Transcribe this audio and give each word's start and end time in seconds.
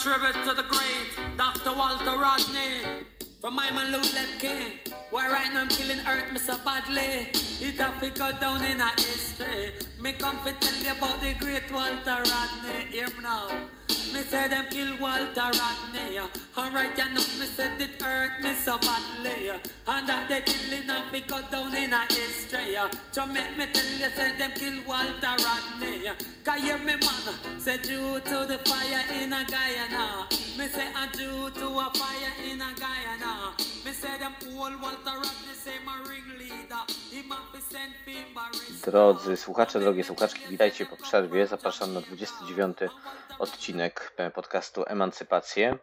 Tribute 0.00 0.44
to 0.44 0.54
the 0.54 0.62
great 0.62 1.36
Dr. 1.36 1.76
Walter 1.76 2.16
Rodney 2.16 3.04
from 3.38 3.54
my 3.54 3.70
man 3.70 3.92
Lou 3.92 4.00
King. 4.38 4.78
Where 5.10 5.30
right 5.30 5.52
now 5.52 5.60
I'm 5.60 5.68
killing 5.68 6.00
earth 6.06 6.32
me 6.32 6.38
so 6.38 6.56
badly. 6.64 7.28
It 7.60 7.78
have 7.78 8.00
to 8.00 8.08
go 8.08 8.32
down 8.40 8.64
in 8.64 8.80
a 8.80 8.88
history. 8.92 9.74
Me 10.00 10.12
come 10.12 10.38
to 10.46 10.52
tell 10.54 10.82
you 10.82 10.92
about 10.92 11.20
the 11.20 11.34
great 11.34 11.70
Walter 11.70 12.22
Rodney. 12.32 12.86
Hear 12.90 13.08
me 13.08 13.22
now. 13.22 13.48
Me 14.12 14.22
say 14.22 14.48
them 14.48 14.66
kill 14.70 14.96
Walter 14.98 15.50
Rodney. 15.58 16.18
Alright, 16.56 16.98
you 16.98 17.04
know 17.14 17.24
me 17.38 17.46
it 17.84 18.02
hurt 18.02 18.42
me 18.42 18.54
so 18.54 18.78
badly. 18.78 19.50
And 19.86 20.08
that 20.08 20.28
they 20.28 20.40
killing 20.40 20.86
to 20.86 21.20
go 21.28 21.40
down 21.50 21.74
in 21.76 21.92
a 21.92 22.04
history. 22.12 22.76
So 23.12 23.26
make 23.26 23.56
me 23.56 23.66
tell 23.72 23.92
you 23.98 24.10
say 24.16 24.36
them 24.36 24.50
kill 24.54 24.82
Walter 24.86 25.36
Rodney. 25.44 26.10
Cause 26.44 26.62
me 26.62 26.96
man, 26.96 27.60
say 27.60 27.78
due 27.78 28.20
to 28.20 28.46
the 28.46 28.58
fire 28.64 29.04
in 29.22 29.32
a 29.32 29.44
Guyana. 29.44 30.26
Me 30.58 30.66
say 30.68 30.88
a 30.92 31.06
due 31.16 31.50
to 31.50 31.66
a 31.66 31.90
fire 31.94 32.32
in 32.50 32.60
a 32.60 32.70
Guyana. 32.74 33.54
Me 33.84 33.92
say 33.92 34.18
them 34.18 34.34
all 34.58 34.72
Walter 34.82 35.16
Rodney 35.16 35.54
say 35.54 35.78
my 35.84 35.96
ringleader. 36.08 36.84
Drodzy 38.84 39.36
słuchacze, 39.36 39.80
drogie 39.80 40.04
słuchaczki, 40.04 40.40
witajcie 40.48 40.86
po 40.86 40.96
przerwie. 40.96 41.46
Zapraszam 41.46 41.94
na 41.94 42.00
29 42.00 42.76
odcinek 43.38 43.99
podcastu 44.34 44.84
Emancypację. 44.86 45.78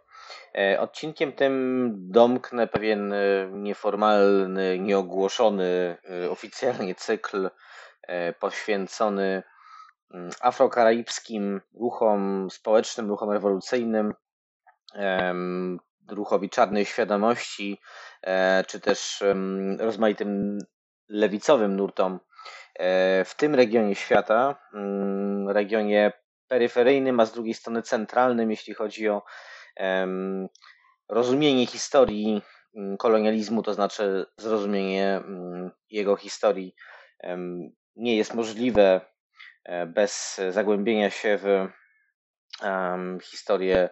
E, 0.56 0.80
Odcinkiem 0.80 1.34
tym 1.34 1.94
domknę 1.98 2.68
pewien 2.68 3.14
e, 3.14 3.18
nieformalny, 3.52 4.80
nieogłoszony 4.80 5.98
e, 6.24 6.30
oficjalnie 6.30 6.96
cykl 6.96 7.50
e, 8.02 8.34
poświęcony 8.34 9.44
mm, 10.14 10.30
afrokaraibskim 10.42 11.62
ruchom 11.80 12.48
społecznym, 12.52 13.10
ruchom 13.10 13.32
rewolucyjnym, 13.32 14.14
ruchowi 16.10 16.50
czarnej 16.50 16.86
świadomości, 16.86 17.82
e, 18.22 18.64
czy 18.68 18.80
też 18.80 19.24
rozmaitym 19.80 20.58
lewicowym 21.10 21.76
nurtom 21.76 22.20
e, 22.76 23.26
w 23.26 23.36
tym 23.36 23.56
regionie 23.56 23.96
świata, 23.96 24.56
mm, 24.74 25.50
regionie 25.50 26.12
peryferyjnym, 26.48 27.20
a 27.20 27.26
z 27.26 27.32
drugiej 27.32 27.54
strony 27.54 27.82
centralnym, 27.82 28.52
jeśli 28.52 28.74
chodzi 28.74 29.10
o 29.10 29.22
rozumienie 31.10 31.66
historii 31.66 32.42
mm, 32.76 32.98
kolonializmu, 32.98 33.64
to 33.64 33.74
znaczy 33.74 34.26
zrozumienie 34.38 35.16
mm, 35.16 35.72
jego 35.90 36.16
historii 36.16 36.76
nie 37.96 38.18
jest 38.18 38.34
możliwe 38.34 39.02
e, 39.64 39.86
bez 39.86 40.42
zagłębienia 40.50 41.10
się 41.10 41.40
w 41.42 41.68
historię 43.24 43.90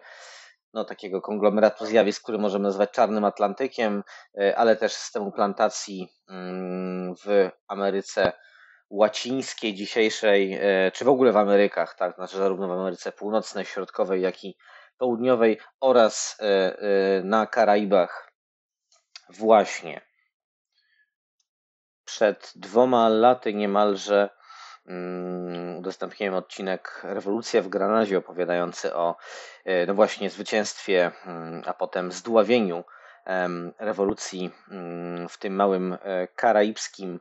no, 0.74 0.84
takiego 0.84 1.20
konglomeratu 1.20 1.86
zjawisk, 1.86 2.22
który 2.22 2.38
możemy 2.38 2.62
nazwać 2.62 2.90
Czarnym 2.90 3.24
Atlantykiem, 3.24 4.02
e, 4.40 4.56
ale 4.56 4.76
też 4.76 4.92
systemu 4.92 5.32
plantacji 5.32 6.08
mm, 6.28 7.14
w 7.24 7.50
Ameryce 7.68 8.32
Łacińskiej 8.90 9.74
dzisiejszej, 9.74 10.58
e, 10.60 10.90
czy 10.90 11.04
w 11.04 11.08
ogóle 11.08 11.32
w 11.32 11.36
Amerykach, 11.36 11.94
tak, 11.94 12.14
znaczy 12.14 12.36
zarówno 12.36 12.68
w 12.68 12.70
Ameryce 12.70 13.12
Północnej, 13.12 13.64
Środkowej, 13.64 14.22
jak 14.22 14.44
i 14.44 14.56
Południowej 14.98 15.58
oraz 15.80 16.36
e, 16.40 16.44
e, 16.44 17.22
na 17.22 17.46
Karaibach. 17.46 18.32
Właśnie 19.30 20.00
przed 22.04 22.52
dwoma 22.56 23.08
laty 23.08 23.54
niemalże 23.54 24.28
mm, 24.86 25.78
udostępniłem 25.78 26.34
odcinek 26.34 27.00
Rewolucja 27.04 27.62
w 27.62 27.68
Granadzie 27.68 28.18
opowiadający 28.18 28.94
o 28.94 29.16
no 29.86 29.94
właśnie 29.94 30.30
zwycięstwie, 30.30 31.10
mm, 31.26 31.62
a 31.66 31.74
potem 31.74 32.12
zdławieniu 32.12 32.84
rewolucji 33.78 34.50
mm, 34.70 35.28
w 35.28 35.38
tym 35.38 35.54
małym 35.54 35.98
karaibskim 36.36 37.20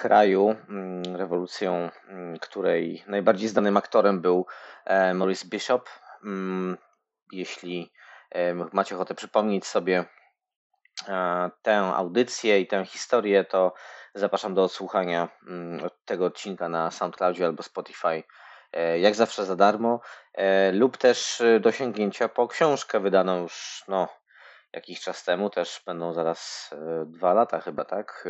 kraju. 0.00 0.56
mm, 0.68 1.16
Rewolucją, 1.16 1.90
mm, 2.08 2.38
której 2.38 3.04
najbardziej 3.06 3.48
znanym 3.48 3.76
aktorem 3.76 4.20
był 4.20 4.46
e, 4.84 5.14
Maurice 5.14 5.48
Bishop. 5.48 5.88
Mm, 6.24 6.76
Jeśli 7.32 7.92
e, 8.30 8.54
macie 8.54 8.94
ochotę 8.94 9.14
przypomnieć 9.14 9.66
sobie 9.66 10.04
e, 11.08 11.50
tę 11.62 11.78
audycję 11.78 12.60
i 12.60 12.66
tę 12.66 12.84
historię, 12.84 13.44
to 13.44 13.74
zapraszam 14.14 14.54
do 14.54 14.64
odsłuchania 14.64 15.28
od 15.86 16.04
tego 16.04 16.24
odcinka 16.24 16.68
na 16.68 16.90
SoundCloudzie 16.90 17.44
albo 17.46 17.62
Spotify. 17.62 18.22
Jak 18.98 19.14
zawsze 19.14 19.44
za 19.44 19.56
darmo, 19.56 20.00
lub 20.72 20.96
też 20.96 21.42
do 21.60 21.72
sięgnięcia 21.72 22.28
po 22.28 22.48
książkę 22.48 23.00
wydaną 23.00 23.42
już 23.42 23.84
no, 23.88 24.08
jakiś 24.72 25.00
czas 25.00 25.24
temu, 25.24 25.50
też 25.50 25.82
będą 25.86 26.12
zaraz 26.12 26.70
dwa 27.06 27.34
lata 27.34 27.60
chyba, 27.60 27.84
tak? 27.84 28.28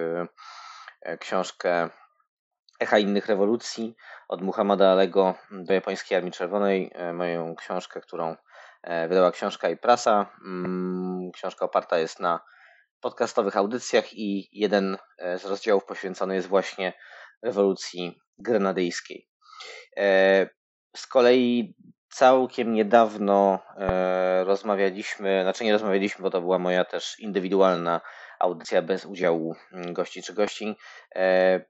E, 1.06 1.18
Książkę 1.18 1.88
Echa 2.80 2.98
innych 2.98 3.26
rewolucji 3.26 3.96
od 4.28 4.42
Muhammada 4.42 4.92
Alego 4.92 5.34
do 5.50 5.74
Japońskiej 5.74 6.18
Armii 6.18 6.32
Czerwonej. 6.32 6.90
E, 6.94 7.12
Moją 7.12 7.54
książkę, 7.56 8.00
którą 8.00 8.36
e, 8.82 9.08
wydała 9.08 9.30
książka 9.30 9.68
i 9.68 9.76
prasa. 9.76 10.26
Mm, 10.44 11.30
Książka 11.32 11.64
oparta 11.64 11.98
jest 11.98 12.20
na 12.20 12.40
podcastowych 13.00 13.56
audycjach 13.56 14.14
i 14.14 14.48
jeden 14.52 14.96
z 15.18 15.44
rozdziałów 15.44 15.84
poświęcony 15.84 16.34
jest 16.34 16.48
właśnie 16.48 16.92
rewolucji 17.42 18.20
grenadyjskiej. 18.38 19.28
Z 20.96 21.06
kolei 21.06 21.76
całkiem 22.08 22.72
niedawno 22.72 23.58
rozmawialiśmy, 24.44 25.42
znaczy 25.42 25.64
nie 25.64 25.72
rozmawialiśmy, 25.72 26.22
bo 26.22 26.30
to 26.30 26.40
była 26.40 26.58
moja 26.58 26.84
też 26.84 27.20
indywidualna 27.20 28.00
audycja 28.38 28.82
bez 28.82 29.04
udziału 29.06 29.56
mm, 29.72 29.92
gości 29.92 30.22
czy 30.22 30.34
gościń, 30.34 30.74
e, 31.14 31.60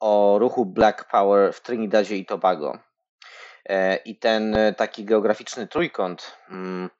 o 0.00 0.36
ruchu 0.38 0.66
Black 0.66 1.10
Power 1.10 1.52
w 1.52 1.60
Trinidadzie 1.60 2.16
i 2.16 2.26
Tobago. 2.26 2.78
E, 3.68 3.96
I 3.96 4.18
ten 4.18 4.56
e, 4.56 4.74
taki 4.74 5.04
geograficzny 5.04 5.66
trójkąt, 5.66 6.38
mm, 6.50 6.90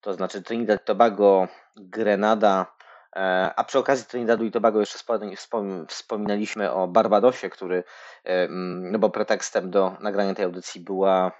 to 0.00 0.14
znaczy 0.14 0.42
Trinidad, 0.42 0.84
Tobago, 0.84 1.48
Grenada, 1.76 2.66
a 3.56 3.64
przy 3.64 3.78
okazji 3.78 4.06
Trinidadu 4.06 4.44
i 4.44 4.50
Tobago 4.50 4.80
jeszcze 4.80 4.98
wspom- 4.98 5.36
wspom- 5.36 5.86
wspominaliśmy 5.86 6.72
o 6.72 6.88
Barbadosie, 6.88 7.50
który, 7.50 7.84
mm, 8.24 8.92
no 8.92 8.98
bo 8.98 9.10
pretekstem 9.10 9.70
do 9.70 9.96
nagrania 10.00 10.34
tej 10.34 10.44
audycji 10.44 10.80
była, 10.80 11.32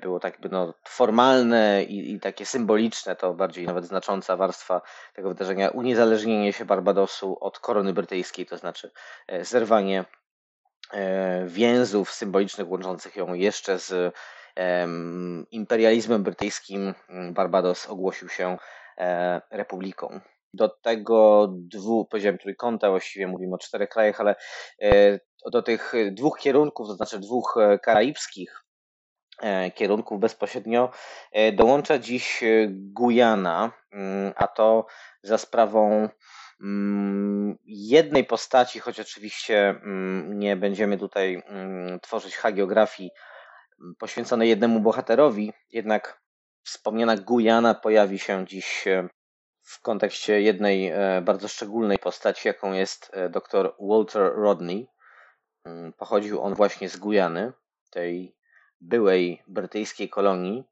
było 0.00 0.20
tak 0.20 0.38
no, 0.50 0.74
formalne 0.84 1.84
i, 1.84 2.12
i 2.12 2.20
takie 2.20 2.46
symboliczne, 2.46 3.16
to 3.16 3.34
bardziej 3.34 3.66
nawet 3.66 3.84
znacząca 3.84 4.36
warstwa 4.36 4.82
tego 5.14 5.28
wydarzenia, 5.28 5.68
uniezależnienie 5.68 6.52
się 6.52 6.64
Barbadosu 6.64 7.38
od 7.40 7.58
korony 7.58 7.92
brytyjskiej, 7.92 8.46
to 8.46 8.56
znaczy 8.56 8.90
e, 9.26 9.44
zerwanie 9.44 10.04
e, 10.92 11.46
więzów 11.46 12.12
symbolicznych 12.12 12.70
łączących 12.70 13.16
ją 13.16 13.34
jeszcze 13.34 13.78
z 13.78 14.14
em, 14.56 15.46
imperializmem 15.50 16.22
brytyjskim. 16.22 16.94
Barbados 17.32 17.86
ogłosił 17.86 18.28
się 18.28 18.58
e, 18.98 19.40
republiką. 19.50 20.20
Do 20.54 20.68
tego 20.68 21.48
dwóch, 21.50 22.08
powiedziałem 22.08 22.38
trójkąta, 22.38 22.90
właściwie 22.90 23.26
mówimy 23.26 23.54
o 23.54 23.58
czterech 23.58 23.88
krajach, 23.88 24.20
ale 24.20 24.34
e, 24.82 25.18
do 25.52 25.62
tych 25.62 25.92
dwóch 26.12 26.38
kierunków, 26.38 26.86
to 26.86 26.94
znaczy 26.94 27.18
dwóch 27.18 27.56
e, 27.60 27.78
karaibskich 27.78 28.64
e, 28.64 28.67
kierunków 29.74 30.20
bezpośrednio 30.20 30.90
e, 31.32 31.52
dołącza 31.52 31.98
dziś 31.98 32.42
e, 32.42 32.46
Gujana, 32.70 33.72
mm, 33.92 34.32
a 34.36 34.46
to 34.46 34.86
za 35.22 35.38
sprawą 35.38 36.08
mm, 36.60 37.58
jednej 37.64 38.24
postaci, 38.24 38.80
choć 38.80 39.00
oczywiście 39.00 39.68
mm, 39.68 40.38
nie 40.38 40.56
będziemy 40.56 40.98
tutaj 40.98 41.42
tworzyć 42.02 42.36
hagiografii 42.36 43.10
poświęconej 43.98 44.48
jednemu 44.48 44.80
bohaterowi, 44.80 45.52
jednak 45.70 46.20
wspomniana 46.68 47.16
Gujana 47.16 47.74
pojawi 47.74 48.18
się 48.18 48.46
dziś 48.46 48.86
e, 48.86 49.08
w 49.62 49.82
kontekście 49.82 50.40
jednej 50.40 50.88
e, 50.88 51.22
bardzo 51.24 51.48
szczególnej 51.48 51.98
postaci, 51.98 52.48
jaką 52.48 52.72
jest 52.72 53.10
e, 53.12 53.28
dr 53.28 53.74
Walter 53.80 54.32
Rodney. 54.34 54.88
Pochodził 55.96 56.42
on 56.42 56.54
właśnie 56.54 56.88
z 56.88 56.96
Gujany, 56.96 57.52
tej 57.90 58.36
byłej 58.80 59.42
brytyjskiej 59.46 60.08
kolonii. 60.08 60.64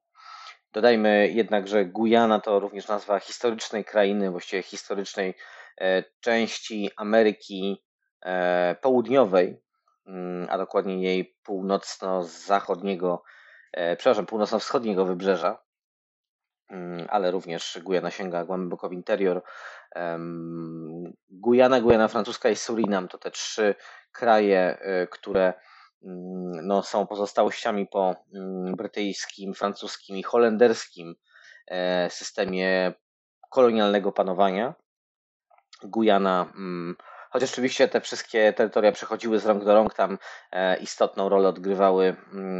Dodajmy 0.73 1.29
jednak, 1.29 1.69
że 1.69 1.85
Gujana 1.85 2.41
to 2.41 2.61
również 2.61 2.89
nazwa 2.89 3.19
historycznej 3.19 3.85
krainy, 3.85 4.31
właściwie 4.31 4.63
historycznej 4.63 5.35
e, 5.81 6.05
części 6.21 6.91
Ameryki 6.97 7.85
e, 8.23 8.77
Południowej, 8.81 9.63
mm, 10.07 10.47
a 10.51 10.59
dokładnie 10.59 11.03
jej 11.03 11.37
północno-zachodniego, 11.43 13.23
e, 13.73 13.97
przepraszam, 13.97 14.27
północno-wschodniego 14.27 15.05
wybrzeża, 15.05 15.63
mm, 16.71 17.07
ale 17.11 17.31
również 17.31 17.79
Gujana 17.83 18.11
sięga 18.11 18.45
głęboko 18.45 18.89
w 18.89 18.93
interior. 18.93 19.43
Gujana, 21.31 21.81
Gujana 21.81 22.09
Francuska 22.09 22.49
i 22.49 22.57
Surinam 22.57 23.09
to 23.09 23.19
te 23.19 23.31
trzy 23.31 23.75
kraje, 24.13 24.79
które 25.11 25.55
no, 26.63 26.83
są 26.83 27.07
pozostałościami 27.07 27.87
po 27.87 28.17
mm, 28.35 28.75
brytyjskim, 28.77 29.55
francuskim 29.55 30.17
i 30.17 30.23
holenderskim 30.23 31.15
e, 31.67 32.11
systemie 32.11 32.93
kolonialnego 33.51 34.13
panowania. 34.13 34.75
Gujana, 35.83 36.53
mm, 36.55 36.97
chociaż 37.31 37.53
oczywiście 37.53 37.89
te 37.89 38.01
wszystkie 38.01 38.53
terytoria 38.53 38.93
przechodziły 38.93 39.39
z 39.39 39.47
rąk 39.47 39.65
do 39.65 39.75
rąk, 39.75 39.95
tam 39.95 40.19
e, 40.53 40.77
istotną 40.77 41.29
rolę 41.29 41.49
odgrywały 41.49 42.17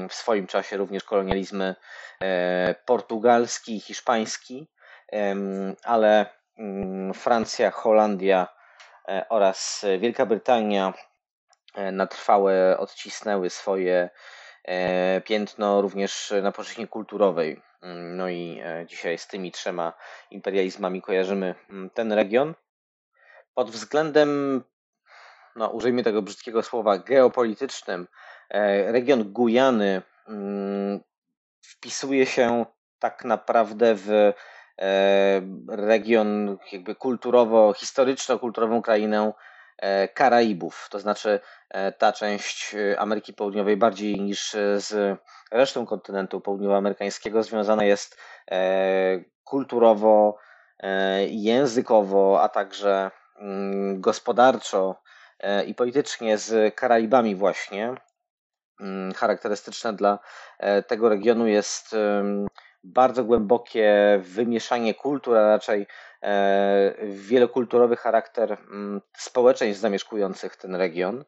w 0.09 0.15
swoim 0.15 0.47
czasie 0.47 0.77
również 0.77 1.05
kolonializmy 1.05 1.75
e, 2.21 2.75
portugalski 2.87 3.77
i 3.77 3.81
hiszpański, 3.81 4.69
ale 5.85 6.27
Francja, 7.15 7.71
Holandia 7.71 8.49
oraz 9.29 9.85
Wielka 9.99 10.27
Brytania 10.27 10.93
na 11.93 12.07
trwałe 12.07 12.79
odcisnęły 12.79 13.51
swoje 13.51 14.11
e, 14.65 15.21
piętno 15.21 15.83
również 15.83 16.33
na 16.43 16.53
płaszczyźnie 16.53 16.87
kulturowej. 16.87 17.63
Mm, 17.83 18.17
no 18.17 18.29
i 18.29 18.61
e, 18.65 18.87
dzisiaj 18.87 19.19
z 19.19 19.27
tymi 19.27 19.53
trzema 19.53 19.93
imperializmami 20.31 21.03
kojarzymy 21.03 21.55
mm, 21.71 21.91
ten 21.91 22.13
region. 22.13 22.55
Pod 23.55 23.71
względem, 23.71 24.63
no 25.57 25.69
użyjmy 25.69 26.03
tego 26.03 26.23
brzydkiego 26.23 26.63
słowa, 26.63 26.99
geopolitycznym, 26.99 28.07
region 28.87 29.33
Gujany 29.33 30.03
mm, 30.29 31.01
wpisuje 31.63 32.27
się 32.27 32.67
tak 32.99 33.25
naprawdę 33.25 33.95
w 33.95 34.33
region 35.69 36.59
jakby 36.73 36.95
kulturowo-historyczno-kulturową 36.95 38.83
krainę 38.83 39.33
E, 39.33 39.56
Karaibów, 40.15 40.89
to 40.91 41.01
znaczy 41.01 41.41
e, 41.71 41.93
ta 41.93 42.13
część 42.13 42.75
e, 42.75 43.01
Ameryki 43.01 43.35
Południowej 43.35 43.77
bardziej 43.77 44.21
niż 44.21 44.51
z 44.77 45.19
resztą 45.51 45.87
kontynentu 45.87 46.41
południowoamerykańskiego 46.41 47.43
związana 47.43 47.85
jest 47.85 48.19
kulturowo, 49.45 50.39
językowo, 51.29 52.43
a 52.43 52.49
także 52.49 53.11
mm, 53.39 54.01
gospodarczo 54.01 55.03
i 55.67 55.75
politycznie 55.75 56.39
z 56.39 56.75
Karaibami 56.75 57.35
właśnie. 57.35 57.95
Mm, 58.81 59.13
charakterystyczne 59.13 59.93
dla 59.93 60.19
tego 60.87 61.09
regionu 61.09 61.47
jest 61.47 61.97
bardzo 62.85 63.25
głębokie 63.25 64.21
wymieszanie 64.23 64.95
kultur, 64.95 65.37
a 65.37 65.49
raczej 65.49 65.87
E, 66.23 66.95
wielokulturowy 67.03 67.97
charakter 67.97 68.53
mm, 68.53 69.01
społeczeństw 69.17 69.83
zamieszkujących 69.83 70.57
ten 70.57 70.75
region. 70.75 71.25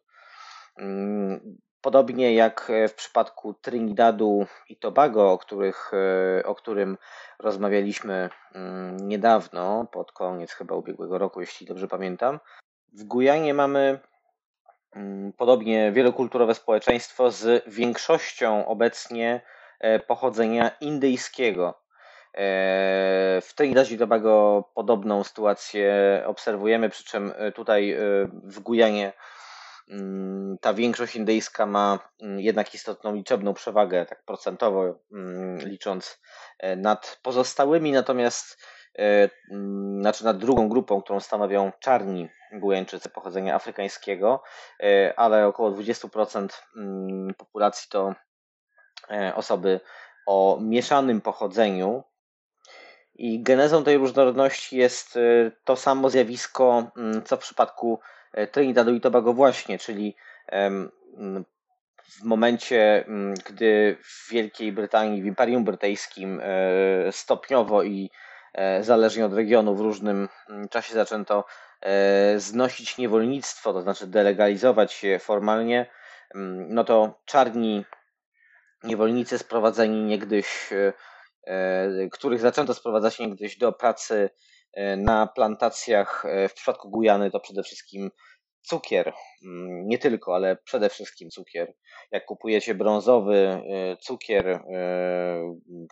Mm, 0.77 1.59
podobnie 1.81 2.35
jak 2.35 2.73
w 2.89 2.95
przypadku 2.95 3.55
Trinidadu 3.55 4.47
i 4.69 4.77
Tobago, 4.77 5.33
o, 5.33 5.39
których, 5.39 5.91
e, 6.39 6.47
o 6.47 6.55
którym 6.55 6.99
rozmawialiśmy 7.39 8.31
mm, 8.55 9.09
niedawno, 9.09 9.87
pod 9.93 10.13
koniec 10.13 10.53
chyba 10.53 10.75
ubiegłego 10.75 11.19
roku, 11.19 11.41
jeśli 11.41 11.67
dobrze 11.67 11.89
pamiętam. 11.89 12.41
W 12.93 13.05
Gujanie 13.05 13.55
mamy 13.55 14.01
podobnie 15.37 15.93
wielokulturowe 15.93 16.55
społeczeństwo 16.55 17.31
z 17.31 17.65
większością 17.67 18.67
obecnie 18.67 19.35
e, 19.35 19.58
pochodzenia 20.07 20.71
indyjskiego. 20.81 21.89
E, 22.35 23.41
w 23.41 23.55
Trinidadzie 23.55 23.95
i 23.95 23.99
Tobago 23.99 24.65
podobną 24.75 25.25
sytuację 25.25 26.23
obserwujemy, 26.27 26.89
przy 26.89 27.05
czym 27.05 27.33
e, 27.37 27.53
tutaj 27.53 27.93
e, 27.93 27.99
w 28.33 28.61
Gujanie 28.61 29.13
mm, 29.91 30.59
ta 30.61 30.75
większość 30.75 31.17
indyjska 31.17 31.67
ma 31.67 31.99
mm, 32.23 32.41
jednak 32.41 32.75
istotną 32.75 33.15
liczebną 33.15 33.55
przewagę, 33.55 34.07
tak 34.07 34.25
procentowo 34.25 34.99
mm, 35.13 35.59
licząc 35.59 36.21
nad 36.77 37.19
pozostałymi, 37.23 37.93
natomiast 37.93 38.63
znaczy 40.01 40.25
nad 40.25 40.39
drugą 40.39 40.69
grupą, 40.69 41.03
którą 41.03 41.21
stanowią 41.21 41.73
czarni 41.81 42.29
Gujańczycy 42.53 43.09
pochodzenia 43.09 43.55
afrykańskiego, 43.55 44.43
ale 45.17 45.47
około 45.47 45.71
20% 45.71 46.49
populacji 47.39 47.89
to 47.91 48.15
osoby 49.35 49.81
o 50.27 50.59
mieszanym 50.61 51.21
pochodzeniu, 51.21 52.05
i 53.19 53.43
genezą 53.43 53.85
tej 53.85 53.97
różnorodności 53.97 54.77
jest 54.77 55.17
y, 55.17 55.53
to 55.65 55.77
samo 55.77 56.11
zjawisko, 56.11 56.91
mm, 56.97 57.23
co 57.23 57.37
w 57.37 57.41
przypadku 57.41 58.01
e, 58.33 58.47
Trinidadu 58.47 58.95
i 58.95 59.01
Tobago 59.01 59.33
właśnie, 59.33 59.79
czyli 59.79 60.17
w 62.03 62.25
momencie, 62.25 63.05
gdy 63.47 63.97
w 64.03 64.31
Wielkiej 64.31 64.73
Brytanii, 64.73 65.23
w 65.23 65.27
Imperium 65.27 65.65
Brytyjskim 65.65 66.41
e, 66.43 67.13
stopniowo 67.13 67.83
i 67.83 68.11
e, 68.55 68.85
zależnie 68.85 69.27
od 69.27 69.35
regionu 69.35 69.75
w 69.75 69.81
różnym 69.81 70.29
czasie 70.71 70.95
zaczęto 70.95 71.45
znosić 72.37 72.99
niewolnictwo, 72.99 73.73
to 73.73 73.83
znaczy 73.83 74.07
delegalizować 74.07 75.05
je 75.05 75.19
formalnie, 75.19 75.87
no 76.69 76.85
to 76.85 77.21
czarni 77.25 77.85
niewolnicy 78.85 79.39
sprowadzeni 79.39 80.05
niegdyś 80.05 80.71
E, 81.49 82.09
których 82.13 82.41
zaczęto 82.41 82.75
sprowadzać 82.75 83.19
niegdyś 83.19 83.59
do 83.59 83.73
pracy 83.73 84.31
e, 84.75 84.97
na 84.97 85.27
plantacjach. 85.27 86.25
E, 86.25 86.49
w 86.49 86.55
przypadku 86.55 86.91
Gujany 86.91 87.31
to 87.31 87.41
przede 87.41 87.63
wszystkim 87.63 88.11
cukier. 88.63 89.13
Mm, 89.45 89.87
nie 89.89 89.99
tylko, 89.99 90.35
ale 90.35 90.57
przede 90.57 90.89
wszystkim 90.89 91.31
cukier. 91.31 91.75
Jak 92.11 92.25
kupujecie 92.25 92.75
brązowy 92.75 93.63
cukier, 94.01 94.61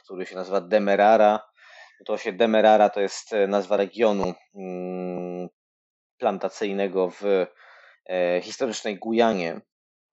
który 0.04 0.26
się 0.26 0.34
nazywa 0.34 0.60
Demerara, 0.60 1.40
to 2.06 2.18
się 2.18 2.32
Demerara 2.32 2.90
to 2.90 3.00
jest 3.00 3.30
nazwa 3.48 3.76
regionu 3.76 4.34
mm, 4.54 5.48
plantacyjnego 6.18 7.10
w 7.10 7.46
historycznej 8.42 8.98
Gujanie 8.98 9.60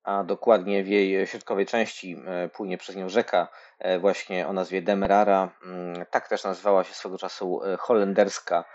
a 0.03 0.23
dokładnie 0.23 0.83
w 0.83 0.87
jej 0.87 1.27
środkowej 1.27 1.65
części 1.65 2.17
e, 2.25 2.49
płynie 2.49 2.77
przez 2.77 2.95
nią 2.95 3.09
rzeka 3.09 3.47
e, 3.79 3.99
właśnie 3.99 4.47
o 4.47 4.53
nazwie 4.53 4.81
Demerara. 4.81 5.49
Mm, 5.65 6.05
tak 6.11 6.27
też 6.27 6.43
nazywała 6.43 6.83
się 6.83 6.93
swego 6.93 7.17
czasu 7.17 7.63
e, 7.63 7.77
holenderska 7.77 8.65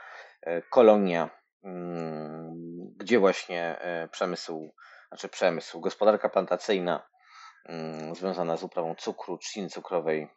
kolonia, 0.71 1.31
mm, 1.65 2.55
gdzie 2.97 3.19
właśnie 3.19 3.77
przemysł, 4.11 4.75
znaczy 5.09 5.29
przemysł, 5.29 5.81
gospodarka 5.81 6.29
plantacyjna 6.29 7.09
mm, 7.67 8.15
związana 8.15 8.57
z 8.57 8.63
uprawą 8.63 8.95
cukru, 8.95 9.39
trzciny 9.39 9.69
cukrowej 9.69 10.29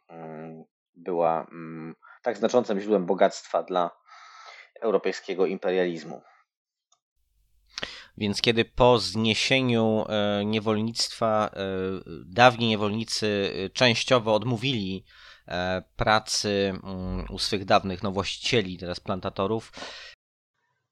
była 0.94 1.46
tak 2.22 2.36
znaczącym 2.36 2.80
źródłem 2.80 3.06
bogactwa 3.06 3.62
dla 3.62 3.90
europejskiego 4.80 5.46
imperializmu. 5.46 6.22
Więc 8.18 8.40
kiedy 8.42 8.64
po 8.64 8.98
zniesieniu 8.98 10.04
e, 10.08 10.44
niewolnictwa 10.44 11.50
e, 11.52 11.66
dawni 12.26 12.68
niewolnicy 12.68 13.52
e, 13.54 13.70
częściowo 13.70 14.34
odmówili 14.34 15.04
pracy 15.96 16.72
mm, 16.84 17.24
u 17.30 17.38
swych 17.38 17.64
dawnych 17.64 18.02
no, 18.02 18.12
właścicieli, 18.12 18.78
teraz 18.78 19.00
plantatorów, 19.00 19.72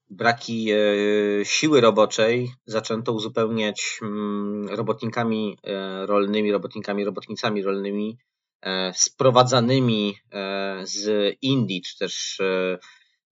braki 0.09 0.67
siły 1.43 1.81
roboczej 1.81 2.51
zaczęto 2.65 3.13
uzupełniać 3.13 3.99
mm, 4.01 4.69
robotnikami 4.69 5.57
rolnymi, 6.05 6.51
robotnikami, 6.51 7.05
robotnicami 7.05 7.63
rolnymi 7.63 8.17
sprowadzanymi 8.93 10.17
z 10.83 11.35
Indii, 11.41 11.81
czy 11.81 11.97
też 11.97 12.41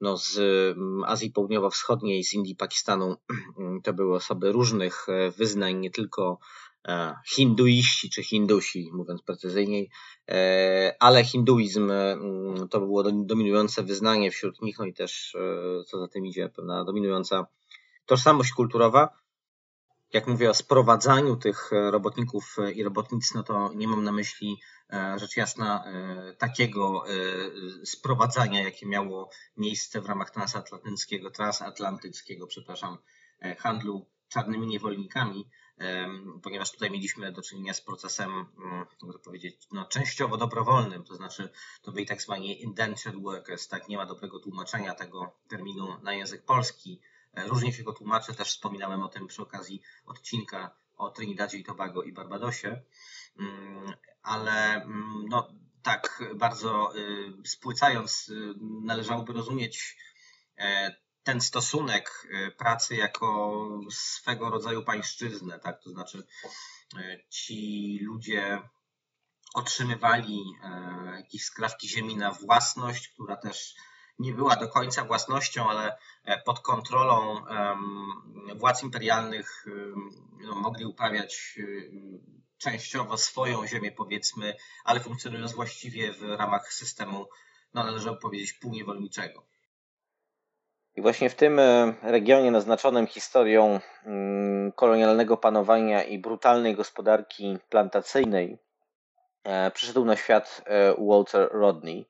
no, 0.01 0.17
z 0.17 0.37
mm, 0.77 1.03
Azji 1.03 1.31
Południowo-Wschodniej, 1.31 2.23
z 2.23 2.33
Indii, 2.33 2.55
Pakistanu, 2.55 3.15
to 3.83 3.93
były 3.93 4.15
osoby 4.15 4.51
różnych 4.51 5.09
e, 5.09 5.31
wyznań, 5.31 5.75
nie 5.79 5.91
tylko 5.91 6.39
e, 6.87 7.15
hinduiści 7.27 8.09
czy 8.09 8.23
hindusi, 8.23 8.89
mówiąc 8.93 9.21
precyzyjniej, 9.21 9.89
e, 10.29 10.95
ale 10.99 11.23
hinduizm 11.23 11.91
mm, 11.91 12.67
to 12.69 12.79
było 12.79 13.03
dominujące 13.11 13.83
wyznanie 13.83 14.31
wśród 14.31 14.61
nich, 14.61 14.79
no 14.79 14.85
i 14.85 14.93
też, 14.93 15.37
co 15.87 15.99
za 15.99 16.07
tym 16.07 16.25
idzie, 16.25 16.49
pewna 16.49 16.83
dominująca 16.83 17.47
tożsamość 18.05 18.51
kulturowa. 18.51 19.18
Jak 20.13 20.27
mówię 20.27 20.49
o 20.49 20.53
sprowadzaniu 20.53 21.35
tych 21.35 21.71
robotników 21.71 22.57
i 22.75 22.83
robotnic, 22.83 23.33
no 23.33 23.43
to 23.43 23.73
nie 23.75 23.87
mam 23.87 24.03
na 24.03 24.11
myśli 24.11 24.57
rzecz 25.15 25.37
jasna 25.37 25.83
takiego 26.37 27.03
sprowadzania, 27.83 28.63
jakie 28.63 28.85
miało 28.85 29.29
miejsce 29.57 30.01
w 30.01 30.05
ramach 30.05 30.31
transatlantyckiego, 30.31 31.31
transatlantyckiego, 31.31 32.47
przepraszam, 32.47 32.97
handlu 33.57 34.05
czarnymi 34.29 34.67
niewolnikami, 34.67 35.49
ponieważ 36.43 36.71
tutaj 36.71 36.91
mieliśmy 36.91 37.31
do 37.31 37.41
czynienia 37.41 37.73
z 37.73 37.81
procesem, 37.81 38.31
mm, 38.31 38.85
mogę 39.01 39.19
powiedzieć, 39.19 39.67
no, 39.71 39.85
częściowo 39.85 40.37
dobrowolnym, 40.37 41.03
to 41.03 41.15
znaczy 41.15 41.49
to 41.81 41.91
byli 41.91 42.05
tak 42.05 42.21
zwani 42.21 42.61
indentured 42.61 43.21
workers, 43.21 43.67
tak, 43.67 43.87
nie 43.87 43.97
ma 43.97 44.05
dobrego 44.05 44.39
tłumaczenia 44.39 44.95
tego 44.95 45.31
terminu 45.47 46.01
na 46.03 46.13
język 46.13 46.45
polski. 46.45 47.01
E, 47.33 47.47
różnie 47.47 47.73
się 47.73 47.83
go 47.83 47.93
tłumaczy, 47.93 48.35
też 48.35 48.47
wspominałem 48.47 49.01
o 49.01 49.09
tym 49.09 49.27
przy 49.27 49.41
okazji 49.41 49.81
odcinka 50.05 50.75
o 50.97 51.09
Trinidadzie 51.09 51.57
i 51.57 51.63
Tobago 51.63 52.03
i 52.03 52.13
Barbadosie, 52.13 52.81
mm, 53.39 53.93
ale 54.23 54.83
mm, 54.83 55.25
no, 55.29 55.53
tak 55.83 56.23
bardzo 56.35 56.95
y, 56.95 57.33
spłycając, 57.45 58.29
y, 58.29 58.53
należałoby 58.61 59.33
rozumieć 59.33 59.97
e, 60.57 60.95
ten 61.23 61.41
stosunek 61.41 62.27
y, 62.47 62.51
pracy 62.51 62.95
jako 62.95 63.59
swego 63.91 64.49
rodzaju 64.49 64.83
pańszczyznę, 64.83 65.59
tak? 65.59 65.83
To 65.83 65.89
znaczy 65.89 66.23
y, 66.97 67.25
ci 67.29 67.99
ludzie 68.01 68.61
otrzymywali 69.53 70.43
jakieś 71.15 71.43
skrawki 71.43 71.89
ziemi 71.89 72.15
na 72.15 72.31
własność, 72.31 73.07
która 73.07 73.35
też 73.35 73.75
nie 74.19 74.33
była 74.33 74.55
do 74.55 74.67
końca 74.67 75.03
własnością, 75.03 75.69
ale 75.69 75.97
e, 76.25 76.41
pod 76.41 76.59
kontrolą 76.59 77.41
władz 78.55 78.83
imperialnych 78.83 79.65
no, 80.41 80.55
mogli 80.55 80.85
uprawiać 80.85 81.59
częściowo 82.59 83.17
swoją 83.17 83.67
ziemię, 83.67 83.91
powiedzmy, 83.91 84.55
ale 84.83 84.99
funkcjonując 84.99 85.53
właściwie 85.53 86.13
w 86.13 86.21
ramach 86.21 86.73
systemu, 86.73 87.25
no 87.73 87.83
należałoby 87.83 88.21
powiedzieć, 88.21 88.53
półniewolniczego. 88.53 89.43
I 90.95 91.01
właśnie 91.01 91.29
w 91.29 91.35
tym 91.35 91.59
e, 91.59 91.93
regionie 92.01 92.51
naznaczonym 92.51 93.07
historią 93.07 93.79
mm, 94.05 94.71
kolonialnego 94.71 95.37
panowania 95.37 96.03
i 96.03 96.19
brutalnej 96.19 96.75
gospodarki 96.75 97.57
plantacyjnej 97.69 98.57
e, 99.43 99.71
przyszedł 99.71 100.05
na 100.05 100.15
świat 100.15 100.61
Walter 100.97 101.49
Rodney. 101.51 102.07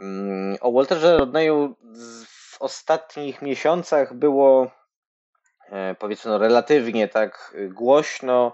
Mm, 0.00 0.56
o 0.60 0.72
Walterze 0.72 1.18
Rodneyu 1.18 1.76
w 2.26 2.62
ostatnich 2.62 3.42
miesiącach 3.42 4.14
było 4.14 4.70
powiedzmy 5.98 6.30
no, 6.30 6.38
relatywnie 6.38 7.08
tak 7.08 7.56
głośno, 7.68 8.52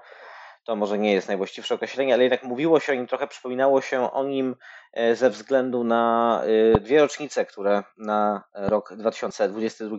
to 0.64 0.76
może 0.76 0.98
nie 0.98 1.12
jest 1.12 1.28
najwłaściwsze 1.28 1.74
określenie, 1.74 2.14
ale 2.14 2.22
jednak 2.22 2.42
mówiło 2.42 2.80
się 2.80 2.92
o 2.92 2.96
nim, 2.96 3.06
trochę 3.06 3.26
przypominało 3.26 3.80
się 3.80 4.12
o 4.12 4.24
nim 4.24 4.56
e, 4.92 5.16
ze 5.16 5.30
względu 5.30 5.84
na 5.84 6.42
e, 6.74 6.80
dwie 6.80 7.00
rocznice, 7.00 7.46
które 7.46 7.82
na 7.96 8.44
rok 8.54 8.94
2022 8.96 9.96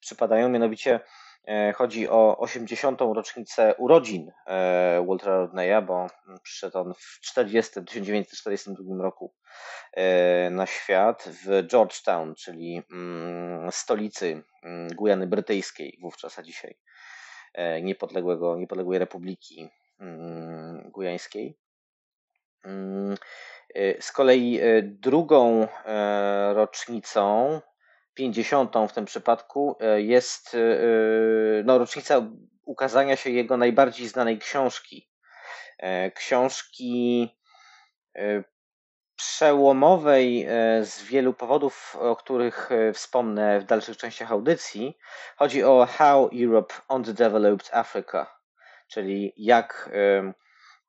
przypadają. 0.00 0.48
Mianowicie 0.48 0.94
e, 0.94 1.00
chodzi 1.74 2.08
o 2.08 2.38
80. 2.38 3.00
rocznicę 3.00 3.74
urodzin 3.74 4.32
Waltera 5.06 5.38
Rodneya, 5.38 5.82
bo 5.86 6.06
przyszedł 6.42 6.78
on 6.78 6.94
w 6.94 7.20
40, 7.20 7.72
1942 7.84 9.02
roku 9.02 9.34
na 10.50 10.66
świat 10.66 11.28
w 11.44 11.66
Georgetown, 11.66 12.34
czyli 12.34 12.82
mm, 12.92 13.72
stolicy 13.72 14.42
mm, 14.62 14.88
Gujany 14.88 15.26
Brytyjskiej 15.26 15.98
wówczas, 16.02 16.38
a 16.38 16.42
dzisiaj 16.42 16.78
niepodległego, 17.82 18.56
niepodległej 18.56 18.98
republiki 18.98 19.70
Mm, 20.00 20.90
gujańskiej. 20.90 21.58
Z 24.00 24.12
kolei 24.12 24.60
drugą 24.82 25.68
e, 25.84 26.54
rocznicą, 26.54 27.60
50. 28.18 28.74
w 28.88 28.92
tym 28.92 29.04
przypadku, 29.04 29.76
e, 29.80 30.02
jest 30.02 30.54
y, 30.54 31.62
no, 31.64 31.78
rocznica 31.78 32.22
ukazania 32.64 33.16
się 33.16 33.30
jego 33.30 33.56
najbardziej 33.56 34.08
znanej 34.08 34.38
książki. 34.38 35.10
E, 35.78 36.10
książki 36.10 37.28
przełomowej 39.16 40.46
z 40.82 41.02
wielu 41.02 41.34
powodów, 41.34 41.96
o 42.00 42.16
których 42.16 42.70
wspomnę 42.94 43.60
w 43.60 43.64
dalszych 43.64 43.96
częściach 43.96 44.32
audycji. 44.32 44.98
Chodzi 45.36 45.64
o 45.64 45.86
How 45.86 46.30
Europe 46.44 46.74
Underdeveloped 46.88 47.70
Africa 47.72 48.38
czyli 48.88 49.32
jak 49.36 49.90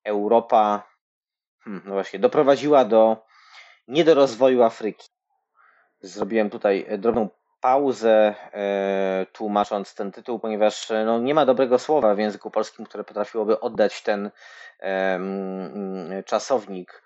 Europa 0.04 0.90
hmm, 1.64 1.84
no 1.86 1.94
właśnie, 1.94 2.20
doprowadziła 2.20 2.86
do 2.86 3.26
niedorozwoju 3.88 4.64
Afryki. 4.64 5.10
Zrobiłem 6.02 6.50
tutaj 6.50 6.88
drobną 6.98 7.30
pauzę 7.62 8.36
e, 8.54 9.26
tłumacząc 9.34 9.96
ten 9.96 10.12
tytuł, 10.12 10.40
ponieważ 10.40 10.92
e, 10.92 11.06
no, 11.06 11.20
nie 11.20 11.34
ma 11.34 11.46
dobrego 11.46 11.80
słowa 11.80 12.16
w 12.16 12.20
języku 12.20 12.52
polskim, 12.52 12.86
które 12.86 13.04
potrafiłoby 13.04 13.60
oddać 13.60 14.02
ten 14.02 14.32
czasownik 16.26 17.04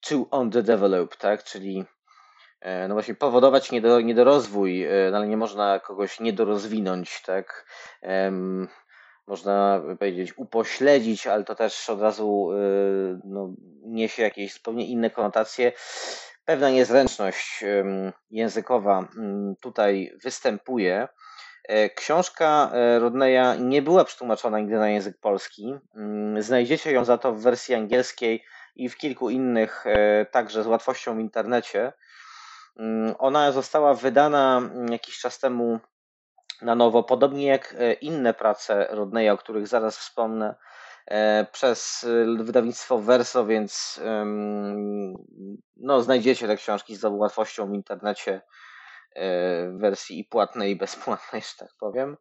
to 0.00 0.16
underdeveloped, 0.16 1.18
tak? 1.20 1.44
czyli 1.44 1.84
e, 2.60 2.88
no 2.88 2.94
właśnie 2.94 3.14
powodować 3.14 3.70
niedorozwój, 4.04 4.86
no 5.10 5.16
ale 5.16 5.28
nie 5.28 5.36
można 5.36 5.80
kogoś 5.80 6.20
niedorozwinąć, 6.20 7.22
tak? 7.22 7.66
Można 9.26 9.82
powiedzieć, 9.98 10.38
upośledzić, 10.38 11.26
ale 11.26 11.44
to 11.44 11.54
też 11.54 11.90
od 11.90 12.00
razu 12.00 12.52
y, 12.52 13.20
no, 13.24 13.54
niesie 13.82 14.22
jakieś 14.22 14.54
zupełnie 14.54 14.86
inne 14.86 15.10
konotacje. 15.10 15.72
Pewna 16.44 16.70
niezręczność 16.70 17.64
językowa 18.30 19.08
tutaj 19.60 20.12
występuje. 20.22 21.08
E, 21.68 21.90
książka 21.90 22.70
e, 22.72 22.98
Rodneya 22.98 23.58
nie 23.60 23.82
była 23.82 24.04
przetłumaczona 24.04 24.60
nigdy 24.60 24.76
na 24.76 24.88
język 24.88 25.18
polski. 25.20 25.74
Znajdziecie 26.38 26.92
ją 26.92 27.04
za 27.04 27.18
to 27.18 27.32
w 27.32 27.42
wersji 27.42 27.74
angielskiej 27.74 28.44
i 28.76 28.88
w 28.88 28.96
kilku 28.96 29.30
innych, 29.30 29.84
e, 29.86 30.26
także 30.26 30.62
z 30.62 30.66
łatwością 30.66 31.16
w 31.16 31.20
internecie. 31.20 31.92
Ona 33.18 33.52
została 33.52 33.94
wydana 33.94 34.62
jakiś 34.90 35.18
czas 35.18 35.38
temu 35.38 35.80
na 36.62 36.74
nowo, 36.74 37.02
podobnie 37.02 37.46
jak 37.46 37.74
e, 37.78 37.92
inne 37.92 38.34
prace 38.34 38.86
Rodneya, 38.90 39.30
o 39.30 39.36
których 39.36 39.68
zaraz 39.68 39.98
wspomnę, 39.98 40.54
e, 41.06 41.46
przez 41.52 42.04
e, 42.04 42.44
wydawnictwo 42.44 42.98
Verso, 42.98 43.46
więc 43.46 44.00
no, 45.76 46.02
znajdziecie 46.02 46.46
te 46.46 46.56
książki 46.56 46.96
z 46.96 47.04
łatwością 47.04 47.70
w 47.70 47.74
internecie 47.74 48.40
w 49.68 49.78
wersji 49.80 50.18
i 50.20 50.24
płatnej, 50.24 50.72
i 50.72 50.76
bezpłatnej, 50.76 51.42
że 51.42 51.48
tak 51.58 51.68
powiem. 51.80 52.16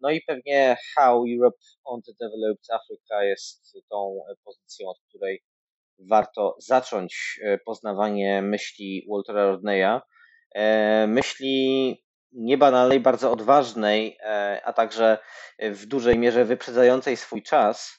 No 0.00 0.10
i 0.10 0.20
pewnie 0.26 0.76
How 0.96 1.24
Europe 1.36 1.58
Underdeveloped 1.84 2.70
Africa 2.70 3.24
jest 3.24 3.76
tą 3.90 4.18
pozycją, 4.44 4.88
od 4.88 4.98
której 5.08 5.42
warto 5.98 6.56
zacząć 6.58 7.40
poznawanie 7.66 8.42
myśli 8.42 9.06
Waltera 9.10 9.46
Rodneya. 9.46 10.00
Myśli 11.08 11.96
niebanalnej, 12.32 13.00
bardzo 13.00 13.32
odważnej, 13.32 14.18
e, 14.20 14.60
a 14.64 14.72
także 14.72 15.18
w 15.58 15.86
dużej 15.86 16.18
mierze 16.18 16.44
wyprzedzającej 16.44 17.16
swój 17.16 17.42
czas. 17.42 17.98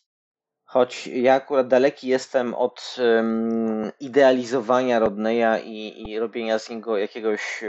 Choć 0.65 1.07
ja 1.07 1.33
akurat 1.33 1.67
daleki 1.67 2.07
jestem 2.07 2.53
od 2.53 2.95
idealizowania 3.99 4.99
Rodneya 4.99 5.63
i, 5.63 6.09
i 6.11 6.19
robienia 6.19 6.59
z 6.59 6.69
niego 6.69 6.97
jakiegoś 6.97 7.63
e, 7.63 7.67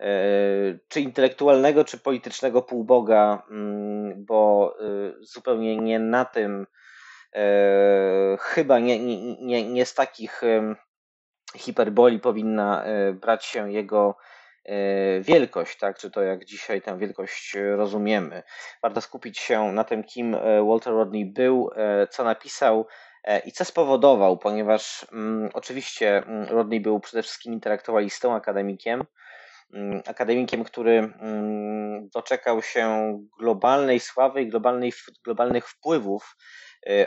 e, 0.00 0.78
czy 0.88 1.00
intelektualnego, 1.00 1.84
czy 1.84 1.98
politycznego 1.98 2.62
półboga, 2.62 3.42
um, 3.50 4.24
bo 4.24 4.74
zupełnie 5.20 5.76
nie 5.76 5.98
na 5.98 6.24
tym, 6.24 6.66
chyba 8.40 8.78
nie, 8.78 8.98
nie, 8.98 9.36
nie, 9.36 9.68
nie 9.70 9.86
z 9.86 9.94
takich 9.94 10.42
hiperboli 11.56 12.20
powinna 12.20 12.84
brać 13.20 13.44
się 13.44 13.72
jego 13.72 14.16
wielkość, 15.20 15.78
tak, 15.78 15.98
czy 15.98 16.10
to 16.10 16.22
jak 16.22 16.44
dzisiaj 16.44 16.82
tę 16.82 16.98
wielkość 16.98 17.56
rozumiemy. 17.76 18.42
Warto 18.82 19.00
skupić 19.00 19.38
się 19.38 19.72
na 19.72 19.84
tym, 19.84 20.04
kim 20.04 20.34
e, 20.34 20.64
Walter 20.64 20.92
Rodney 20.92 21.26
był, 21.26 21.70
e, 21.76 22.06
co 22.06 22.24
napisał 22.24 22.86
i 23.44 23.52
co 23.52 23.64
spowodował, 23.64 24.38
ponieważ 24.38 25.06
mm, 25.12 25.50
oczywiście 25.54 26.16
mm, 26.16 26.44
Rodney 26.48 26.80
był 26.80 27.00
przede 27.00 27.22
wszystkim 27.22 27.52
intelektualistą, 27.52 28.34
akademikiem, 28.34 29.04
mm, 29.74 30.02
akademikiem, 30.06 30.64
który 30.64 31.12
doczekał 32.14 32.62
się 32.62 33.18
globalnej 33.38 34.00
sławy 34.00 34.42
i 34.42 34.48
globalnej, 34.48 34.92
globalnych 35.24 35.68
wpływów. 35.68 36.36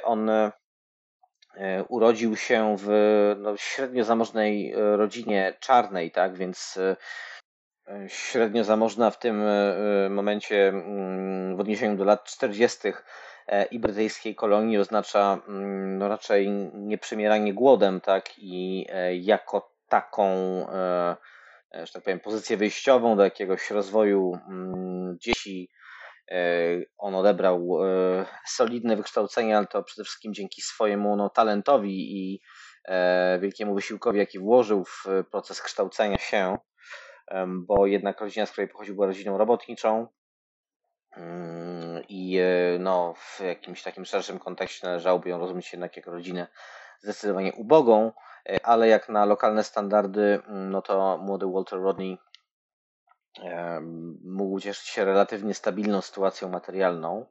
On 0.04 0.30
urodził 1.90 2.36
się 2.36 2.76
w 2.80 2.90
no, 3.40 3.58
średnio 3.58 4.04
zamożnej 4.04 4.74
rodzinie 4.76 5.58
czarnej, 5.60 6.12
tak, 6.12 6.38
więc 6.38 6.80
średnio 8.08 8.64
zamożna 8.64 9.12
w 9.12 9.20
tym 9.20 9.44
momencie 10.10 10.68
mm, 10.68 11.58
w 11.58 11.60
odniesieniu 11.60 11.98
do 11.98 12.04
lat 12.04 12.24
40. 12.24 12.94
i 13.72 13.80
brytyjskiej 13.80 14.36
kolonii 14.36 14.78
oznacza 14.78 15.40
mm, 15.48 15.98
no 15.98 16.08
raczej 16.08 16.50
nieprzymieranie 16.74 17.54
głodem, 17.54 18.02
tak, 18.02 18.30
i 18.38 18.86
jako 19.12 19.72
taką, 19.90 20.26
że 21.74 21.94
tak 21.94 22.04
powiem, 22.04 22.20
pozycję 22.20 22.58
wyjściową 22.58 23.18
do 23.18 23.24
jakiegoś 23.24 23.72
rozwoju 23.72 24.40
mm, 24.50 25.18
dzieci 25.20 25.70
E, 26.32 26.38
on 26.98 27.16
odebrał 27.16 27.86
e, 27.86 28.26
solidne 28.46 28.96
wykształcenie, 28.96 29.58
ale 29.58 29.68
to 29.68 29.84
przede 29.84 30.04
wszystkim 30.04 30.34
dzięki 30.34 30.62
swojemu 30.62 31.16
no, 31.16 31.30
talentowi 31.30 32.18
i 32.18 32.42
e, 32.86 33.40
wielkiemu 33.42 33.76
wysiłkowi, 33.76 34.20
jaki 34.20 34.40
włożył 34.40 34.86
w 34.86 35.06
proces 35.32 35.62
kształcenia 35.62 36.18
się, 36.18 36.58
bo 37.48 37.86
jednak 37.88 38.22
rodzina, 38.22 38.46
z 38.46 38.52
której 38.52 38.68
pochodził, 38.68 38.96
była 38.96 39.08
rodziną 39.08 39.38
robotniczą. 39.38 40.08
Mm, 41.12 42.04
i 42.10 42.40
no, 42.80 43.14
w 43.18 43.40
jakimś 43.40 43.84
takim 43.84 44.06
szerszym 44.06 44.40
kontekście 44.40 44.88
należałoby 44.88 45.30
ją 45.30 45.40
rozumieć 45.40 45.74
jednak 45.74 45.98
jako 45.98 46.12
rodzinę 46.12 46.48
zdecydowanie 47.00 47.54
ubogą, 47.54 48.12
ale 48.64 48.88
jak 48.88 49.10
na 49.10 49.26
lokalne 49.26 49.64
standardy, 49.64 50.42
mm, 50.48 50.72
no 50.72 50.82
to 50.82 51.18
młody 51.18 51.46
Walter 51.46 51.80
Rodney 51.80 52.18
mógł 54.24 54.60
cieszyć 54.60 54.88
się 54.88 55.06
relatywnie 55.06 55.54
stabilną 55.54 56.02
sytuacją 56.02 56.50
materialną, 56.50 57.26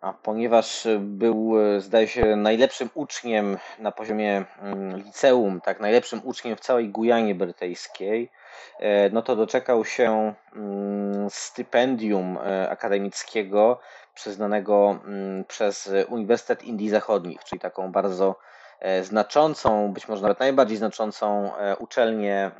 a 0.00 0.12
ponieważ 0.12 0.86
był, 0.98 1.54
zdaje 1.78 2.08
się, 2.08 2.36
najlepszym 2.36 2.90
uczniem 2.94 3.58
na 3.78 3.92
poziomie 3.92 4.44
mm, 4.62 4.96
liceum, 4.96 5.60
tak, 5.60 5.80
najlepszym 5.80 6.20
uczniem 6.24 6.56
w 6.56 6.60
całej 6.60 6.88
Gujanie 6.88 7.34
brytyjskiej, 7.34 8.30
e, 8.78 9.10
no 9.10 9.22
to 9.22 9.36
doczekał 9.36 9.84
się 9.84 10.34
mm, 10.56 11.30
stypendium 11.30 12.38
e, 12.38 12.70
akademickiego 12.70 13.80
przyznanego 14.14 15.00
mm, 15.04 15.44
przez 15.44 15.90
Uniwersytet 16.08 16.64
Indii 16.64 16.88
Zachodnich, 16.88 17.44
czyli 17.44 17.60
taką 17.60 17.92
bardzo 17.92 18.38
e, 18.80 19.04
znaczącą, 19.04 19.92
być 19.92 20.08
może 20.08 20.22
nawet 20.22 20.40
najbardziej 20.40 20.76
znaczącą 20.76 21.50
uczelnię 21.78 22.50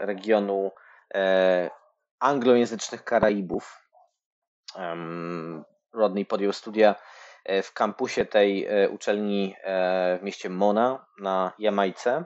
regionu 0.00 0.70
anglojęzycznych 2.20 3.04
Karaibów. 3.04 3.88
Rodney 5.92 6.24
podjął 6.24 6.52
studia 6.52 6.94
e, 7.44 7.62
w 7.62 7.72
kampusie 7.72 8.24
tej 8.24 8.66
e, 8.66 8.88
uczelni 8.88 9.56
e, 9.62 10.18
w 10.18 10.22
mieście 10.22 10.50
Mona 10.50 11.06
na 11.20 11.52
Jamajce. 11.58 12.24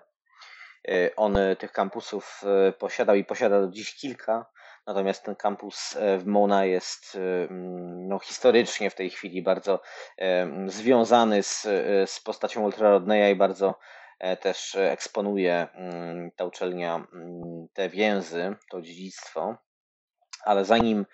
On 1.16 1.38
tych 1.58 1.72
kampusów 1.72 2.42
posiadał 2.78 3.16
i 3.16 3.24
posiada 3.24 3.60
do 3.60 3.68
dziś 3.68 3.94
kilka, 3.94 4.46
natomiast 4.86 5.24
ten 5.24 5.36
kampus 5.36 5.96
w 6.18 6.26
Mona 6.26 6.64
jest 6.64 7.18
no, 8.08 8.18
historycznie 8.18 8.90
w 8.90 8.94
tej 8.94 9.10
chwili 9.10 9.42
bardzo 9.42 9.80
związany 10.66 11.42
z, 11.42 11.62
z 12.10 12.20
postacią 12.20 12.64
Ultra 12.64 12.90
Rodneya 12.90 13.32
i 13.32 13.36
bardzo 13.36 13.78
też 14.40 14.74
eksponuje 14.74 15.68
ta 16.36 16.44
uczelnia 16.44 17.06
te 17.74 17.88
więzy, 17.88 18.56
to 18.70 18.82
dziedzictwo 18.82 19.56
ale 20.46 20.64
zanim 20.64 21.06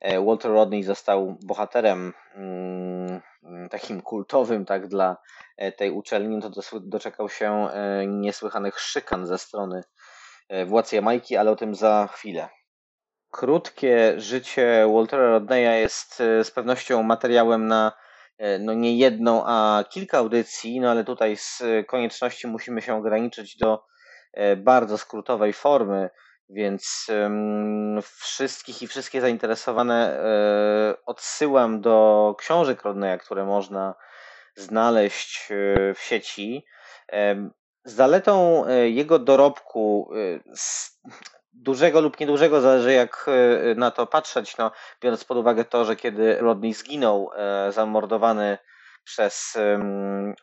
Walter 0.00 0.50
Rodney 0.50 0.82
został 0.82 1.36
bohaterem 1.42 2.12
mm, 2.34 3.20
takim 3.70 4.00
kultowym 4.00 4.64
tak 4.64 4.88
dla 4.88 5.16
e, 5.56 5.72
tej 5.72 5.90
uczelni, 5.90 6.42
to 6.42 6.50
doczekał 6.80 7.28
się 7.28 7.68
e, 7.68 8.06
niesłychanych 8.06 8.80
szykan 8.80 9.26
ze 9.26 9.38
strony 9.38 9.82
władz 10.66 10.92
Jamajki, 10.92 11.36
ale 11.36 11.50
o 11.50 11.56
tym 11.56 11.74
za 11.74 12.08
chwilę. 12.12 12.48
Krótkie 13.30 14.14
życie 14.16 14.86
Waltera 14.94 15.30
Rodneya 15.30 15.80
jest 15.80 16.16
z 16.16 16.50
pewnością 16.50 17.02
materiałem 17.02 17.66
na 17.66 17.92
no 18.60 18.74
nie 18.74 18.96
jedną, 18.96 19.42
a 19.46 19.84
kilka 19.90 20.18
audycji, 20.18 20.80
no 20.80 20.90
ale 20.90 21.04
tutaj 21.04 21.36
z 21.36 21.62
konieczności 21.86 22.46
musimy 22.46 22.82
się 22.82 22.96
ograniczyć 22.96 23.56
do 23.56 23.84
bardzo 24.56 24.98
skrótowej 24.98 25.52
formy 25.52 26.10
więc 26.52 27.06
wszystkich 28.18 28.82
i 28.82 28.86
wszystkie 28.86 29.20
zainteresowane 29.20 30.20
e, 30.20 31.04
odsyłam 31.06 31.80
do 31.80 32.34
książek 32.38 32.82
Rodneya, 32.82 33.18
które 33.18 33.44
można 33.44 33.94
znaleźć 34.54 35.48
e, 35.50 35.94
w 35.94 36.00
sieci. 36.00 36.64
Zaletą 37.84 38.64
e, 38.66 38.90
jego 38.90 39.18
dorobku, 39.18 40.10
dużego 41.52 42.00
lub 42.00 42.20
niedużego, 42.20 42.60
zależy 42.60 42.92
jak 42.92 43.26
na 43.76 43.90
to 43.90 44.06
patrzeć, 44.06 44.56
no, 44.56 44.70
biorąc 45.02 45.24
pod 45.24 45.38
uwagę 45.38 45.64
to, 45.64 45.84
że 45.84 45.96
kiedy 45.96 46.36
Rodney 46.40 46.74
zginął, 46.74 47.30
zamordowany 47.70 48.58
przez 49.04 49.56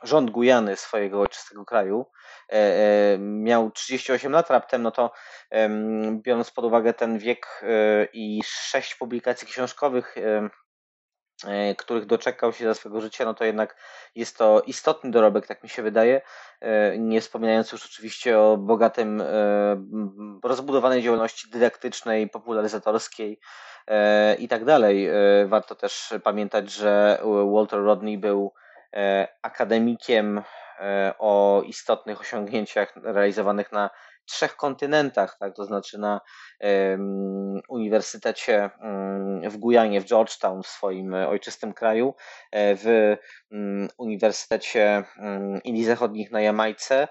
rząd 0.04 0.32
Gujany 0.32 0.76
swojego 0.76 1.22
ojczystego 1.22 1.66
kraju, 1.66 2.06
e, 2.50 2.54
e, 2.54 3.18
miał 3.20 3.72
38 3.72 4.32
lat 4.32 4.50
raptem, 4.50 4.82
no 4.82 4.92
to 4.92 5.12
biorąc 6.12 6.52
pod 6.52 6.66
uwagę 6.66 6.94
ten 6.94 7.20
wiek 7.20 7.62
e, 7.64 7.68
i 8.14 8.42
sześć 8.46 8.96
publikacji 8.96 9.48
książkowych, 9.48 10.16
których 11.78 12.06
doczekał 12.06 12.54
się 12.54 12.66
za 12.66 12.74
swojego 12.74 13.02
życia, 13.02 13.26
no 13.26 13.34
to 13.34 13.46
jednak 13.46 13.76
jest 14.16 14.38
to 14.38 14.62
istotny 14.62 15.12
dorobek, 15.12 15.48
tak 15.48 15.64
mi 15.64 15.70
się 15.70 15.84
wydaje, 15.84 16.22
nie 16.98 17.22
wspominając 17.22 17.72
już 17.72 17.86
oczywiście 17.86 18.40
o 18.40 18.58
bogatym, 18.58 19.24
rozbudowanej 20.44 21.04
działalności 21.04 21.50
dydaktycznej, 21.50 22.30
popularyzatorskiej, 22.30 23.40
E, 23.88 24.36
i 24.36 24.48
tak 24.48 24.66
dalej. 24.66 25.08
E, 25.08 25.14
warto 25.48 25.76
też 25.76 26.14
pamiętać, 26.24 26.72
że 26.72 27.22
Walter 27.54 27.80
Rodney 27.80 28.18
był 28.18 28.54
e, 28.94 29.28
akademikiem 29.42 30.42
o 31.20 31.62
istotnych 31.66 32.22
osiągnięciach 32.22 32.94
realizowanych 33.04 33.72
na 33.72 33.90
trzech 34.28 34.56
kontynentach, 34.56 35.38
tak, 35.40 35.56
to 35.56 35.66
znaczy 35.66 35.98
na 35.98 36.22
um, 36.62 37.62
Uniwersytecie 37.70 38.70
um, 38.82 39.50
w 39.50 39.58
Gujanie, 39.58 40.02
w 40.02 40.06
Georgetown, 40.06 40.64
w 40.64 40.68
swoim 40.68 41.14
ojczystym 41.14 41.74
kraju, 41.74 42.14
w 42.54 43.16
um, 43.52 43.88
Uniwersytecie 43.98 45.04
Indii 45.64 45.86
Zachodnich 45.86 46.32
na 46.32 46.42
Jamajce, 46.42 47.08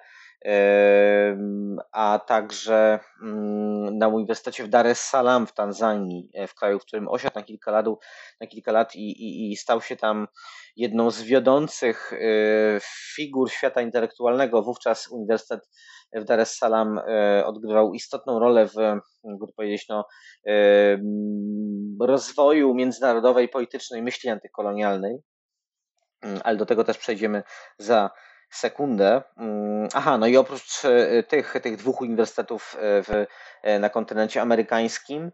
a 1.92 2.20
także 2.26 2.98
mm, 3.22 3.98
na 3.98 4.08
Uniwersytecie 4.08 4.64
w 4.64 4.68
Dar 4.68 4.86
es 4.86 5.00
Salaam 5.00 5.46
w 5.46 5.52
Tanzanii, 5.52 6.30
e, 6.34 6.46
w 6.46 6.54
kraju, 6.54 6.78
w 6.78 6.82
którym 6.82 7.08
osiadł 7.08 7.34
na 7.34 7.42
kilka 7.42 7.70
lat, 7.70 7.86
na 8.40 8.46
kilka 8.46 8.72
lat 8.72 8.96
i, 8.96 9.00
i, 9.00 9.52
i 9.52 9.56
stał 9.56 9.80
się 9.80 9.96
tam 9.96 10.28
jedną 10.76 11.10
z 11.10 11.22
wiodących 11.22 12.12
e, 12.12 12.16
figur 13.14 13.50
świata 13.50 13.80
intelektualnego. 13.80 14.62
Wówczas 14.62 15.08
Uniwersytet 15.08 15.68
w 16.20 16.24
Dar 16.24 16.40
es 16.40 16.56
Salaam 16.56 16.98
e, 16.98 17.46
odgrywał 17.46 17.94
istotną 17.94 18.38
rolę 18.38 18.68
w, 18.68 18.74
jakby 19.24 19.46
powiedzieć, 19.56 19.88
no, 19.88 20.06
rozwoju 22.00 22.74
międzynarodowej 22.74 23.48
politycznej 23.48 24.02
myśli 24.02 24.30
antykolonialnej, 24.30 25.18
mm, 26.22 26.40
ale 26.44 26.56
do 26.56 26.66
tego 26.66 26.84
też 26.84 26.98
przejdziemy 26.98 27.42
za 27.78 28.10
sekundę. 28.50 29.22
Mm, 29.36 29.88
aha, 29.94 30.18
no 30.18 30.26
i 30.26 30.36
oprócz 30.36 30.84
e, 30.84 31.22
tych, 31.22 31.54
tych 31.62 31.76
dwóch 31.76 32.00
uniwersytetów 32.00 32.76
e, 32.80 33.02
w, 33.02 33.26
e, 33.62 33.78
na 33.78 33.90
kontynencie 33.90 34.42
amerykańskim, 34.42 35.32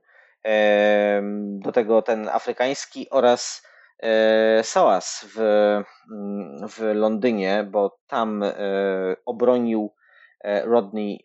do 1.43 1.73
tego 1.73 2.03
ten 2.03 2.29
afrykański 2.29 3.11
oraz 3.11 3.67
SOAS 4.63 5.27
w, 5.37 5.39
w 6.69 6.91
Londynie, 6.95 7.67
bo 7.71 7.99
tam 8.07 8.45
obronił 9.27 9.95
Rodney 10.45 11.25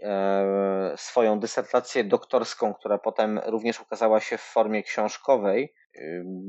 swoją 0.95 1.39
dysertację 1.39 2.03
doktorską, 2.03 2.73
która 2.73 2.97
potem 2.97 3.39
również 3.45 3.81
ukazała 3.81 4.19
się 4.19 4.37
w 4.37 4.41
formie 4.41 4.83
książkowej. 4.83 5.73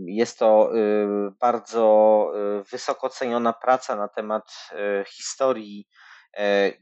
Jest 0.06 0.38
to 0.38 0.76
y, 0.76 1.30
bardzo 1.40 2.32
y, 2.60 2.64
wysoko 2.70 3.08
ceniona 3.08 3.52
praca 3.52 3.96
na 3.96 4.08
temat 4.08 4.68
y, 4.72 5.04
historii 5.04 5.88
e, 6.36 6.72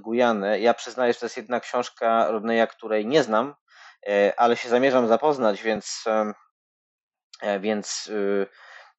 Gujany. 0.00 0.60
Ja 0.60 0.74
przyznaję, 0.74 1.12
że 1.12 1.18
to 1.18 1.26
jest 1.26 1.36
jedna 1.36 1.60
książka 1.60 2.30
Rodneya, 2.30 2.66
której 2.66 3.06
nie 3.06 3.22
znam, 3.22 3.54
e, 4.08 4.32
ale 4.36 4.56
się 4.56 4.68
zamierzam 4.68 5.08
zapoznać, 5.08 5.62
więc, 5.62 6.04
e, 7.42 7.60
więc 7.60 8.10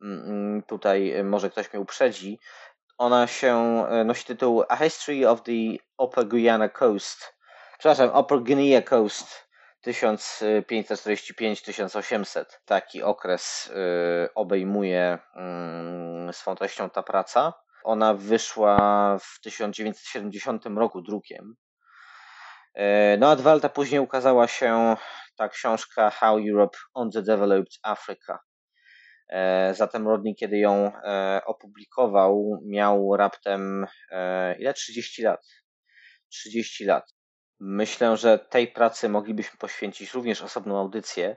mm, 0.02 0.64
tutaj 0.64 1.24
może 1.24 1.50
ktoś 1.50 1.74
mnie 1.74 1.82
uprzedzi. 1.82 2.40
Ona 3.02 3.28
się 3.28 3.86
nosi 4.06 4.26
tytuł 4.26 4.64
A 4.70 4.76
History 4.76 5.30
of 5.30 5.44
the 5.44 5.52
Upper 5.98 6.28
Guyana 6.28 6.70
Coast. 6.70 7.34
Przepraszam, 7.80 8.20
Upper 8.20 8.40
Guinea 8.40 8.82
Coast 8.82 9.48
1545-1800. 9.88 12.46
Taki 12.66 13.04
okres 13.04 13.68
y, 13.68 13.72
obejmuje 14.36 15.20
mm, 15.36 16.34
swą 16.34 16.56
treścią 16.56 16.90
ta 16.90 17.04
praca. 17.04 17.54
Ona 17.84 18.14
wyszła 18.14 18.78
w 19.20 19.40
1970 19.42 20.66
roku 20.66 21.02
drukiem. 21.02 21.56
E, 22.74 23.18
no 23.18 23.32
a 23.32 23.36
dwa 23.36 23.54
lata 23.54 23.70
później 23.70 24.02
ukazała 24.02 24.48
się 24.48 24.96
ta 25.36 25.50
książka 25.50 26.10
How 26.10 26.38
Europe 26.50 26.78
Underdeveloped 26.96 27.74
Africa. 27.84 28.40
Zatem 29.72 30.08
Rodney, 30.08 30.36
kiedy 30.36 30.58
ją 30.58 30.92
opublikował, 31.46 32.60
miał 32.66 33.18
raptem 33.18 33.88
ile? 34.60 34.74
30 34.74 35.24
lat. 35.24 35.46
30 36.30 36.86
lat. 36.86 37.14
Myślę, 37.60 38.18
że 38.18 38.40
tej 38.40 38.68
pracy 38.68 39.10
moglibyśmy 39.10 39.58
poświęcić 39.58 40.14
również 40.14 40.42
osobną 40.42 40.80
audycję. 40.80 41.36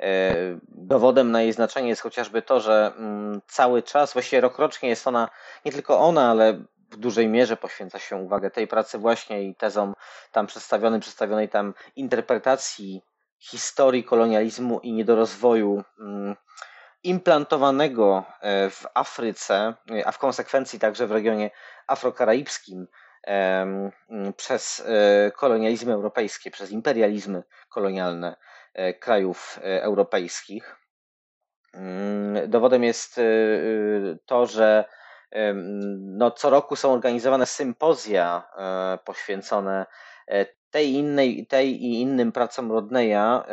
E, 0.00 0.34
dowodem 0.68 1.30
na 1.30 1.42
jej 1.42 1.52
znaczenie 1.52 1.88
jest 1.88 2.02
chociażby 2.02 2.42
to, 2.42 2.60
że 2.60 2.92
mm, 2.96 3.40
cały 3.46 3.82
czas, 3.82 4.12
właściwie 4.12 4.40
rokrocznie 4.40 4.88
jest 4.88 5.06
ona, 5.06 5.28
nie 5.64 5.72
tylko 5.72 5.98
ona, 5.98 6.30
ale 6.30 6.64
w 6.90 6.96
dużej 6.96 7.28
mierze 7.28 7.56
poświęca 7.56 7.98
się 7.98 8.16
uwagę 8.16 8.50
tej 8.50 8.66
pracy 8.66 8.98
właśnie 8.98 9.42
i 9.42 9.54
tezom 9.54 9.94
tam 10.32 10.46
przedstawionym, 10.46 11.00
przedstawionej 11.00 11.48
tam 11.48 11.74
interpretacji 11.96 13.02
historii 13.38 14.04
kolonializmu 14.04 14.80
i 14.80 14.92
niedorozwoju 14.92 15.84
mm, 16.00 16.36
implantowanego 17.02 18.24
e, 18.40 18.70
w 18.70 18.86
Afryce, 18.94 19.74
a 20.04 20.12
w 20.12 20.18
konsekwencji 20.18 20.78
także 20.78 21.06
w 21.06 21.12
regionie 21.12 21.50
afrokaraibskim 21.86 22.86
przez 24.36 24.82
e, 24.86 25.30
kolonializmy 25.30 25.92
europejskie, 25.92 26.50
przez 26.50 26.70
imperializmy 26.70 27.42
kolonialne 27.68 28.36
e, 28.74 28.94
krajów 28.94 29.58
e, 29.62 29.82
europejskich. 29.82 30.76
Mm, 31.74 32.50
dowodem 32.50 32.84
jest 32.84 33.20
to, 34.26 34.46
że 34.46 34.84
no, 35.96 36.30
co 36.30 36.50
roku 36.50 36.76
są 36.76 36.92
organizowane 36.92 37.46
sympozja 37.46 38.50
poświęcone 39.04 39.86
tej, 40.70 40.92
innej, 40.92 41.46
tej 41.46 41.84
i 41.84 42.00
innym 42.00 42.32
pracom 42.32 42.72
Rodneya, 42.72 43.44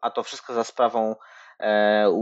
a 0.00 0.10
to 0.10 0.22
wszystko 0.22 0.54
za 0.54 0.64
sprawą 0.64 1.16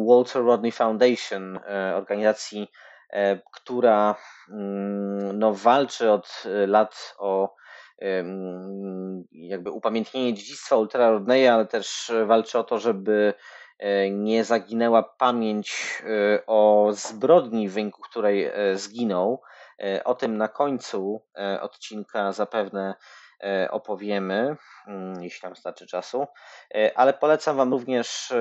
Walter 0.07 0.43
Rodney 0.43 0.73
Foundation, 0.73 1.61
organizacji 1.95 2.71
E, 3.11 3.41
która 3.53 4.15
mm, 4.49 5.39
no, 5.39 5.55
walczy 5.55 6.11
od 6.11 6.43
e, 6.47 6.67
lat 6.67 7.15
o 7.19 7.57
jakby 9.33 9.71
upamiętnienie 9.71 10.35
dziedzictwa 10.35 10.77
Ultra 10.77 11.11
Rodneya, 11.11 11.49
ale 11.49 11.67
też 11.67 12.13
walczy 12.27 12.59
o 12.59 12.65
to, 12.65 12.79
żeby 12.79 13.35
e, 13.79 14.11
nie 14.11 14.45
zaginęła 14.45 15.03
pamięć 15.03 16.03
o 16.47 16.89
zbrodni, 16.93 17.69
w 17.69 17.73
wyniku 17.73 18.03
której 18.03 18.51
zginął. 18.75 19.43
O 20.05 20.15
tym 20.15 20.37
na 20.37 20.49
końcu 20.49 21.23
odcinka 21.61 22.33
zapewne 22.33 22.95
opowiemy, 23.71 24.57
mm, 24.87 25.23
jeśli 25.23 25.47
nam 25.47 25.57
starczy 25.57 25.87
czasu, 25.87 26.27
ale 26.95 27.13
polecam 27.13 27.57
Wam 27.57 27.73
również 27.73 28.33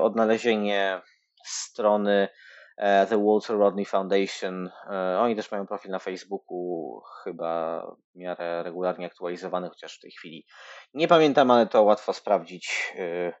odnalezienie 0.00 1.00
strony 1.44 2.28
E, 2.76 3.06
The 3.06 3.24
Walter 3.24 3.56
Rodney 3.56 3.84
Foundation. 3.84 4.70
E, 4.90 5.18
oni 5.18 5.36
też 5.36 5.50
mają 5.50 5.66
profil 5.66 5.90
na 5.90 5.98
Facebooku, 5.98 7.00
chyba 7.24 7.80
w 8.14 8.18
miarę 8.18 8.62
regularnie 8.62 9.06
aktualizowany, 9.06 9.68
chociaż 9.68 9.96
w 9.98 10.00
tej 10.00 10.10
chwili 10.10 10.46
nie 10.94 11.08
pamiętam, 11.08 11.50
ale 11.50 11.66
to 11.66 11.82
łatwo 11.82 12.12
sprawdzić, 12.12 12.92
e, 12.98 13.32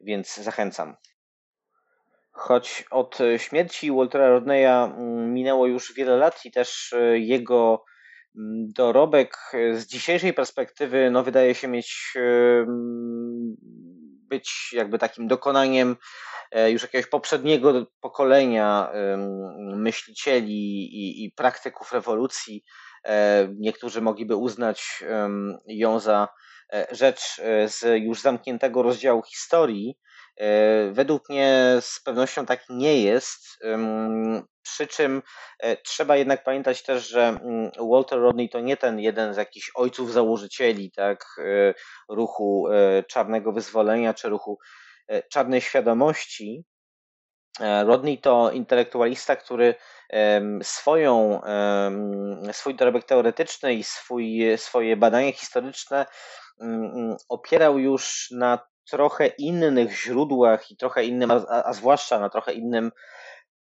więc 0.00 0.36
zachęcam. 0.36 0.96
Choć 2.32 2.84
od 2.90 3.18
śmierci 3.36 3.92
Waltera 3.92 4.28
Rodneya 4.28 4.84
mm, 4.84 5.34
minęło 5.34 5.66
już 5.66 5.94
wiele 5.94 6.16
lat 6.16 6.44
i 6.44 6.50
też 6.50 6.94
jego 7.14 7.84
dorobek 8.74 9.36
z 9.74 9.86
dzisiejszej 9.86 10.32
perspektywy 10.32 11.10
no, 11.10 11.22
wydaje 11.22 11.54
się 11.54 11.68
mieć 11.68 12.14
być 14.28 14.72
jakby 14.72 14.98
takim 14.98 15.28
dokonaniem 15.28 15.96
E, 16.52 16.70
już 16.70 16.82
jakiegoś 16.82 17.06
poprzedniego 17.06 17.86
pokolenia 18.00 18.92
myślicieli 19.76 20.82
i, 20.84 21.24
i 21.24 21.30
praktyków 21.30 21.92
rewolucji. 21.92 22.64
E, 23.04 23.48
niektórzy 23.58 24.00
mogliby 24.00 24.36
uznać 24.36 25.04
ją 25.66 26.00
za 26.00 26.28
e, 26.72 26.86
rzecz 26.90 27.40
z 27.66 28.02
już 28.02 28.20
zamkniętego 28.20 28.82
rozdziału 28.82 29.22
historii. 29.22 29.98
Według 30.92 31.28
mnie 31.28 31.76
z 31.80 32.00
pewnością 32.04 32.46
tak 32.46 32.64
nie 32.68 33.02
jest. 33.02 33.58
Przy 34.62 34.86
czym 34.86 35.22
trzeba 35.84 36.16
jednak 36.16 36.44
pamiętać 36.44 36.82
też, 36.82 37.08
że 37.08 37.28
mm, 37.28 37.70
Walter 37.90 38.18
Rodney 38.18 38.48
to 38.48 38.60
nie 38.60 38.76
ten 38.76 39.00
jeden 39.00 39.34
z 39.34 39.36
jakichś 39.36 39.70
ojców 39.74 40.12
założycieli 40.12 40.90
tak, 40.90 41.24
ruchu 42.08 42.66
czarnego 43.08 43.52
wyzwolenia 43.52 44.14
czy 44.14 44.28
ruchu 44.28 44.58
E, 45.08 45.22
czarnej 45.22 45.60
świadomości. 45.60 46.64
E, 47.60 47.84
Rodney 47.84 48.18
to 48.18 48.50
intelektualista, 48.50 49.36
który 49.36 49.74
swoją, 50.62 51.40
swój 52.52 52.74
dorobek 52.74 53.04
teoretyczny 53.04 53.74
i 53.74 53.84
swój, 53.84 54.42
swoje 54.56 54.96
badania 54.96 55.32
historyczne 55.32 56.06
mm, 56.60 56.84
mm, 56.84 57.16
opierał 57.28 57.78
już 57.78 58.28
na 58.30 58.58
trochę 58.90 59.26
innych 59.26 59.96
źródłach 59.96 60.70
i 60.70 60.76
trochę 60.76 61.04
innym, 61.04 61.30
a, 61.30 61.64
a 61.64 61.72
zwłaszcza 61.72 62.18
na 62.18 62.30
trochę 62.30 62.52
innym 62.52 62.90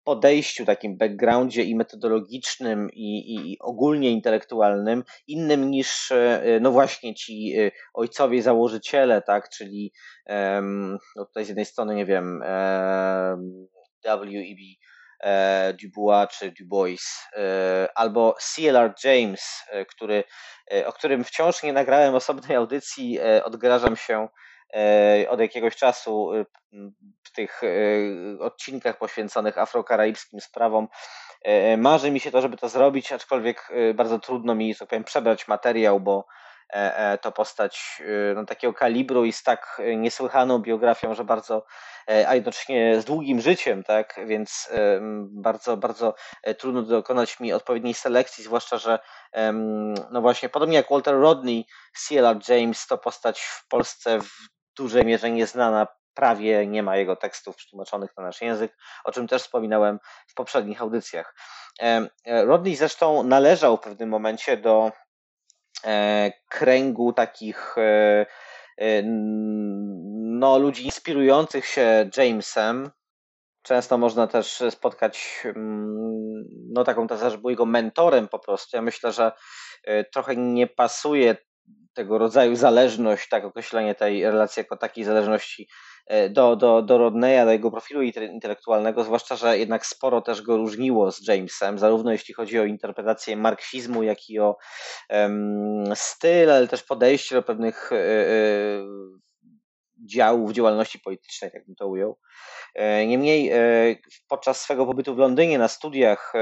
podejściu, 0.05 0.65
takim 0.65 0.97
backgroundzie 0.97 1.63
i 1.63 1.77
metodologicznym, 1.77 2.91
i, 2.93 3.35
i, 3.35 3.59
ogólnie 3.61 4.11
intelektualnym, 4.11 5.05
innym 5.27 5.71
niż, 5.71 6.13
e, 6.13 6.59
no 6.61 6.71
właśnie 6.73 7.15
ci 7.15 7.55
e, 7.59 7.71
ojcowie 7.95 8.43
założyciele, 8.43 9.23
tak, 9.23 9.49
czyli 9.49 9.93
no 11.17 11.27
tutaj 11.27 11.45
z 11.45 11.49
jednej 11.49 11.65
strony, 11.65 11.95
nie 11.95 12.07
wiem, 12.07 12.41
W.E.B. 14.05 14.61
E, 15.21 15.75
Dubois 15.83 16.29
czy 16.39 16.53
Dubois, 16.61 17.29
albo 17.95 18.37
C.L.R. 18.41 18.95
James, 19.05 19.63
który, 19.89 20.25
o 20.87 20.93
którym 20.93 21.25
wciąż 21.25 21.63
nie 21.63 21.73
nagrałem 21.73 22.15
osobnej 22.15 22.57
audycji, 22.57 23.19
odgrażam 23.45 23.97
się 23.97 24.29
od 25.29 25.41
jakiegoś 25.41 25.77
czasu 25.77 26.35
y, 26.35 26.47
w 27.23 27.33
tych 27.33 27.63
y, 27.63 28.37
odcinkach 28.41 28.99
poświęconych 28.99 29.59
afrokaraibskim 29.59 30.41
sprawom. 30.41 30.89
E, 31.43 31.77
marzy 31.77 32.11
mi 32.11 32.21
się 32.21 32.31
to, 32.31 32.41
żeby 32.41 32.57
to 32.57 32.69
zrobić, 32.69 33.13
aczkolwiek 33.13 33.69
bardzo 33.95 34.19
trudno 34.19 34.55
mi, 34.55 34.75
tak 34.75 34.89
powiem, 34.89 35.05
przebrać 35.05 35.49
materiał, 35.49 36.01
bo 36.01 36.27
e, 36.71 37.19
to 37.19 37.33
postać 37.33 38.03
no, 38.35 38.45
takiego 38.45 38.75
kalibru 38.75 39.25
i 39.25 39.33
z 39.33 39.43
tak 39.43 39.83
niesłychaną 39.97 40.59
biografią, 40.59 41.15
że 41.15 41.25
bardzo, 41.25 41.65
a 42.27 42.35
jednocześnie 42.35 43.01
z 43.01 43.05
długim 43.05 43.41
życiem, 43.41 43.83
tak, 43.83 44.21
więc 44.27 44.71
bardzo, 45.31 45.77
bardzo 45.77 46.15
trudno 46.59 46.83
dokonać 46.83 47.41
mi 47.41 47.53
odpowiedniej 47.53 47.95
selekcji, 47.95 48.45
zwłaszcza, 48.45 48.79
że 48.79 48.99
no 50.11 50.21
właśnie, 50.21 50.49
podobnie 50.49 50.77
jak 50.77 50.91
Walter 50.91 51.15
Rodney, 51.15 51.67
C.L.R. 51.95 52.39
James 52.49 52.87
to 52.87 52.99
postać 52.99 53.41
w 53.41 53.69
Polsce 53.69 54.21
w 54.21 54.53
dużej 54.77 55.05
mierze 55.05 55.31
nieznana, 55.31 55.87
prawie 56.15 56.67
nie 56.67 56.83
ma 56.83 56.97
jego 56.97 57.17
tekstów 57.17 57.57
przetłumaczonych 57.57 58.11
na 58.17 58.23
nasz 58.23 58.41
język, 58.41 58.77
o 59.05 59.13
czym 59.13 59.29
też 59.29 59.43
wspominałem 59.43 59.99
w 60.29 60.35
poprzednich 60.35 60.83
audycjach. 60.83 61.35
E, 61.81 62.09
Rodney 62.27 62.77
zresztą 62.77 63.23
należał 63.23 63.77
w 63.77 63.81
pewnym 63.81 64.09
momencie 64.09 64.57
do 64.57 64.93
e, 65.85 66.33
kręgu 66.49 67.13
takich 67.13 67.75
e, 67.79 68.27
no, 70.23 70.59
ludzi 70.59 70.85
inspirujących 70.85 71.67
się 71.67 72.11
Jamesem. 72.17 72.91
Często 73.63 73.99
można 73.99 74.27
też 74.27 74.63
spotkać 74.71 75.43
mm, 75.45 76.45
no, 76.73 76.85
taką 76.85 77.07
tezę, 77.07 77.31
że 77.31 77.39
był 77.39 77.51
jego 77.51 77.67
mentorem 77.67 78.29
po 78.29 78.39
prostu. 78.39 78.77
Ja 78.77 78.83
myślę, 78.83 79.13
że 79.13 79.33
trochę 80.13 80.37
nie 80.37 80.67
pasuje 80.67 81.37
tego 81.95 82.19
rodzaju 82.19 82.57
zależność, 82.57 83.29
tak 83.29 83.45
określenie 83.45 83.95
tej 83.95 84.25
relacji 84.25 84.61
jako 84.61 84.77
takiej 84.77 85.05
zależności 85.05 85.69
e, 86.07 86.31
do, 86.31 86.57
do, 86.57 86.83
do 86.83 86.99
Rodneya, 86.99 87.45
do 87.45 87.51
jego 87.51 87.71
profilu 87.71 88.03
intelektualnego, 88.03 89.05
zwłaszcza, 89.05 89.37
że 89.37 89.59
jednak 89.59 89.87
sporo 89.87 90.21
też 90.21 90.43
go 90.43 90.57
różniło 90.57 91.13
z 91.13 91.29
Jamesem, 91.29 91.79
zarówno 91.79 92.13
jeśli 92.13 92.35
chodzi 92.35 92.59
o 92.59 92.65
interpretację 92.65 93.37
marksizmu, 93.37 94.03
jak 94.03 94.31
i 94.31 94.39
o 94.39 94.57
um, 95.11 95.85
styl, 95.95 96.51
ale 96.51 96.69
też 96.69 96.83
podejście 96.83 97.35
do 97.35 97.43
pewnych 97.43 97.93
y, 97.93 97.97
y, 97.97 98.83
działów 100.07 100.53
działalności 100.53 100.99
politycznej, 100.99 101.51
jakbym 101.55 101.75
to 101.75 101.89
ujął. 101.89 102.19
Niemniej 103.07 103.53
podczas 104.29 104.61
swego 104.61 104.87
pobytu 104.87 105.15
w 105.15 105.19
Londynie 105.19 105.59
na 105.59 105.69
studiach 105.69 106.33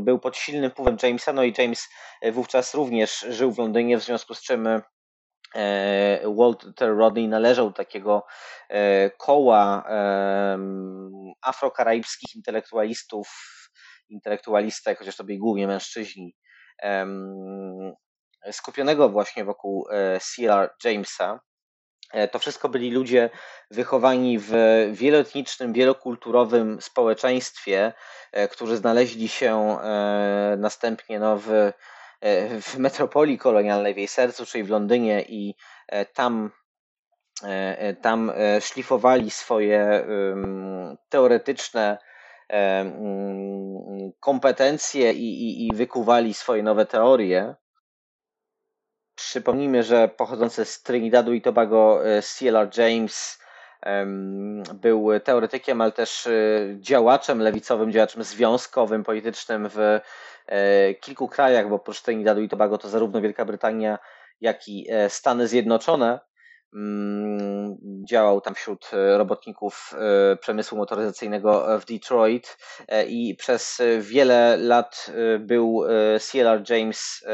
był 0.00 0.18
pod 0.18 0.36
silnym 0.36 0.70
wpływem 0.70 0.96
Jamesa, 1.02 1.32
no 1.32 1.44
i 1.44 1.54
James 1.58 1.88
wówczas 2.32 2.74
również 2.74 3.26
żył 3.28 3.52
w 3.52 3.58
Londynie, 3.58 3.98
w 3.98 4.02
związku 4.02 4.34
z 4.34 4.42
czym 4.42 4.68
Walter 6.36 6.96
Rodney 6.96 7.28
należał 7.28 7.66
do 7.66 7.72
takiego 7.72 8.26
koła 9.18 9.84
afrokaraibskich 11.42 12.36
intelektualistów, 12.36 13.28
intelektualistek, 14.08 14.98
chociaż 14.98 15.16
to 15.16 15.24
byli 15.24 15.38
głównie 15.38 15.66
mężczyźni, 15.66 16.34
skupionego 18.50 19.08
właśnie 19.08 19.44
wokół 19.44 19.88
C.R. 20.20 20.70
Jamesa. 20.84 21.40
To 22.30 22.38
wszystko 22.38 22.68
byli 22.68 22.90
ludzie 22.90 23.30
wychowani 23.70 24.38
w 24.38 24.52
wieloetnicznym, 24.92 25.72
wielokulturowym 25.72 26.80
społeczeństwie, 26.80 27.92
którzy 28.50 28.76
znaleźli 28.76 29.28
się 29.28 29.78
następnie 30.58 31.20
no, 31.20 31.38
w, 31.38 31.72
w 32.62 32.78
metropolii 32.78 33.38
kolonialnej, 33.38 33.94
w 33.94 33.96
jej 33.96 34.08
sercu, 34.08 34.46
czyli 34.46 34.64
w 34.64 34.70
Londynie, 34.70 35.24
i 35.28 35.54
tam 36.14 36.50
E, 37.44 37.78
e, 37.78 37.94
tam 37.94 38.30
e, 38.30 38.60
szlifowali 38.60 39.30
swoje 39.30 40.06
teoretyczne 41.08 41.98
mm, 42.48 44.12
kompetencje 44.20 45.12
i, 45.12 45.42
i, 45.42 45.66
i 45.66 45.74
wykuwali 45.74 46.34
swoje 46.34 46.62
nowe 46.62 46.86
teorie. 46.86 47.54
Przypomnijmy, 49.18 49.82
że 49.82 50.08
pochodzący 50.08 50.64
z 50.64 50.82
Trinidadu 50.82 51.32
i 51.32 51.42
Tobago 51.42 52.00
C.L.R. 52.22 52.70
James 52.78 53.38
był 54.74 55.08
teoretykiem, 55.24 55.80
ale 55.80 55.92
też 55.92 56.28
działaczem 56.80 57.42
lewicowym, 57.42 57.92
działaczem 57.92 58.22
związkowym, 58.22 59.04
politycznym 59.04 59.68
w 59.74 60.00
kilku 61.00 61.28
krajach, 61.28 61.68
bo 61.68 61.74
oprócz 61.74 62.02
Trinidadu 62.02 62.42
i 62.42 62.48
Tobago 62.48 62.78
to 62.78 62.88
zarówno 62.88 63.20
Wielka 63.20 63.44
Brytania, 63.44 63.98
jak 64.40 64.68
i 64.68 64.86
Stany 65.08 65.48
Zjednoczone. 65.48 66.20
Mm, 66.74 67.76
działał 68.08 68.40
tam 68.40 68.54
wśród 68.54 68.90
e, 68.92 69.18
robotników 69.18 69.94
e, 70.32 70.36
przemysłu 70.36 70.78
motoryzacyjnego 70.78 71.80
w 71.80 71.84
Detroit 71.84 72.56
e, 72.88 73.06
i 73.06 73.34
przez 73.34 73.78
wiele 74.00 74.56
lat 74.56 75.10
był 75.40 75.84
C.L.R. 76.20 76.62
James 76.70 77.24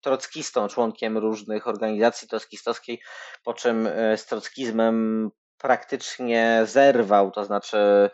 trockistą, 0.00 0.68
członkiem 0.68 1.18
różnych 1.18 1.66
organizacji 1.66 2.28
trockistowskiej, 2.28 3.00
po 3.44 3.54
czym 3.54 3.88
z 4.16 4.26
trockizmem 4.26 5.28
praktycznie 5.58 6.60
zerwał, 6.64 7.30
to 7.30 7.44
znaczy 7.44 8.10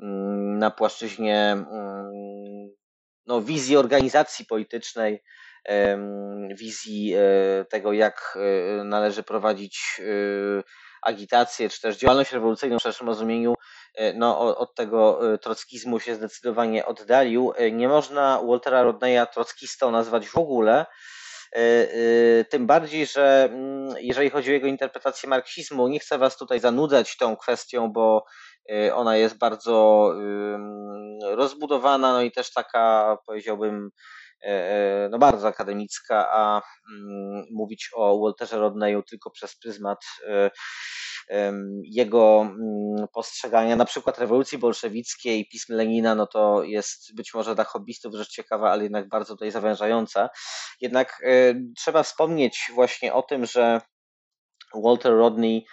mm, 0.00 0.58
na 0.58 0.70
płaszczyźnie 0.70 1.52
mm, 1.52 2.10
no, 3.26 3.40
wizji 3.40 3.76
organizacji 3.76 4.46
politycznej 4.46 5.22
wizji 6.54 7.14
e, 7.14 7.64
tego, 7.64 7.92
jak 7.92 8.38
e, 8.80 8.84
należy 8.84 9.22
prowadzić 9.22 10.00
e, 10.00 10.62
agitację, 11.02 11.68
czy 11.68 11.80
też 11.80 11.96
działalność 11.96 12.32
rewolucyjną 12.32 12.78
w 12.78 12.82
szerszym 12.82 13.06
rozumieniu, 13.06 13.54
no, 14.14 14.58
od 14.58 14.74
tego 14.74 15.20
trockizmu 15.40 16.00
się 16.00 16.14
zdecydowanie 16.14 16.86
oddalił. 16.86 17.52
Nie 17.72 17.88
można 17.88 18.40
Waltera 18.46 18.82
Rodneya 18.82 19.26
trockistą 19.34 19.90
nazwać 19.90 20.28
w 20.28 20.36
ogóle, 20.36 20.86
tym 22.50 22.66
bardziej, 22.66 23.06
że 23.06 23.48
mm, 23.52 23.94
jeżeli 24.00 24.30
chodzi 24.30 24.50
o 24.50 24.52
jego 24.52 24.66
interpretację 24.66 25.28
marksizmu, 25.28 25.88
nie 25.88 26.00
chcę 26.00 26.18
Was 26.18 26.36
tutaj 26.36 26.60
zanudzać 26.60 27.16
tą 27.16 27.36
kwestią, 27.36 27.92
bo 27.92 28.24
ona 28.94 29.16
jest 29.16 29.38
bardzo 29.38 30.12
rozbudowana, 31.22 32.12
no 32.12 32.22
i 32.22 32.32
też 32.32 32.52
taka, 32.52 33.16
powiedziałbym, 33.26 33.90
no 35.10 35.18
bardzo 35.18 35.48
akademicka, 35.48 36.30
a 36.30 36.62
mm, 36.92 37.46
mówić 37.50 37.90
o 37.94 38.20
Walterze 38.20 38.58
Rodneyu 38.58 39.02
tylko 39.02 39.30
przez 39.30 39.58
pryzmat 39.58 39.98
e, 40.28 40.50
jego 41.82 42.40
mm, 42.40 43.08
postrzegania 43.12 43.76
na 43.76 43.84
przykład 43.84 44.18
rewolucji 44.18 44.58
bolszewickiej, 44.58 45.48
pism 45.52 45.74
Lenina, 45.74 46.14
no 46.14 46.26
to 46.26 46.62
jest 46.62 47.14
być 47.16 47.34
może 47.34 47.54
dla 47.54 47.64
hobbystów 47.64 48.14
rzecz 48.14 48.28
ciekawa, 48.28 48.70
ale 48.70 48.82
jednak 48.82 49.08
bardzo 49.08 49.34
tutaj 49.34 49.50
zawężająca. 49.50 50.28
Jednak 50.80 51.22
trzeba 51.76 52.02
wspomnieć 52.02 52.70
właśnie 52.74 53.14
o 53.14 53.22
tym, 53.22 53.46
że 53.46 53.80
Walter 54.74 55.12
Rodney 55.12 55.66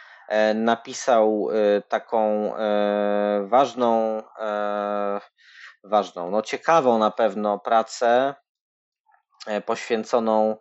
napisał 0.56 1.48
taką 1.90 2.54
ważną, 3.44 4.24
ważną, 5.84 6.32
no 6.32 6.42
ciekawą 6.42 7.00
na 7.00 7.12
pewno 7.12 7.60
pracę 7.60 8.36
E, 8.36 8.42
poświęconą 9.65 10.58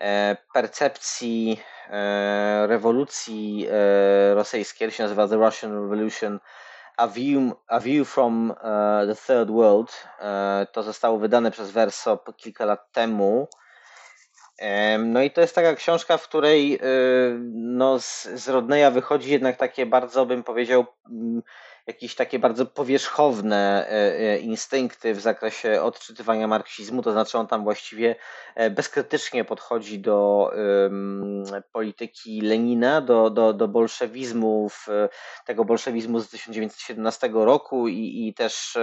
e, 0.00 0.36
percepcji 0.54 1.60
e, 1.90 2.66
rewolucji 2.66 3.68
rosyjskiej, 4.34 4.90
się 4.90 5.02
nazywa 5.02 5.28
The 5.28 5.36
Russian 5.36 5.72
Revolution, 5.72 6.40
A 6.96 7.08
View, 7.08 7.54
A 7.68 7.80
View 7.80 8.08
from 8.08 8.54
the 9.06 9.14
Third 9.26 9.50
World. 9.50 10.08
To 10.72 10.82
zostało 10.82 11.18
wydane 11.18 11.50
przez 11.50 11.70
Verso 11.70 12.24
kilka 12.36 12.64
lat 12.64 12.92
temu. 12.92 13.48
No 14.98 15.22
i 15.22 15.30
to 15.30 15.40
jest 15.40 15.54
taka 15.54 15.74
książka, 15.74 16.16
w 16.16 16.28
której 16.28 16.80
no, 17.52 18.00
z, 18.00 18.28
z 18.34 18.48
Rodneya 18.48 18.90
wychodzi 18.90 19.30
jednak 19.30 19.56
takie 19.56 19.86
bardzo, 19.86 20.26
bym 20.26 20.44
powiedział, 20.44 20.86
jakieś 21.90 22.14
takie 22.14 22.38
bardzo 22.38 22.66
powierzchowne 22.66 23.86
e, 23.88 23.92
e, 24.18 24.38
instynkty 24.38 25.14
w 25.14 25.20
zakresie 25.20 25.82
odczytywania 25.82 26.46
marksizmu, 26.46 27.02
to 27.02 27.12
znaczy 27.12 27.38
on 27.38 27.46
tam 27.46 27.64
właściwie 27.64 28.16
e, 28.54 28.70
bezkrytycznie 28.70 29.44
podchodzi 29.44 29.98
do 29.98 30.50
polityki 31.72 32.40
Lenina, 32.40 33.00
do, 33.00 33.30
do, 33.30 33.52
do 33.52 33.68
bolszewizmu, 33.68 34.70
tego 35.46 35.64
bolszewizmu 35.64 36.20
z 36.20 36.28
1917 36.28 37.30
roku 37.32 37.88
i, 37.88 38.28
i 38.28 38.34
też 38.34 38.78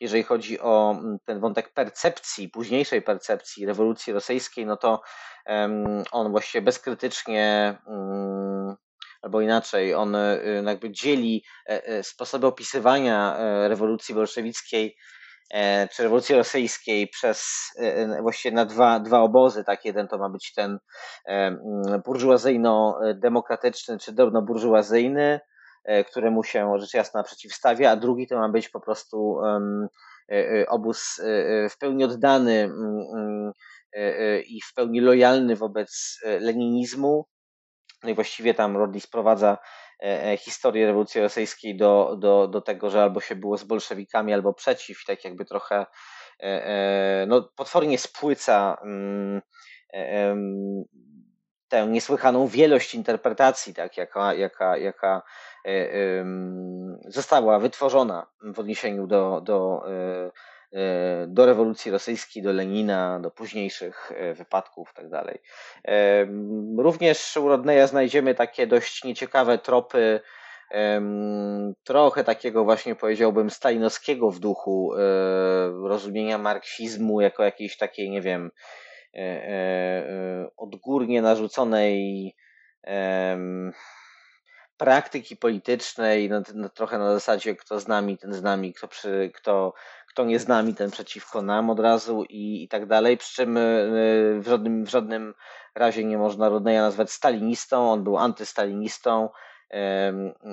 jeżeli 0.00 0.22
chodzi 0.22 0.60
o 0.60 0.96
ten 1.24 1.40
wątek 1.40 1.72
percepcji, 1.72 2.48
późniejszej 2.48 3.02
percepcji 3.02 3.66
rewolucji 3.66 4.12
rosyjskiej, 4.12 4.66
no 4.66 4.76
to 4.76 5.02
on 6.12 6.30
właściwie 6.30 6.62
bezkrytycznie 6.62 7.76
albo 9.24 9.40
inaczej, 9.40 9.94
on 9.94 10.14
y, 10.14 10.62
jakby 10.66 10.90
dzieli 10.90 11.44
e, 11.68 11.86
e, 11.86 12.02
sposoby 12.02 12.46
opisywania 12.46 13.36
e, 13.36 13.68
rewolucji 13.68 14.14
bolszewickiej 14.14 14.96
czy 15.90 16.02
rewolucji 16.02 16.34
rosyjskiej 16.34 17.08
przez 17.08 17.70
właściwie 18.22 18.54
na 18.54 18.64
dwa, 18.64 19.00
dwa 19.00 19.20
obozy, 19.20 19.64
tak, 19.64 19.84
jeden 19.84 20.08
to 20.08 20.18
ma 20.18 20.28
być 20.28 20.52
ten 20.54 20.78
burżuazyjno-demokratyczny 22.04 23.98
czy 23.98 24.12
drobno-burżuazyjny, 24.12 25.40
któremu 26.10 26.44
się 26.44 26.72
rzecz 26.78 26.94
jasna 26.94 27.22
przeciwstawia, 27.22 27.90
a 27.90 27.96
drugi 27.96 28.26
to 28.26 28.38
ma 28.38 28.48
być 28.48 28.68
po 28.68 28.80
prostu 28.80 29.36
obóz 30.68 31.20
w 31.70 31.78
pełni 31.78 32.04
oddany 32.04 32.70
i 34.46 34.60
w 34.60 34.74
pełni 34.74 35.00
lojalny 35.00 35.56
wobec 35.56 36.20
leninizmu, 36.40 37.26
no 38.04 38.10
i 38.10 38.14
właściwie 38.14 38.54
tam 38.54 38.76
Rodley 38.76 39.00
sprowadza 39.00 39.58
e, 40.02 40.32
e, 40.32 40.36
historię 40.36 40.86
rewolucji 40.86 41.20
rosyjskiej 41.20 41.76
do, 41.76 42.16
do, 42.18 42.48
do 42.48 42.60
tego, 42.60 42.90
że 42.90 43.02
albo 43.02 43.20
się 43.20 43.36
było 43.36 43.56
z 43.56 43.64
bolszewikami, 43.64 44.34
albo 44.34 44.54
przeciw, 44.54 45.04
tak 45.06 45.24
jakby 45.24 45.44
trochę 45.44 45.86
e, 46.40 47.24
no, 47.28 47.42
potwornie 47.56 47.98
spłyca 47.98 48.76
mm, 48.82 49.40
tę 51.68 51.86
niesłychaną 51.86 52.46
wielość 52.46 52.94
interpretacji, 52.94 53.74
tak, 53.74 53.96
jaka, 53.96 54.34
jaka, 54.34 54.76
jaka 54.76 55.22
została 57.08 57.58
wytworzona 57.58 58.26
w 58.42 58.58
odniesieniu 58.58 59.06
do, 59.06 59.40
do 59.40 59.82
do 61.26 61.46
rewolucji 61.46 61.90
rosyjskiej, 61.90 62.42
do 62.42 62.52
Lenina, 62.52 63.20
do 63.20 63.30
późniejszych 63.30 64.12
e, 64.16 64.34
wypadków 64.34 64.92
itd. 64.96 65.22
Tak 65.24 65.38
e, 65.84 66.26
również 66.78 67.36
u 67.36 67.48
Rodneya 67.48 67.86
znajdziemy 67.86 68.34
takie 68.34 68.66
dość 68.66 69.04
nieciekawe 69.04 69.58
tropy, 69.58 70.20
trochę 71.84 72.24
takiego 72.24 72.64
właśnie 72.64 72.94
powiedziałbym 72.94 73.50
stalinowskiego 73.50 74.30
w 74.30 74.38
duchu 74.38 74.92
rozumienia 75.82 76.38
marksizmu 76.38 77.20
jako 77.20 77.44
jakiejś 77.44 77.76
takiej, 77.76 78.10
nie 78.10 78.22
wiem, 78.22 78.50
odgórnie 80.56 81.22
narzuconej 81.22 82.34
praktyki 84.76 85.36
politycznej, 85.36 86.28
no, 86.30 86.42
no, 86.54 86.68
trochę 86.68 86.98
na 86.98 87.14
zasadzie 87.14 87.56
kto 87.56 87.80
z 87.80 87.88
nami, 87.88 88.18
ten 88.18 88.34
z 88.34 88.42
nami, 88.42 88.72
kto, 88.72 88.88
przy, 88.88 89.30
kto, 89.34 89.74
kto 90.08 90.24
nie 90.24 90.38
z 90.38 90.48
nami, 90.48 90.74
ten 90.74 90.90
przeciwko 90.90 91.42
nam 91.42 91.70
od 91.70 91.80
razu 91.80 92.24
i, 92.28 92.62
i 92.62 92.68
tak 92.68 92.86
dalej. 92.86 93.16
Przy 93.16 93.34
czym 93.34 93.56
y, 93.56 94.40
w 94.40 94.48
żadnym, 94.48 94.84
w 94.84 94.88
żadnym 94.88 95.34
razie 95.74 96.04
nie 96.04 96.18
można 96.18 96.48
Rodneya 96.48 96.76
nazwać 96.76 97.10
stalinistą, 97.10 97.92
on 97.92 98.04
był 98.04 98.18
antystalinistą. 98.18 99.28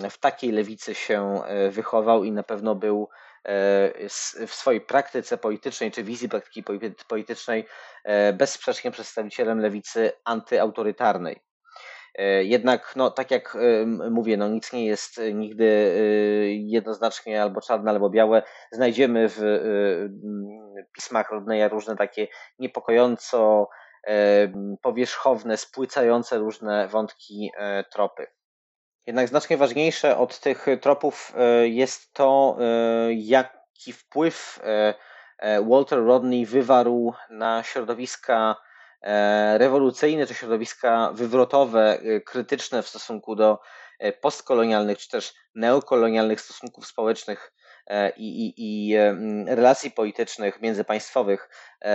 W 0.10 0.18
takiej 0.20 0.52
lewicy 0.52 0.96
się 0.96 1.44
e, 1.44 1.70
wychował 1.70 2.24
i 2.24 2.32
na 2.32 2.44
pewno 2.44 2.76
był 2.76 3.10
e, 3.44 4.10
w 4.48 4.54
swojej 4.54 4.82
praktyce 4.82 5.38
politycznej 5.38 5.92
czy 5.92 6.04
wizji 6.04 6.30
praktyki 6.30 6.64
politycznej 7.08 7.68
e, 8.04 8.34
bezsprzecznie 8.34 8.92
przedstawicielem 8.92 9.60
lewicy 9.60 10.12
antyautorytarnej. 10.24 11.51
E, 12.16 12.44
jednak, 12.44 12.94
no, 12.96 13.12
tak 13.12 13.32
jak 13.32 13.56
e, 13.56 13.86
mówię, 13.86 14.38
no, 14.38 14.48
nic 14.48 14.74
nie 14.74 14.86
jest 14.86 15.20
e, 15.20 15.34
nigdy 15.34 15.66
jednoznacznie 16.50 17.42
albo 17.42 17.62
czarne, 17.62 17.92
albo 17.92 18.10
białe. 18.10 18.44
Znajdziemy 18.72 19.30
w 19.30 19.40
pismach 20.96 21.32
Rodneya 21.32 21.70
różne 21.70 21.96
takie 21.96 22.28
niepokojąco 22.60 23.70
powierzchowne, 24.82 25.58
spłycające 25.58 26.38
różne 26.38 26.88
wątki, 26.88 27.52
tropy. 27.92 28.28
Jednak 29.08 29.28
znacznie 29.28 29.58
ważniejsze 29.58 30.18
od 30.18 30.40
tych 30.40 30.66
tropów 30.82 31.34
jest 31.64 32.14
to, 32.14 32.58
jaki 33.10 33.94
wpływ 33.94 34.60
Walter 35.70 36.06
Rodney 36.06 36.46
wywarł 36.46 37.14
na 37.30 37.64
środowiska 37.64 38.56
rewolucyjne 39.58 40.28
czy 40.28 40.34
środowiska 40.34 41.12
wywrotowe, 41.14 42.00
krytyczne 42.26 42.84
w 42.84 42.88
stosunku 42.88 43.36
do 43.36 43.60
postkolonialnych 44.22 44.98
czy 44.98 45.10
też 45.10 45.34
neokolonialnych 45.56 46.42
stosunków 46.42 46.88
społecznych 46.88 47.52
E, 47.88 48.10
i, 48.18 48.48
i, 48.48 48.54
i 48.58 48.96
relacji 49.48 49.92
politycznych 49.92 50.62
międzypaństwowych 50.62 51.50
e, 51.82 51.90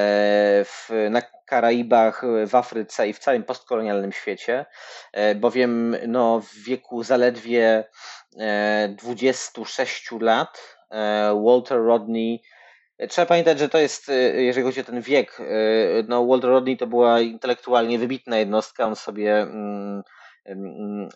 w, 0.65 0.91
na 1.11 1.23
Karaibach, 1.47 2.23
w 2.47 2.55
Afryce 2.55 3.09
i 3.09 3.13
w 3.13 3.19
całym 3.19 3.43
postkolonialnym 3.43 4.13
świecie, 4.13 4.67
e, 5.13 5.35
bowiem 5.35 5.97
no, 6.07 6.41
w 6.41 6.55
wieku 6.55 7.03
zaledwie 7.03 7.85
26 8.89 10.11
lat 10.21 10.77
Walter 11.45 11.79
Rodney 11.79 12.43
Trzeba 13.09 13.27
pamiętać, 13.27 13.59
że 13.59 13.69
to 13.69 13.79
jest, 13.79 14.11
jeżeli 14.35 14.67
chodzi 14.67 14.81
o 14.81 14.85
ten 14.85 15.01
wiek, 15.01 15.39
no 16.09 16.27
Walter 16.27 16.51
Rodney 16.51 16.77
to 16.77 16.87
była 16.87 17.21
intelektualnie 17.21 17.99
wybitna 17.99 18.39
jednostka, 18.39 18.87
on 18.87 18.97
sobie 18.97 19.37
mm, 19.39 20.03
mm, 20.45 21.09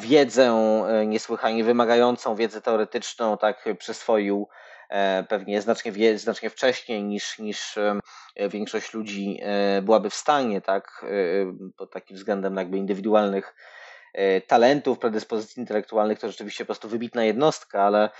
wiedzę 0.00 0.52
e, 0.88 1.06
niesłychanie 1.06 1.64
wymagającą, 1.64 2.34
wiedzę 2.34 2.60
teoretyczną, 2.60 3.38
tak 3.38 3.64
przyswoił 3.78 4.48
e, 4.88 5.24
pewnie 5.28 5.62
znacznie, 5.62 6.18
znacznie 6.18 6.50
wcześniej 6.50 7.04
niż, 7.04 7.38
niż 7.38 7.78
większość 8.50 8.94
ludzi 8.94 9.40
byłaby 9.82 10.10
w 10.10 10.14
stanie, 10.14 10.60
tak, 10.60 11.04
pod 11.76 11.92
takim 11.92 12.16
względem 12.16 12.56
jakby 12.56 12.76
indywidualnych 12.76 13.54
talentów, 14.46 14.98
predyspozycji 14.98 15.60
intelektualnych, 15.60 16.18
to 16.18 16.28
rzeczywiście 16.28 16.64
po 16.64 16.66
prostu 16.66 16.88
wybitna 16.88 17.24
jednostka, 17.24 17.82
ale 17.82 18.10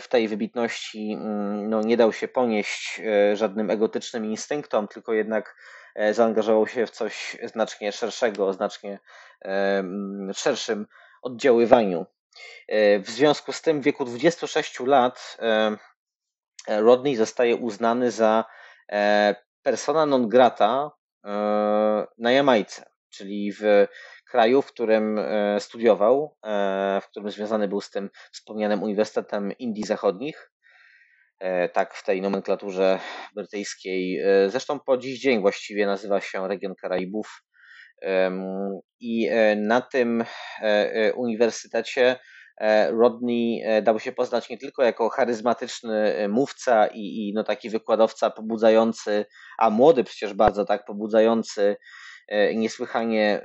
w 0.00 0.06
tej 0.08 0.28
wybitności 0.28 1.12
mm, 1.12 1.70
no, 1.70 1.80
nie 1.80 1.96
dał 1.96 2.12
się 2.12 2.28
ponieść 2.28 3.00
żadnym 3.34 3.70
egotycznym 3.70 4.24
instynktom, 4.24 4.88
tylko 4.88 5.12
jednak 5.12 5.56
zaangażował 6.12 6.66
się 6.66 6.86
w 6.86 6.90
coś 6.90 7.36
znacznie 7.44 7.92
szerszego, 7.92 8.52
znacznie 8.52 8.98
szerszym 10.34 10.86
oddziaływaniu. 11.22 12.06
E, 12.68 12.98
w 12.98 13.10
związku 13.10 13.52
z 13.52 13.62
tym 13.62 13.80
w 13.80 13.84
wieku 13.84 14.04
26 14.04 14.80
lat 14.80 15.36
e, 15.40 15.76
Rodney 16.68 17.16
zostaje 17.16 17.56
uznany 17.56 18.10
za 18.10 18.44
e, 18.92 19.34
persona 19.62 20.06
non 20.06 20.28
grata 20.28 20.90
na 22.18 22.32
Jamajce, 22.32 22.90
czyli 23.10 23.52
w 23.52 23.86
kraju, 24.36 24.62
w 24.62 24.66
którym 24.66 25.20
studiował, 25.58 26.36
w 27.02 27.06
którym 27.10 27.30
związany 27.30 27.68
był 27.68 27.80
z 27.80 27.90
tym 27.90 28.10
wspomnianym 28.32 28.82
Uniwersytetem 28.82 29.52
Indii 29.58 29.84
Zachodnich. 29.84 30.50
Tak 31.72 31.94
w 31.94 32.04
tej 32.04 32.22
nomenklaturze 32.22 32.98
brytyjskiej, 33.34 34.22
zresztą 34.48 34.80
po 34.80 34.96
dziś 34.96 35.20
dzień 35.20 35.40
właściwie 35.40 35.86
nazywa 35.86 36.20
się 36.20 36.48
region 36.48 36.74
Karaibów 36.74 37.42
i 39.00 39.28
e, 39.28 39.56
na 39.56 39.80
tym 39.80 40.20
e, 40.20 40.26
e, 40.62 41.14
uniwersytecie 41.14 42.16
Rodney 42.90 43.62
dał 43.82 44.00
się 44.00 44.12
poznać 44.12 44.48
nie 44.48 44.58
tylko 44.58 44.82
jako 44.82 45.08
charyzmatyczny 45.08 46.28
mówca 46.28 46.86
i, 46.86 47.00
i 47.00 47.32
no 47.34 47.44
taki 47.44 47.70
wykładowca 47.70 48.30
pobudzający, 48.30 49.26
a 49.58 49.70
młody 49.70 50.04
przecież 50.04 50.34
bardzo 50.34 50.64
tak 50.64 50.84
pobudzający 50.84 51.76
niesłychanie 52.54 53.42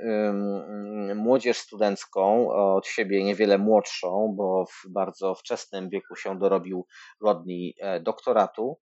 młodzież 1.14 1.58
studencką, 1.58 2.50
od 2.50 2.86
siebie 2.86 3.24
niewiele 3.24 3.58
młodszą, 3.58 4.34
bo 4.36 4.66
w 4.66 4.88
bardzo 4.88 5.34
wczesnym 5.34 5.88
wieku 5.88 6.16
się 6.16 6.38
dorobił 6.38 6.86
Rodney 7.20 7.76
doktoratu. 8.00 8.78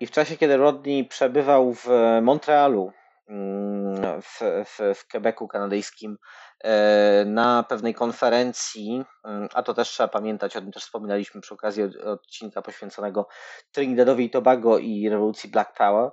I 0.00 0.06
w 0.06 0.10
czasie, 0.10 0.36
kiedy 0.36 0.56
Rodney 0.56 1.04
przebywał 1.04 1.74
w 1.74 1.88
Montrealu 2.22 2.92
Mm, 3.30 4.22
w, 4.22 4.40
w, 4.64 4.94
w 4.94 5.08
Quebecu 5.08 5.48
kanadyjskim 5.48 6.18
e, 6.64 7.24
na 7.24 7.62
pewnej 7.62 7.94
konferencji, 7.94 9.04
mm, 9.24 9.48
a 9.54 9.62
to 9.62 9.74
też 9.74 9.88
trzeba 9.88 10.08
pamiętać, 10.08 10.56
o 10.56 10.60
tym 10.60 10.72
też 10.72 10.82
wspominaliśmy 10.82 11.40
przy 11.40 11.54
okazji 11.54 11.82
odcinka 12.04 12.62
poświęconego 12.62 13.28
Trinidadowi 13.72 14.24
i 14.24 14.30
Tobago 14.30 14.78
i 14.78 15.08
rewolucji 15.08 15.50
Black 15.50 15.74
Power. 15.76 16.10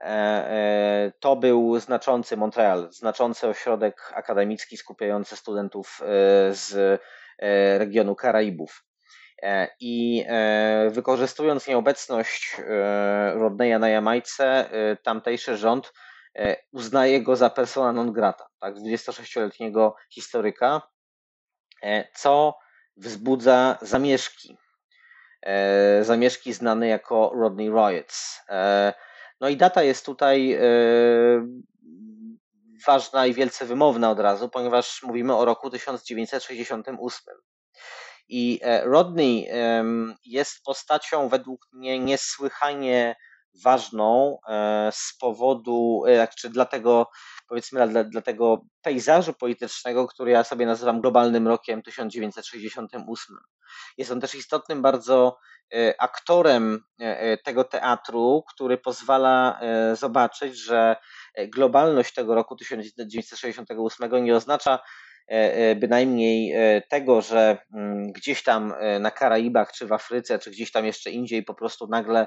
E, 0.00 0.06
e, 0.06 1.12
to 1.20 1.36
był 1.36 1.78
znaczący 1.78 2.36
Montreal, 2.36 2.88
znaczący 2.92 3.48
ośrodek 3.48 4.12
akademicki 4.14 4.76
skupiający 4.76 5.36
studentów 5.36 6.00
z 6.50 7.00
regionu 7.78 8.14
Karaibów. 8.14 8.84
I 9.80 10.24
wykorzystując 10.90 11.66
nieobecność 11.66 12.56
Rodneya 13.34 13.78
na 13.78 13.88
Jamajce, 13.88 14.70
tamtejszy 15.02 15.56
rząd 15.56 15.92
E, 16.38 16.56
uznaje 16.72 17.22
go 17.22 17.36
za 17.36 17.50
persona 17.50 17.92
non 17.92 18.12
grata, 18.12 18.48
tak, 18.60 18.74
26-letniego 18.74 19.94
historyka, 20.10 20.82
e, 21.82 22.08
co 22.14 22.58
wzbudza 22.96 23.78
zamieszki. 23.82 24.56
E, 25.42 26.04
zamieszki 26.04 26.52
znane 26.52 26.88
jako 26.88 27.32
Rodney 27.34 27.70
Riots. 27.70 28.42
No 29.40 29.48
i 29.48 29.56
data 29.56 29.82
jest 29.82 30.06
tutaj 30.06 30.58
ważna 32.86 33.26
i 33.26 33.34
wielce 33.34 33.66
wymowna 33.66 34.10
od 34.10 34.20
razu, 34.20 34.48
ponieważ 34.48 35.02
mówimy 35.02 35.36
o 35.36 35.44
roku 35.44 35.70
1968. 35.70 37.34
I 38.28 38.60
Rodney 38.82 39.48
jest 40.24 40.62
postacią 40.64 41.28
według 41.28 41.68
mnie 41.72 41.98
niesłychanie 41.98 43.16
ważną 43.64 44.38
e, 44.48 44.90
z 44.92 45.16
powodu, 45.20 46.02
e, 46.06 46.28
czy 46.38 46.50
dlatego, 46.50 47.10
powiedzmy, 47.48 47.88
dla, 47.88 48.04
dla 48.04 48.22
tego 48.22 48.62
pejzażu 48.82 49.32
politycznego, 49.32 50.06
który 50.06 50.30
ja 50.30 50.44
sobie 50.44 50.66
nazywam 50.66 51.00
globalnym 51.00 51.48
rokiem 51.48 51.82
1968. 51.82 53.36
Jest 53.98 54.10
on 54.10 54.20
też 54.20 54.34
istotnym 54.34 54.82
bardzo 54.82 55.36
e, 55.36 55.57
aktorem 55.98 56.84
tego 57.44 57.64
teatru, 57.64 58.44
który 58.48 58.78
pozwala 58.78 59.60
zobaczyć, 59.94 60.56
że 60.58 60.96
globalność 61.48 62.14
tego 62.14 62.34
roku 62.34 62.56
1968 62.56 64.24
nie 64.24 64.36
oznacza 64.36 64.78
E, 64.78 64.78
e, 64.78 65.07
bynajmniej 65.76 66.52
e, 66.52 66.82
tego, 66.90 67.22
że 67.22 67.58
mm, 67.74 68.12
gdzieś 68.12 68.42
tam 68.42 68.74
na 69.00 69.10
Karaibach, 69.10 69.72
czy 69.72 69.86
w 69.86 69.92
Afryce, 69.92 70.38
czy 70.38 70.50
gdzieś 70.50 70.72
tam 70.72 70.86
jeszcze 70.86 71.10
indziej 71.10 71.42
po 71.42 71.54
prostu 71.54 71.86
nagle 71.86 72.26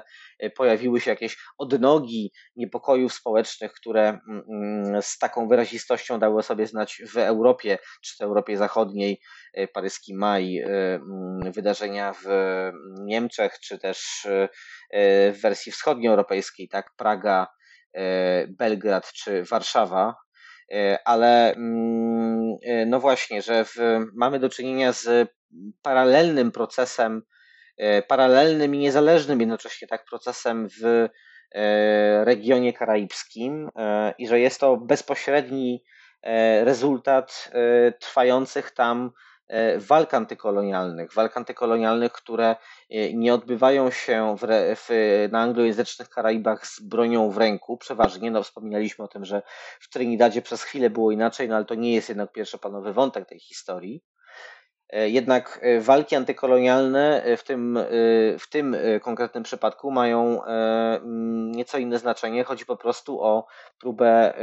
pojawiły 0.56 1.00
się 1.00 1.10
jakieś 1.10 1.36
odnogi 1.58 2.32
niepokojów 2.56 3.12
społecznych, 3.12 3.72
które 3.72 4.08
mm, 4.08 4.42
mm, 4.50 5.02
z 5.02 5.18
taką 5.18 5.48
wyrazistością 5.48 6.18
dały 6.18 6.42
sobie 6.42 6.66
znać 6.66 7.02
w 7.12 7.16
Europie, 7.16 7.78
czy 8.02 8.16
w 8.16 8.20
Europie 8.20 8.56
Zachodniej, 8.56 9.20
paryski 9.74 10.14
maj, 10.14 10.64
wydarzenia 11.54 12.12
w 12.12 12.26
Niemczech, 13.00 13.58
czy 13.60 13.78
też 13.78 14.26
w 15.32 15.40
wersji 15.42 15.72
wschodnioeuropejskiej, 15.72 16.68
tak, 16.68 16.90
Praga, 16.96 17.46
Belgrad 18.48 19.12
czy 19.12 19.44
Warszawa, 19.44 20.14
E, 20.14 20.31
ale 21.04 21.54
mm, 21.54 22.56
e, 22.64 22.86
no 22.86 23.00
właśnie, 23.00 23.42
że 23.42 23.64
w, 23.64 23.76
mamy 24.14 24.38
do 24.38 24.48
czynienia 24.48 24.92
z 24.92 25.30
paralelnym 25.82 26.52
procesem, 26.52 27.22
e, 27.76 28.02
paralelnym 28.02 28.74
i 28.74 28.78
niezależnym 28.78 29.40
jednocześnie 29.40 29.88
tak 29.88 30.04
procesem 30.04 30.68
w 30.82 31.08
regionie 32.24 32.72
karaibskim 32.72 33.68
i 34.18 34.28
że 34.28 34.40
jest 34.40 34.60
to 34.60 34.76
bezpośredni 34.76 35.84
rezultat 36.64 37.50
trwających 38.00 38.70
tam 38.70 39.10
E, 39.10 39.31
walk 39.78 40.14
antykolonialnych, 40.14 41.14
walk 41.14 41.36
antykolonialnych, 41.36 42.12
które 42.12 42.56
e, 42.90 43.14
nie 43.14 43.34
odbywają 43.34 43.90
się 43.90 44.36
w, 44.38 44.46
w, 44.76 44.88
na 45.32 45.40
anglojęzycznych 45.40 46.08
Karaibach 46.08 46.66
z 46.66 46.80
bronią 46.80 47.30
w 47.30 47.38
ręku, 47.38 47.76
przeważnie, 47.76 48.30
no 48.30 48.42
wspominaliśmy 48.42 49.04
o 49.04 49.08
tym, 49.08 49.24
że 49.24 49.42
w 49.80 49.88
Trinidadzie 49.88 50.42
przez 50.42 50.62
chwilę 50.62 50.90
było 50.90 51.10
inaczej, 51.10 51.48
no 51.48 51.56
ale 51.56 51.64
to 51.64 51.74
nie 51.74 51.94
jest 51.94 52.08
jednak 52.08 52.32
pierwszoplanowy 52.32 52.92
wątek 52.92 53.28
tej 53.28 53.40
historii. 53.40 54.02
E, 54.92 55.08
jednak 55.08 55.60
walki 55.80 56.16
antykolonialne 56.16 57.22
w 57.36 57.42
tym, 57.42 57.78
w 58.38 58.46
tym 58.50 58.76
konkretnym 59.02 59.44
przypadku 59.44 59.90
mają 59.90 60.40
nieco 61.50 61.78
inne 61.78 61.98
znaczenie. 61.98 62.44
Chodzi 62.44 62.66
po 62.66 62.76
prostu 62.76 63.22
o 63.22 63.46
próbę 63.80 64.34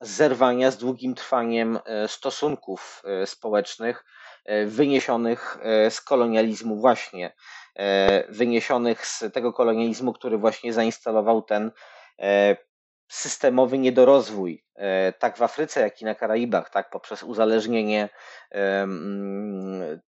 zerwania 0.00 0.70
z 0.70 0.78
długim 0.78 1.14
trwaniem 1.14 1.78
stosunków 2.06 3.02
społecznych 3.24 4.04
E, 4.48 4.66
wyniesionych 4.66 5.58
e, 5.62 5.90
z 5.90 6.00
kolonializmu 6.00 6.76
właśnie, 6.76 7.34
e, 7.76 8.32
wyniesionych 8.32 9.06
z 9.06 9.24
tego 9.32 9.52
kolonializmu, 9.52 10.12
który 10.12 10.38
właśnie 10.38 10.72
zainstalował 10.72 11.42
ten 11.42 11.70
systemowy 13.08 13.78
niedorozwój, 13.78 14.64
e, 14.74 15.12
tak 15.12 15.36
w 15.36 15.42
Afryce, 15.42 15.80
jak 15.80 16.02
i 16.02 16.04
na 16.04 16.14
Karaibach, 16.14 16.70
tak, 16.70 16.90
poprzez 16.90 17.22
uzależnienie 17.22 18.08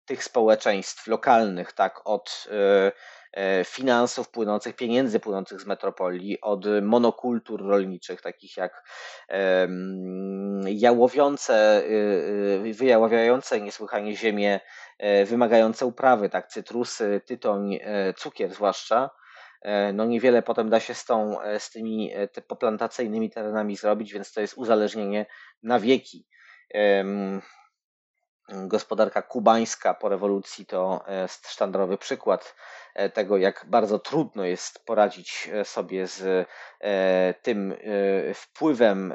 tych 0.04 0.24
społeczeństw 0.24 1.06
lokalnych, 1.06 1.72
tak, 1.72 2.00
od 2.04 2.48
e, 2.50 3.64
finansów 3.64 4.28
płynących, 4.28 4.76
pieniędzy 4.76 5.20
płynących 5.20 5.60
z 5.60 5.66
metropolii, 5.66 6.40
od 6.40 6.64
monokultur 6.82 7.66
rolniczych, 7.66 8.22
takich 8.22 8.56
jak 8.56 8.82
jałowiące, 10.66 11.82
wyjaławiające 12.72 13.60
niesłychanie 13.60 14.16
ziemię, 14.16 14.60
wymagające 15.26 15.86
uprawy, 15.86 16.28
tak, 16.28 16.48
cytrusy, 16.48 17.20
tytoń, 17.26 17.78
cukier 18.16 18.54
zwłaszcza, 18.54 19.10
E, 19.10 19.19
no 19.92 20.04
niewiele 20.04 20.42
potem 20.42 20.70
da 20.70 20.80
się 20.80 20.94
z, 20.94 21.04
tą, 21.04 21.40
e, 21.40 21.60
z 21.60 21.70
tymi 21.70 22.12
e, 22.14 22.28
poplantacyjnymi 22.28 23.30
terenami 23.30 23.76
zrobić, 23.76 24.12
więc 24.12 24.32
to 24.32 24.40
jest 24.40 24.54
uzależnienie 24.56 25.26
na 25.62 25.80
wieki. 25.80 26.26
Gospodarka 28.48 29.22
kubańska 29.22 29.94
po 29.94 30.08
rewolucji 30.08 30.66
to 30.66 31.04
sztandarowy 31.28 31.98
przykład 31.98 32.56
tego, 33.14 33.36
jak 33.36 33.66
bardzo 33.68 33.98
trudno 33.98 34.44
jest 34.44 34.84
poradzić 34.84 35.50
sobie 35.64 36.06
z 36.06 36.48
tym 37.42 37.74
wpływem 38.34 39.14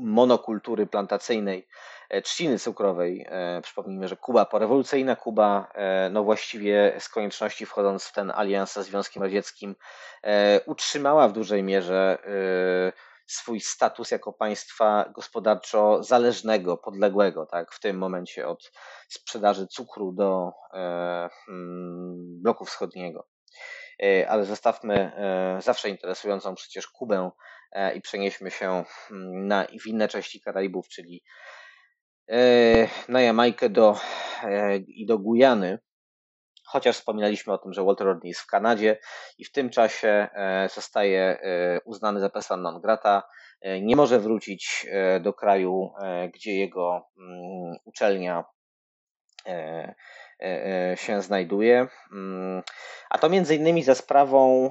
monokultury 0.00 0.86
plantacyjnej 0.86 1.66
E, 2.10 2.22
trzciny 2.22 2.58
cukrowej. 2.58 3.26
E, 3.28 3.60
przypomnijmy, 3.62 4.08
że 4.08 4.16
Kuba, 4.16 4.44
porewolucyjna 4.44 5.16
Kuba, 5.16 5.68
e, 5.74 6.10
no 6.12 6.24
właściwie 6.24 6.96
z 6.98 7.08
konieczności 7.08 7.66
wchodząc 7.66 8.04
w 8.04 8.12
ten 8.12 8.30
alians 8.30 8.72
ze 8.72 8.82
Związkiem 8.82 9.22
Radzieckim, 9.22 9.76
utrzymała 10.66 11.28
w 11.28 11.32
dużej 11.32 11.62
mierze 11.62 12.18
swój 13.26 13.60
status 13.60 14.10
jako 14.10 14.32
państwa 14.32 15.10
gospodarczo 15.14 16.02
zależnego, 16.02 16.76
podległego, 16.76 17.46
tak, 17.46 17.72
w 17.72 17.80
tym 17.80 17.98
momencie 17.98 18.48
od 18.48 18.72
sprzedaży 19.08 19.66
cukru 19.66 20.12
do 20.12 20.52
hmm, 21.46 22.42
bloku 22.42 22.64
wschodniego. 22.64 23.26
Ale 24.28 24.44
zostawmy 24.44 25.12
zawsze 25.58 25.88
interesującą 25.88 26.54
przecież 26.54 26.86
Kubę 26.86 27.30
i 27.94 28.00
przenieśmy 28.00 28.50
się 28.50 28.84
hmm, 29.08 29.46
na, 29.46 29.66
w 29.80 29.86
inne 29.86 30.08
części 30.08 30.40
Karaibów, 30.40 30.88
czyli 30.88 31.22
E, 32.30 32.88
na 33.08 33.20
Jamajkę 33.20 33.68
do, 33.68 33.96
e, 34.42 34.76
i 34.76 35.06
do 35.06 35.18
Gujany. 35.18 35.78
Chociaż 36.66 36.96
wspominaliśmy 36.96 37.52
o 37.52 37.58
tym, 37.58 37.72
że 37.72 37.84
Walter 37.84 38.06
Rodney 38.06 38.28
jest 38.28 38.40
w 38.40 38.46
Kanadzie 38.46 38.98
i 39.38 39.44
w 39.44 39.52
tym 39.52 39.70
czasie 39.70 40.08
e, 40.08 40.68
zostaje 40.74 41.38
uznany 41.84 42.20
za 42.20 42.30
persona 42.30 42.62
non 42.62 42.80
grata. 42.80 43.22
Nie 43.82 43.96
może 43.96 44.20
wrócić 44.20 44.86
do 45.20 45.32
kraju, 45.32 45.92
gdzie 46.34 46.56
jego 46.56 47.08
mm, 47.18 47.76
uczelnia 47.84 48.44
się 50.94 51.22
znajduje. 51.22 51.88
Mm, 52.12 52.62
a 53.10 53.18
to 53.18 53.28
między 53.28 53.56
innymi 53.56 53.82
za 53.82 53.94
sprawą 53.94 54.70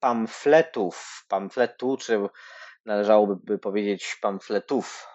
pamfletów, 0.00 1.24
pamfletu, 1.28 1.96
czy 1.96 2.18
należałoby 2.84 3.58
powiedzieć 3.58 4.16
pamfletów 4.22 5.10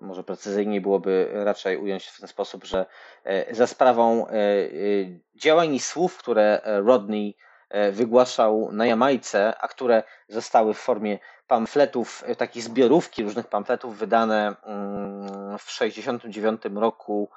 może 0.00 0.24
precyzyjniej 0.24 0.80
byłoby 0.80 1.30
raczej 1.32 1.76
ująć 1.76 2.06
w 2.06 2.20
ten 2.20 2.28
sposób, 2.28 2.64
że 2.64 2.86
e, 3.24 3.54
za 3.54 3.66
sprawą 3.66 4.28
e, 4.28 4.32
e, 4.32 4.68
działań 5.34 5.74
i 5.74 5.80
słów, 5.80 6.18
które 6.18 6.60
Rodney 6.64 7.36
wygłaszał 7.92 8.68
na 8.72 8.86
Jamajce, 8.86 9.56
a 9.60 9.68
które 9.68 10.02
zostały 10.28 10.74
w 10.74 10.78
formie 10.78 11.18
pamfletów, 11.46 12.24
takiej 12.38 12.62
zbiorówki 12.62 13.22
różnych 13.22 13.46
pamfletów 13.46 13.98
wydane 13.98 14.54
mm, 14.62 15.58
w 15.58 15.66
1969 15.66 16.62
roku 16.74 17.30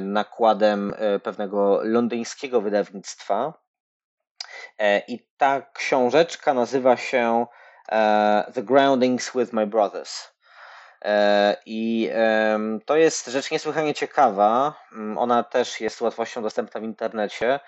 nakładem 0.00 0.94
pewnego 1.22 1.80
londyńskiego 1.82 2.60
wydawnictwa. 2.60 3.54
I 5.08 5.26
ta 5.36 5.62
książeczka 5.62 6.54
nazywa 6.54 6.96
się 6.96 7.46
The 8.54 8.62
Groundings 8.62 9.32
with 9.34 9.52
My 9.52 9.66
Brothers. 9.66 10.39
E, 11.04 11.56
I 11.66 12.10
to 12.84 12.96
jest 12.96 13.26
rzecz 13.26 13.50
niesłychanie 13.50 13.94
ciekawa. 13.94 14.74
Mm, 14.92 15.18
ona 15.18 15.42
też 15.42 15.80
jest 15.80 16.00
łatwością 16.00 16.42
dostępna 16.42 16.80
w 16.80 16.84
internecie, 16.84 17.60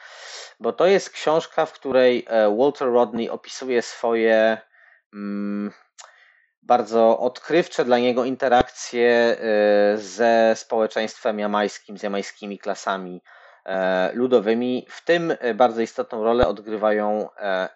bo 0.61 0.72
to 0.72 0.87
jest 0.87 1.11
książka, 1.11 1.66
w 1.66 1.72
której 1.72 2.26
e, 2.28 2.57
Walter 2.57 2.89
Rodney 2.89 3.30
opisuje 3.30 3.83
swoje 3.83 4.59
mm, 5.14 5.72
bardzo 6.62 7.18
odkrywcze 7.18 7.85
dla 7.85 7.99
niego 7.99 8.24
interakcje 8.24 9.11
e, 9.11 9.37
ze 9.99 10.53
społeczeństwem 10.57 11.39
jamańskim, 11.39 11.99
z 11.99 12.03
jamańskimi 12.03 12.59
klasami 12.59 13.22
ludowymi. 14.12 14.87
W 14.89 15.05
tym 15.05 15.37
bardzo 15.55 15.80
istotną 15.80 16.24
rolę 16.24 16.49
odgrywają 16.49 17.28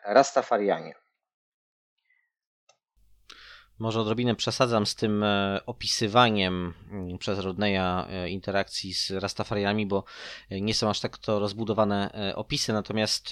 Rastafarianie. 0.05 0.95
Może 3.79 4.01
odrobinę 4.01 4.35
przesadzam 4.35 4.87
z 4.87 4.95
tym 4.95 5.23
e, 5.23 5.61
opisywaniem 5.67 6.75
mm, 6.91 7.19
przez 7.19 7.39
Rodneya 7.39 8.07
e, 8.09 8.31
interakcji 8.31 8.95
z 8.95 9.11
Rastafariami, 9.11 9.87
bo 9.87 10.05
e, 10.51 10.61
nie 10.61 10.75
są 10.75 10.91
aż 10.91 11.01
tak 11.01 11.19
to 11.19 11.39
rozbudowane 11.39 12.33
opisy, 12.35 12.73
natomiast 12.73 13.31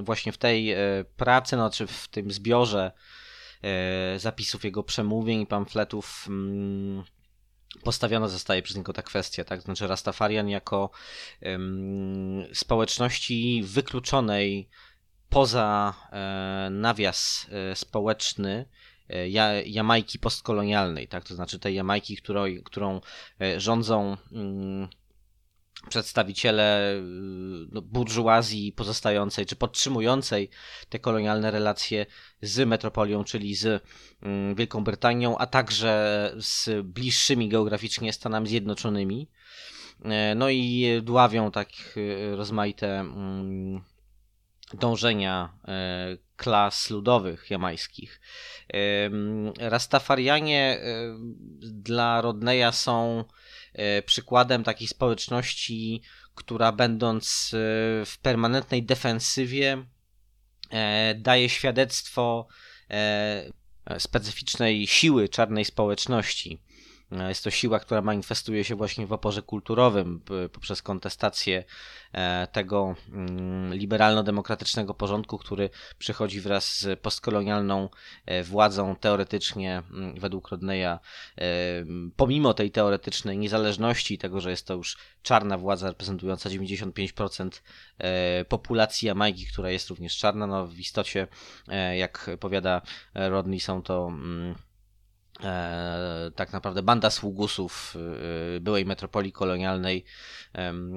właśnie 0.00 0.32
w 0.32 0.38
tej 0.38 0.74
pracy, 1.16 1.56
no, 1.56 1.70
czy 1.70 1.86
w 1.86 2.08
tym 2.08 2.30
zbiorze 2.30 2.92
zapisów 4.16 4.64
jego 4.64 4.82
przemówień 4.82 5.40
i 5.40 5.46
pamfletów 5.46 6.26
mm, 6.28 7.04
postawiona 7.84 8.28
zostaje 8.28 8.62
przez 8.62 8.76
niego 8.76 8.92
ta 8.92 9.02
kwestia, 9.02 9.44
tak? 9.44 9.62
Znaczy 9.62 9.86
Rastafarian 9.86 10.48
jako 10.48 10.90
społeczności 12.52 13.62
wykluczonej 13.64 14.68
poza 15.28 15.94
nawias 16.70 17.46
społeczny, 17.74 18.66
Jamajki 19.66 20.18
postkolonialnej, 20.18 21.08
tak? 21.08 21.24
to 21.24 21.34
znaczy 21.34 21.58
tej 21.58 21.74
Jamajki, 21.74 22.16
którą, 22.16 22.44
którą 22.64 23.00
e, 23.40 23.60
rządzą 23.60 24.16
mm, 24.32 24.88
przedstawiciele 25.88 26.94
y, 26.94 27.02
no, 27.72 27.82
burżuazji 27.82 28.72
pozostającej 28.72 29.46
czy 29.46 29.56
podtrzymującej 29.56 30.50
te 30.88 30.98
kolonialne 30.98 31.50
relacje 31.50 32.06
z 32.42 32.68
metropolią, 32.68 33.24
czyli 33.24 33.54
z 33.54 33.82
mm, 34.22 34.54
Wielką 34.54 34.84
Brytanią, 34.84 35.38
a 35.38 35.46
także 35.46 36.32
z 36.36 36.86
bliższymi 36.86 37.48
geograficznie 37.48 38.12
Stanami 38.12 38.48
Zjednoczonymi. 38.48 39.28
E, 40.04 40.34
no 40.34 40.50
i 40.50 40.86
dławią 41.02 41.50
tak 41.50 41.68
y, 41.96 42.36
rozmaite 42.36 43.00
mm, 43.00 43.82
dążenia 44.76 45.58
klas 46.36 46.90
ludowych 46.90 47.50
jamańskich. 47.50 48.20
Rastafarianie 49.58 50.80
dla 51.60 52.20
Rodneya 52.20 52.72
są 52.72 53.24
e, 53.72 54.02
przykładem 54.02 54.64
takiej 54.64 54.88
społeczności, 54.88 56.02
która 56.34 56.72
będąc 56.72 57.50
e, 57.54 57.56
w 58.06 58.18
permanentnej 58.22 58.82
defensywie 58.82 59.86
e, 60.70 61.14
daje 61.14 61.48
świadectwo 61.48 62.46
specyficznej 63.98 64.86
siły 64.86 65.28
czarnej 65.28 65.64
społeczności. 65.64 66.62
Jest 67.28 67.44
to 67.44 67.50
siła, 67.50 67.80
która 67.80 68.02
manifestuje 68.02 68.64
się 68.64 68.74
właśnie 68.74 69.06
w 69.06 69.12
oporze 69.12 69.42
kulturowym 69.42 70.20
poprzez 70.52 70.82
kontestację 70.82 71.64
e, 72.12 72.46
tego 72.52 72.94
mm, 73.12 73.74
liberalno-demokratycznego 73.74 74.94
porządku, 74.94 75.38
który 75.38 75.70
przychodzi 75.98 76.40
wraz 76.40 76.78
z 76.78 77.00
postkolonialną 77.00 77.88
e, 78.26 78.42
władzą 78.42 78.96
teoretycznie 78.96 79.82
mm, 79.90 80.20
według 80.20 80.48
Rodneya. 80.48 80.86
E, 80.86 80.98
pomimo 82.16 82.54
tej 82.54 82.70
teoretycznej 82.70 83.38
niezależności, 83.38 84.18
tego, 84.18 84.40
że 84.40 84.50
jest 84.50 84.66
to 84.66 84.74
już 84.74 84.98
czarna 85.22 85.58
władza 85.58 85.88
reprezentująca 85.88 86.50
95% 86.50 87.50
populacji 88.48 89.08
Jamajki, 89.08 89.46
która 89.46 89.70
jest 89.70 89.88
również 89.88 90.16
czarna, 90.16 90.46
no 90.46 90.66
w 90.66 90.78
istocie, 90.78 91.26
jak 91.96 92.30
powiada 92.40 92.82
Rodney, 93.14 93.60
są 93.60 93.82
to 93.82 94.08
mm, 94.08 94.54
E, 94.54 94.71
tak 96.34 96.52
naprawdę 96.52 96.82
banda 96.82 97.10
sługusów 97.10 97.94
e, 98.56 98.60
byłej 98.60 98.86
metropolii 98.86 99.32
kolonialnej, 99.32 100.04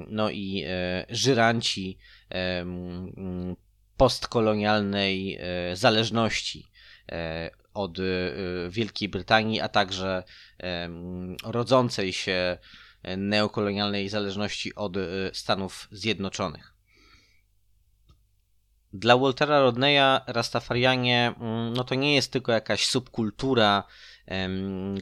no 0.08 0.30
i 0.30 0.64
e, 0.66 1.06
żyranci 1.08 1.98
postkolonialnej 3.96 5.38
zależności 5.74 6.70
od 7.74 7.98
Wielkiej 8.68 9.08
Brytanii, 9.08 9.60
a 9.60 9.68
także 9.68 10.22
rodzącej 11.44 12.12
się 12.12 12.58
neokolonialnej 13.16 14.08
zależności 14.08 14.74
od 14.74 14.92
Stanów 15.32 15.88
Zjednoczonych. 15.90 16.76
dla 18.92 19.16
Waltera 19.16 19.60
Rodneya 19.60 20.20
Rastafarianie 20.26 21.34
mm, 21.40 21.72
no 21.72 21.84
to 21.84 21.94
nie 21.94 22.14
jest 22.14 22.32
tylko 22.32 22.52
jakaś 22.52 22.86
subkultura 22.86 23.84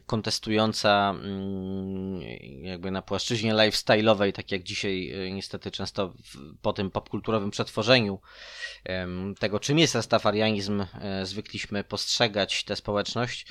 kontestująca 0.06 1.10
mm, 1.10 2.22
jakby 2.62 2.90
na 2.90 3.02
płaszczyźnie 3.02 3.54
lifestyle'owej, 3.54 4.32
tak 4.32 4.52
jak 4.52 4.62
dzisiaj 4.62 5.10
e, 5.10 5.30
niestety 5.32 5.70
często 5.70 6.14
po 6.62 6.72
tym 6.72 6.90
popkulturowym 6.90 7.50
przetworzeniu 7.50 8.20
tego, 9.38 9.60
czym 9.60 9.78
jest 9.78 9.94
rastafarianizm, 9.94 10.84
e, 11.00 11.26
zwykliśmy 11.26 11.84
postrzegać 11.84 12.64
tę 12.64 12.76
społeczność. 12.76 13.46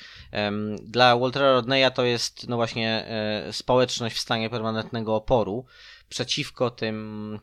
Dla 0.83 1.17
Waltera 1.17 1.53
Rodneya 1.53 1.91
to 1.95 2.03
jest 2.03 2.47
no 2.47 2.55
właśnie 2.55 3.05
e, 3.07 3.53
społeczność 3.53 4.15
w 4.15 4.19
stanie 4.19 4.49
permanentnego 4.49 5.15
oporu 5.15 5.65
przeciwko 6.09 6.71
tym 6.71 7.39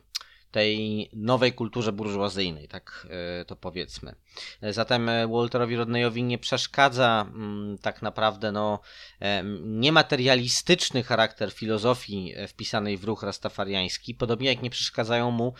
tej 0.51 1.09
nowej 1.13 1.53
kulturze 1.53 1.91
burżuazyjnej, 1.91 2.67
tak 2.67 3.07
e, 3.41 3.45
to 3.45 3.55
powiedzmy. 3.55 4.15
Zatem 4.61 5.09
e, 5.09 5.27
Walterowi 5.27 5.75
Rodneyowi 5.75 6.23
nie 6.23 6.37
przeszkadza 6.37 7.25
mm, 7.27 7.77
tak 7.77 8.01
naprawdę 8.01 8.51
no, 8.51 8.79
e, 9.19 9.43
niematerialistyczny 9.63 11.03
charakter 11.03 11.51
filozofii 11.51 12.33
wpisanej 12.47 12.97
w 12.97 13.03
ruch 13.03 13.23
rastafariański, 13.23 14.15
podobnie 14.15 14.49
jak 14.49 14.61
nie 14.61 14.69
przeszkadzają 14.69 15.31
mu, 15.31 15.53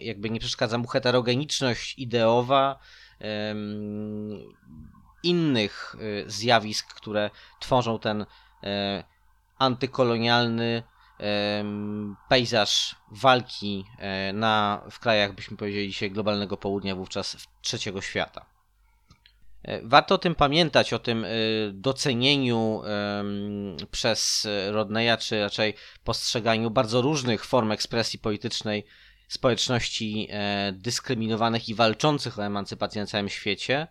jakby 0.00 0.30
nie 0.30 0.40
przeszkadza 0.40 0.78
mu 0.78 0.86
heterogeniczność 0.86 1.98
ideowa 1.98 2.78
innych 5.22 5.96
zjawisk, 6.26 6.94
które 6.94 7.30
tworzą 7.60 7.98
ten 7.98 8.26
antykolonialny 9.58 10.82
pejzaż 12.28 12.96
walki 13.10 13.84
e, 13.98 14.32
na, 14.32 14.82
w 14.90 14.98
krajach, 14.98 15.34
byśmy 15.34 15.56
powiedzieli 15.56 15.88
dzisiaj, 15.88 16.10
globalnego 16.10 16.56
południa, 16.56 16.96
wówczas 16.96 17.36
trzeciego 17.62 18.00
świata. 18.00 18.46
E, 19.62 19.80
warto 19.82 20.14
o 20.14 20.18
tym 20.18 20.34
pamiętać, 20.34 20.92
o 20.92 20.98
tym 20.98 21.24
e, 21.24 21.28
docenieniu 21.72 22.82
przez 23.90 24.48
Rodneya, 24.70 25.18
czy 25.20 25.40
raczej 25.40 25.74
postrzeganiu 26.04 26.70
bardzo 26.70 27.02
różnych 27.02 27.44
form 27.44 27.72
ekspresji 27.72 28.18
politycznej 28.18 28.84
społeczności 29.28 30.28
dyskryminowanych 30.72 31.68
i 31.68 31.74
walczących 31.74 32.38
o 32.38 32.44
emancypację 32.44 33.00
na 33.00 33.06
całym 33.06 33.28
świecie 33.28 33.86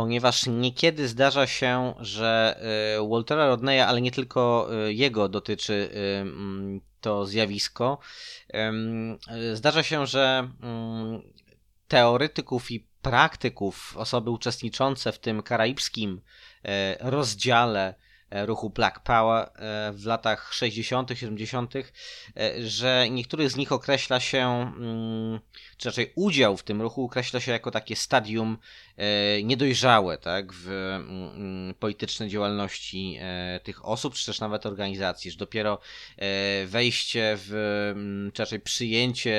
ponieważ 0.00 0.46
niekiedy 0.46 1.08
zdarza 1.08 1.46
się, 1.46 1.94
że 1.98 2.60
y, 2.98 3.08
Waltera 3.08 3.46
Rodneya, 3.46 3.80
ale 3.80 4.00
nie 4.00 4.10
tylko 4.10 4.68
y, 4.88 4.94
jego 4.94 5.28
dotyczy 5.28 5.72
y, 5.72 5.98
mm, 6.20 6.80
to 7.00 7.26
zjawisko, 7.26 7.98
zdarza 9.54 9.82
się, 9.82 10.06
że 10.06 10.48
mm, 10.62 11.22
teoretyków 11.88 12.70
i 12.70 12.86
praktyków, 13.02 13.96
osoby 13.96 14.30
uczestniczące 14.30 15.12
w 15.12 15.18
tym 15.18 15.42
karaibskim 15.42 16.20
rozdziale 17.00 17.94
ruchu 18.30 18.70
Black 18.70 19.00
Power 19.00 19.44
e, 19.44 19.92
w 19.92 20.06
latach 20.06 20.54
60., 20.54 21.10
70., 21.14 21.74
e, 21.76 21.82
że 22.62 23.06
niektórych 23.10 23.50
z 23.50 23.56
nich 23.56 23.72
określa 23.72 24.20
się, 24.20 24.46
mm, 24.46 25.40
czy 25.76 25.88
raczej 25.88 26.12
udział 26.14 26.56
w 26.56 26.62
tym 26.62 26.82
ruchu 26.82 27.04
określa 27.04 27.40
się 27.40 27.52
jako 27.52 27.70
takie 27.70 27.96
stadium 27.96 28.58
niedojrzałe 29.42 30.18
tak, 30.18 30.52
w 30.52 30.68
mm, 30.68 31.74
politycznej 31.74 32.28
działalności 32.28 33.18
tych 33.62 33.84
osób, 33.84 34.14
czy 34.14 34.26
też 34.26 34.40
nawet 34.40 34.66
organizacji, 34.66 35.30
że 35.30 35.36
dopiero 35.36 35.78
wejście 36.66 37.36
w, 37.36 37.52
mm, 37.96 38.32
czy 38.32 38.42
raczej 38.42 38.60
przyjęcie 38.60 39.38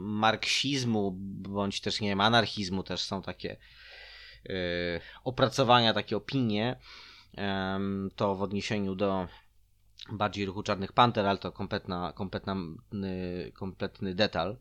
marksizmu, 0.00 1.12
bądź 1.48 1.80
też, 1.80 2.00
nie 2.00 2.08
wiem, 2.08 2.20
anarchizmu, 2.20 2.82
też 2.82 3.00
są 3.00 3.22
takie 3.22 3.56
opracowania, 5.24 5.94
takie 5.94 6.16
opinie, 6.16 6.76
to 8.16 8.34
w 8.34 8.42
odniesieniu 8.42 8.94
do 8.94 9.28
bardziej 10.12 10.46
ruchu 10.46 10.62
Czarnych 10.62 10.92
Panter, 10.92 11.26
ale 11.26 11.38
to 11.38 11.52
kompletna, 11.52 12.12
kompletna, 12.12 12.56
kompletny 13.54 14.14
detal. 14.14 14.56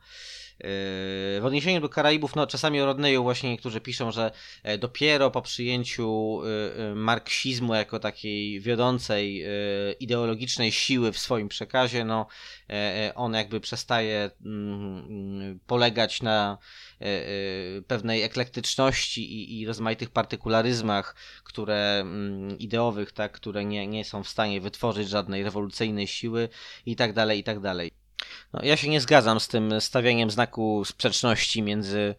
W 0.60 1.42
odniesieniu 1.44 1.82
do 1.82 1.90
Karaibów, 1.90 2.36
no 2.36 2.48
czasami 2.48 2.82
o 2.82 2.86
Rodneyu 2.86 3.24
właśnie 3.24 3.52
niektórzy 3.52 3.82
piszą, 3.82 4.12
że 4.12 4.32
e, 4.64 4.78
dopiero 4.78 5.32
po 5.32 5.42
przyjęciu 5.42 6.40
e, 6.44 6.92
e, 6.92 6.96
marksizmu 6.96 7.74
jako 7.74 8.00
takiej 8.00 8.62
wiodącej 8.62 9.46
ideologicznej 10.00 10.72
siły 10.72 11.12
w 11.12 11.20
swoim 11.20 11.50
przekazie, 11.50 12.06
no 12.06 12.28
on 13.16 13.34
jakby 13.34 13.60
przestaje 13.60 14.32
mm, 14.46 15.60
polegać 15.68 16.22
na 16.22 16.58
pewnej 17.88 18.24
eklektyczności 18.24 19.34
i, 19.34 19.62
i 19.62 19.66
rozmaitych 19.66 20.10
partykularyzmach, 20.10 21.16
które 21.44 22.00
mm, 22.00 22.58
ideowych, 22.60 23.12
tak, 23.12 23.32
które 23.32 23.66
nie, 23.66 23.88
nie 23.88 24.06
są 24.06 24.24
w 24.24 24.30
stanie 24.30 24.62
wytworzyć 24.62 25.10
żadnej 25.10 25.44
rewolucyjnej 25.44 26.08
siły 26.08 26.50
i 26.86 26.96
tak 26.96 27.14
dalej, 27.14 27.40
i 27.40 27.44
tak 27.44 27.60
dalej. 27.60 28.07
No, 28.54 28.60
ja 28.64 28.78
się 28.78 28.90
nie 28.90 29.02
zgadzam 29.02 29.40
z 29.40 29.48
tym 29.48 29.82
stawianiem 29.82 30.32
znaku 30.32 30.86
sprzeczności 30.86 31.62
między 31.62 32.16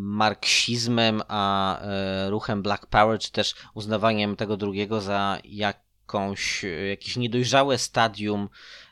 marksizmem 0.00 1.22
a 1.28 1.80
e, 1.80 2.30
ruchem 2.30 2.62
Black 2.62 2.86
Power, 2.86 3.18
czy 3.18 3.32
też 3.32 3.54
uznawaniem 3.74 4.36
tego 4.36 4.56
drugiego 4.56 5.00
za 5.00 5.38
jakąś, 5.44 6.64
jakieś 6.88 7.16
niedojrzałe 7.16 7.78
stadium 7.78 8.48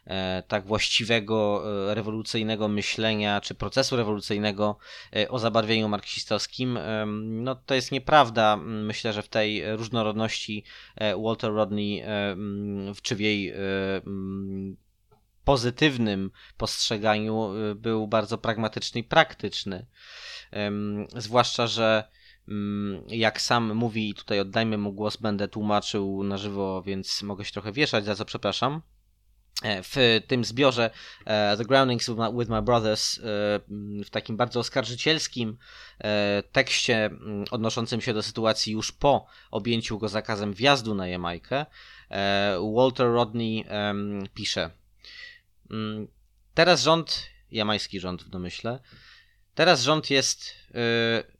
e, 0.07 0.43
tak 0.49 0.67
właściwego 0.67 1.63
e, 1.91 1.95
rewolucyjnego 1.95 2.69
myślenia, 2.69 3.41
czy 3.41 3.55
procesu 3.55 3.97
rewolucyjnego 3.97 4.79
o 5.29 5.39
zabarwieniu 5.39 5.89
marksistowskim. 5.89 6.79
No 7.23 7.55
to 7.55 7.75
jest 7.75 7.93
nieprawda. 7.93 8.57
Myślę, 8.57 9.13
że 9.13 9.23
w 9.23 9.29
tej 9.29 9.77
różnorodności 9.77 10.65
Walter 11.25 11.53
Rodney, 11.53 12.03
czy 13.03 13.17
w 13.17 13.21
jej 13.21 13.55
pozytywnym 15.47 16.31
postrzeganiu 16.57 17.55
y, 17.55 17.75
był 17.75 18.09
bardzo 18.09 18.39
pragmatyczny 18.39 19.01
i 19.01 19.05
praktyczny. 19.05 19.87
Zwłaszcza, 21.17 21.67
że 21.67 22.05
mm, 22.49 23.03
jak 23.09 23.41
sam 23.41 23.75
mówi, 23.75 24.15
tutaj 24.15 24.41
oddajmy 24.41 24.79
mu 24.79 24.93
głos, 24.93 25.17
będę 25.17 25.49
tłumaczył 25.49 26.25
na 26.25 26.39
żywo, 26.39 26.83
więc 26.83 27.23
mogę 27.23 27.45
się 27.45 27.53
trochę 27.53 27.73
wieszać, 27.73 28.05
za 28.05 28.15
co 28.15 28.25
przepraszam. 28.25 28.83
E, 29.63 29.83
w 29.83 30.21
tym 30.27 30.45
zbiorze 30.45 30.91
e, 31.25 31.57
The 31.57 31.65
Groundings 31.65 32.11
with 32.39 32.51
My 32.51 32.63
Brothers, 32.63 33.19
e, 33.19 33.23
w 34.05 34.11
takim 34.11 34.37
bardzo 34.37 34.61
oskarżycielskim 34.61 35.59
tekście 36.53 37.11
odnoszącym 37.51 38.01
się 38.01 38.15
do 38.15 38.23
sytuacji 38.23 38.73
już 38.73 38.93
po 38.93 39.27
objęciu 39.51 39.99
go 39.99 40.09
zakazem 40.09 40.55
wjazdu 40.55 40.95
na 40.95 41.09
Jamajkę, 41.09 41.67
Walter 42.75 43.07
Rodney 43.07 43.65
pisze 44.35 44.71
teraz 46.55 46.83
rząd, 46.83 47.27
jamański 47.51 48.01
rząd 48.01 48.23
w 48.23 48.29
domyśle, 48.29 48.81
teraz 49.55 49.83
rząd 49.83 50.11
jest 50.11 50.49
y, 50.49 51.37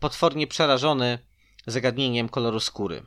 potwornie 0.00 0.46
przerażony 0.46 1.18
zagadnieniem 1.66 2.28
koloru 2.28 2.60
skóry. 2.60 3.02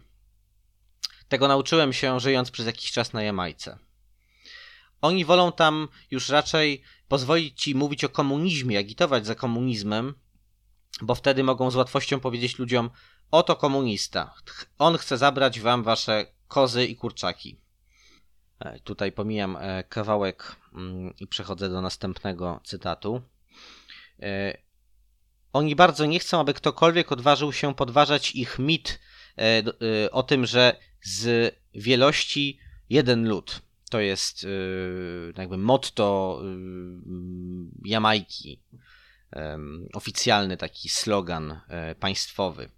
Tego 1.30 1.48
nauczyłem 1.48 1.94
się 1.94 2.20
żyjąc 2.20 2.52
przez 2.52 2.66
jakiś 2.66 2.92
czas 2.92 3.14
na 3.14 3.24
Jamajce. 3.24 3.78
Oni 5.02 5.26
wolą 5.26 5.52
tam 5.52 5.88
już 6.12 6.30
raczej 6.30 6.84
pozwolić 7.08 7.62
ci 7.62 7.76
mówić 7.76 8.04
o 8.04 8.10
komunizmie, 8.10 8.80
agitować 8.80 9.26
za 9.26 9.36
komunizmem, 9.36 10.14
bo 11.02 11.16
wtedy 11.16 11.44
mogą 11.44 11.72
z 11.72 11.76
łatwością 11.76 12.20
powiedzieć 12.20 12.60
ludziom: 12.60 12.90
Oto 13.32 13.56
komunista. 13.56 14.34
On 14.78 14.98
chce 14.98 15.18
zabrać 15.18 15.60
wam 15.60 15.84
wasze 15.84 16.26
kozy 16.48 16.86
i 16.86 16.96
kurczaki. 16.96 17.60
E, 18.60 18.80
tutaj 18.80 19.12
pomijam 19.12 19.58
e, 19.58 19.84
kawałek 19.84 20.56
mm, 20.74 21.14
i 21.20 21.28
przechodzę 21.28 21.70
do 21.70 21.82
następnego 21.82 22.60
cytatu. 22.64 23.22
E, 24.22 24.58
oni 25.54 25.76
bardzo 25.76 26.06
nie 26.06 26.20
chcą, 26.20 26.40
aby 26.40 26.54
ktokolwiek 26.54 27.12
odważył 27.12 27.54
się 27.54 27.76
podważać 27.76 28.36
ich 28.36 28.60
mit 28.60 29.00
o 30.12 30.24
tym, 30.24 30.46
że 30.46 30.76
z 31.02 31.56
wielości 31.74 32.60
jeden 32.90 33.28
lud. 33.30 33.62
To 33.90 34.00
jest 34.00 34.48
jakby 35.38 35.58
motto 35.58 36.42
Jamajki. 37.86 38.64
Oficjalny 39.94 40.58
taki 40.58 40.90
slogan 40.90 41.60
państwowy 42.00 42.70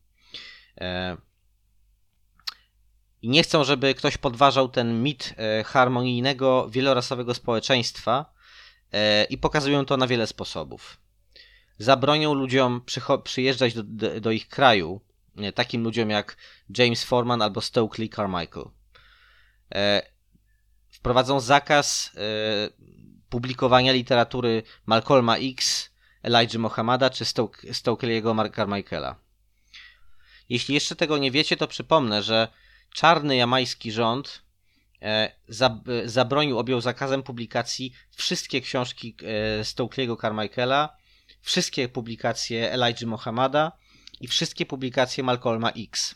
i 3.21 3.29
nie 3.29 3.43
chcą, 3.43 3.63
żeby 3.63 3.95
ktoś 3.95 4.17
podważał 4.17 4.69
ten 4.69 5.03
mit 5.03 5.33
e, 5.37 5.63
harmonijnego, 5.63 6.69
wielorasowego 6.69 7.33
społeczeństwa 7.33 8.33
e, 8.91 9.23
i 9.23 9.37
pokazują 9.37 9.85
to 9.85 9.97
na 9.97 10.07
wiele 10.07 10.27
sposobów. 10.27 10.97
Zabronią 11.77 12.33
ludziom 12.33 12.81
przyjeżdżać 13.23 13.73
do, 13.73 13.83
do, 14.21 14.31
ich 14.31 14.47
kraju, 14.47 15.01
e, 15.37 15.51
takim 15.51 15.83
ludziom 15.83 16.09
jak 16.09 16.37
James 16.77 17.03
Foreman 17.03 17.41
albo 17.41 17.61
Stokely 17.61 18.09
Carmichael. 18.09 18.65
Wprowadzą 20.89 21.39
zakaz 21.39 22.11
publikowania 23.29 23.91
literatury 23.91 24.63
Malcolma 24.85 25.37
X, 25.37 25.89
Elijah 26.23 26.61
Mohammada 26.61 27.09
czy 27.09 27.23
Stokely'ego 27.71 28.55
Carmichaela. 28.55 29.15
Jeśli 30.49 30.73
jeszcze 30.73 30.95
tego 30.95 31.17
nie 31.17 31.31
wiecie, 31.31 31.57
to 31.57 31.67
przypomnę, 31.67 32.23
że 32.23 32.47
czarny 32.93 33.35
jamański 33.35 33.91
rząd 33.91 34.41
e, 35.01 35.31
zabronił, 36.05 36.59
objął 36.59 36.81
zakazem 36.81 37.23
publikacji 37.23 37.93
wszystkie 38.11 38.61
książki 38.61 39.15
e, 39.23 39.63
Stokely'ego 39.63 40.21
Carmichaela, 40.21 40.97
wszystkie 41.41 41.89
publikacje 41.89 42.71
Elijah 42.71 43.09
Mohammada 43.09 43.71
i 44.21 44.27
wszystkie 44.27 44.65
publikacje 44.65 45.23
Malcolma 45.23 45.69
X. 45.69 46.15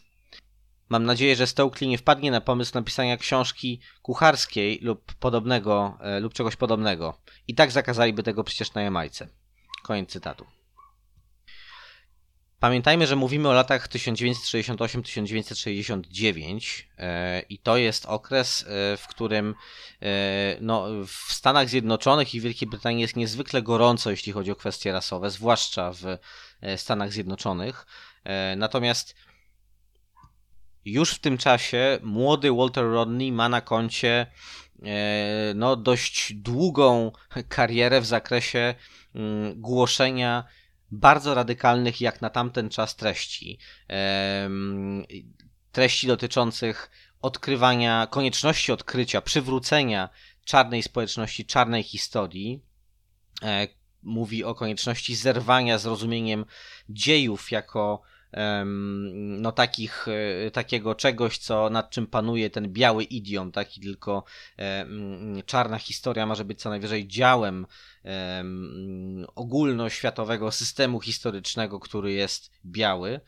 Mam 0.89 1.03
nadzieję, 1.03 1.35
że 1.35 1.47
Stokely 1.47 1.87
nie 1.87 1.97
wpadnie 1.97 2.31
na 2.31 2.41
pomysł 2.41 2.71
napisania 2.73 3.17
książki 3.17 3.79
kucharskiej 4.01 4.79
lub 4.81 5.13
podobnego, 5.13 5.97
e, 6.01 6.19
lub 6.19 6.33
czegoś 6.33 6.55
podobnego. 6.55 7.21
I 7.47 7.55
tak 7.55 7.71
zakazaliby 7.71 8.23
tego 8.23 8.43
przecież 8.43 8.73
na 8.73 8.81
Jamajce. 8.81 9.27
Koniec 9.83 10.09
cytatu. 10.09 10.54
Pamiętajmy, 12.65 13.07
że 13.07 13.15
mówimy 13.15 13.49
o 13.49 13.53
latach 13.53 13.89
1968-1969 13.89 16.83
e, 16.97 17.41
i 17.49 17.57
to 17.57 17.77
jest 17.77 18.05
okres, 18.05 18.63
e, 18.63 18.65
w 18.97 19.07
którym 19.07 19.55
no, 20.61 20.87
w 21.07 21.33
Stanach 21.33 21.69
Zjednoczonych 21.69 22.35
i 22.35 22.41
Wielkiej 22.41 22.67
Brytanii 22.67 23.01
jest 23.01 23.15
niezwykle 23.15 23.61
gorąco, 23.61 24.11
jeśli 24.11 24.31
chodzi 24.31 24.51
o 24.51 24.55
kwestie 24.55 24.91
rasowe, 24.91 25.31
zwłaszcza 25.31 25.91
w 25.93 26.17
Stanach 26.77 27.11
Zjednoczonych. 27.11 27.85
Natomiast 28.57 29.15
już 30.85 31.11
w 31.11 31.19
tym 31.19 31.37
czasie 31.37 31.99
młody 32.03 32.51
Walter 32.51 32.85
Rodney 32.85 33.31
ma 33.31 33.49
na 33.49 33.61
koncie 33.61 34.27
e, 34.83 35.53
no, 35.55 35.75
dość 35.75 36.33
długą 36.33 37.11
karierę 37.49 38.01
w 38.01 38.05
zakresie 38.05 38.75
mm, 39.15 39.61
głoszenia 39.61 40.43
bardzo 40.91 41.33
radykalnych 41.33 42.01
jak 42.01 42.21
na 42.21 42.29
tamten 42.29 42.69
czas 42.69 42.95
treści. 42.95 43.59
Treści 45.71 46.07
dotyczących 46.07 46.91
odkrywania, 47.21 48.07
konieczności 48.07 48.71
odkrycia, 48.71 49.21
przywrócenia 49.21 50.09
czarnej 50.45 50.83
społeczności, 50.83 51.45
czarnej 51.45 51.83
historii. 51.83 52.61
E, 53.41 53.67
mówi 54.03 54.43
o 54.43 54.55
konieczności 54.55 55.15
zerwania 55.15 55.77
z 55.77 55.85
rozumieniem 55.85 56.45
dziejów 56.89 57.51
jako 57.51 58.01
no 59.13 59.51
takich, 59.51 60.05
e, 60.47 60.51
takiego 60.51 60.95
czegoś, 60.95 61.37
co 61.37 61.69
nad 61.69 61.89
czym 61.89 62.07
panuje 62.07 62.49
ten 62.49 62.69
biały 62.73 63.03
idiom, 63.03 63.51
taki 63.51 63.81
tylko 63.81 64.23
czarna 65.45 65.77
historia 65.77 66.25
może 66.25 66.45
być 66.45 66.61
co 66.61 66.69
najwyżej 66.69 67.07
działem 67.07 67.67
ogólnoświatowego 69.35 70.51
systemu 70.51 70.99
historycznego, 71.01 71.79
który 71.79 72.13
jest 72.13 72.51
biały. 72.65 73.19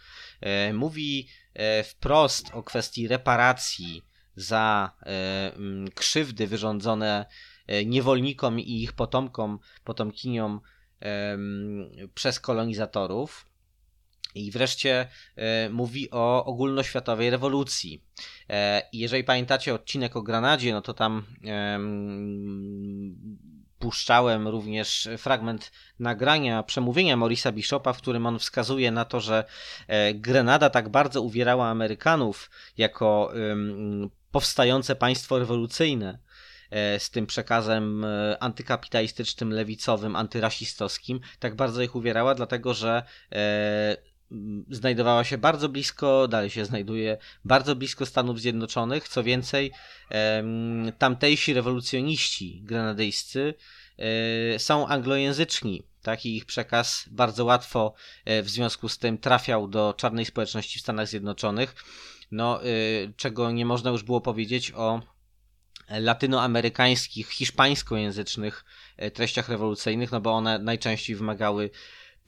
E, 0.42 0.74
mówi 0.74 1.28
e, 1.54 1.84
wprost 1.84 2.50
o 2.54 2.64
kwestii 2.64 3.08
reparacji 3.08 4.02
za 4.36 4.92
krzywdy 5.96 6.48
wyrządzone 6.48 7.26
niewolnikom 7.86 8.60
i 8.60 8.84
ich 8.84 8.94
potomkom, 8.94 9.60
potomkiniom 9.84 10.62
przez 12.14 12.40
kolonizatorów. 12.40 13.48
I 14.38 14.52
wreszcie 14.52 15.08
e, 15.36 15.70
mówi 15.70 16.12
o 16.12 16.46
ogólnoświatowej 16.46 17.30
rewolucji. 17.30 18.04
E, 18.50 18.82
jeżeli 18.94 19.24
pamiętacie 19.24 19.74
odcinek 19.74 20.16
o 20.16 20.22
Granadzie, 20.22 20.74
no 20.74 20.82
to 20.82 20.94
tam 20.94 21.26
puszczałem 23.80 24.48
również 24.48 25.10
fragment 25.18 25.72
nagrania, 26.00 26.64
przemówienia 26.64 27.18
Morisa 27.18 27.52
Bishopa, 27.52 27.94
w 27.94 27.98
którym 27.98 28.26
on 28.26 28.40
wskazuje 28.40 28.92
na 28.92 29.06
to, 29.06 29.20
że 29.20 29.44
e, 29.88 30.14
Grenada 30.14 30.70
tak 30.70 30.90
bardzo 30.90 31.22
uwierała 31.22 31.68
Amerykanów 31.68 32.50
jako 32.78 33.32
powstające 34.32 34.96
państwo 34.96 35.40
rewolucyjne, 35.40 36.20
z 36.98 37.10
tym 37.10 37.28
przekazem 37.28 38.06
antykapitalistycznym, 38.40 39.54
lewicowym, 39.54 40.16
antyrasistowskim, 40.16 41.20
tak 41.40 41.56
bardzo 41.56 41.82
ich 41.82 41.96
uwierała, 41.96 42.36
dlatego 42.36 42.74
że 42.74 43.04
znajdowała 44.70 45.24
się 45.24 45.38
bardzo 45.38 45.70
blisko, 45.70 46.28
dalej 46.28 46.50
się 46.50 46.66
znajduje 46.66 47.18
bardzo 47.46 47.76
blisko 47.76 48.06
Stanów 48.06 48.42
Zjednoczonych. 48.42 49.08
Co 49.08 49.24
więcej, 49.24 49.72
tamtejsi 50.98 51.54
rewolucjoniści 51.54 52.62
grenadyjscy 52.64 53.54
e, 53.98 54.60
są 54.60 54.88
anglojęzyczni. 54.88 55.84
Tak, 56.02 56.26
i 56.26 56.36
ich 56.36 56.46
przekaz 56.46 57.06
bardzo 57.12 57.46
łatwo 57.46 57.94
e, 58.26 58.44
w 58.44 58.50
związku 58.50 58.90
z 58.90 58.98
tym 58.98 59.18
trafiał 59.18 59.68
do 59.68 59.94
czarnej 59.98 60.26
społeczności 60.26 60.80
w 60.80 60.82
Stanach 60.82 61.08
Zjednoczonych. 61.08 61.76
No, 62.32 62.64
e, 62.64 62.68
czego 63.16 63.52
nie 63.52 63.66
można 63.66 63.92
już 63.92 64.04
było 64.04 64.22
powiedzieć 64.22 64.72
o 64.76 65.02
latynoamerykańskich, 65.90 67.30
hiszpańskojęzycznych 67.30 68.66
treściach 69.14 69.50
rewolucyjnych, 69.50 70.12
no 70.12 70.22
bo 70.22 70.32
one 70.32 70.60
najczęściej 70.60 71.16
wymagały 71.16 71.70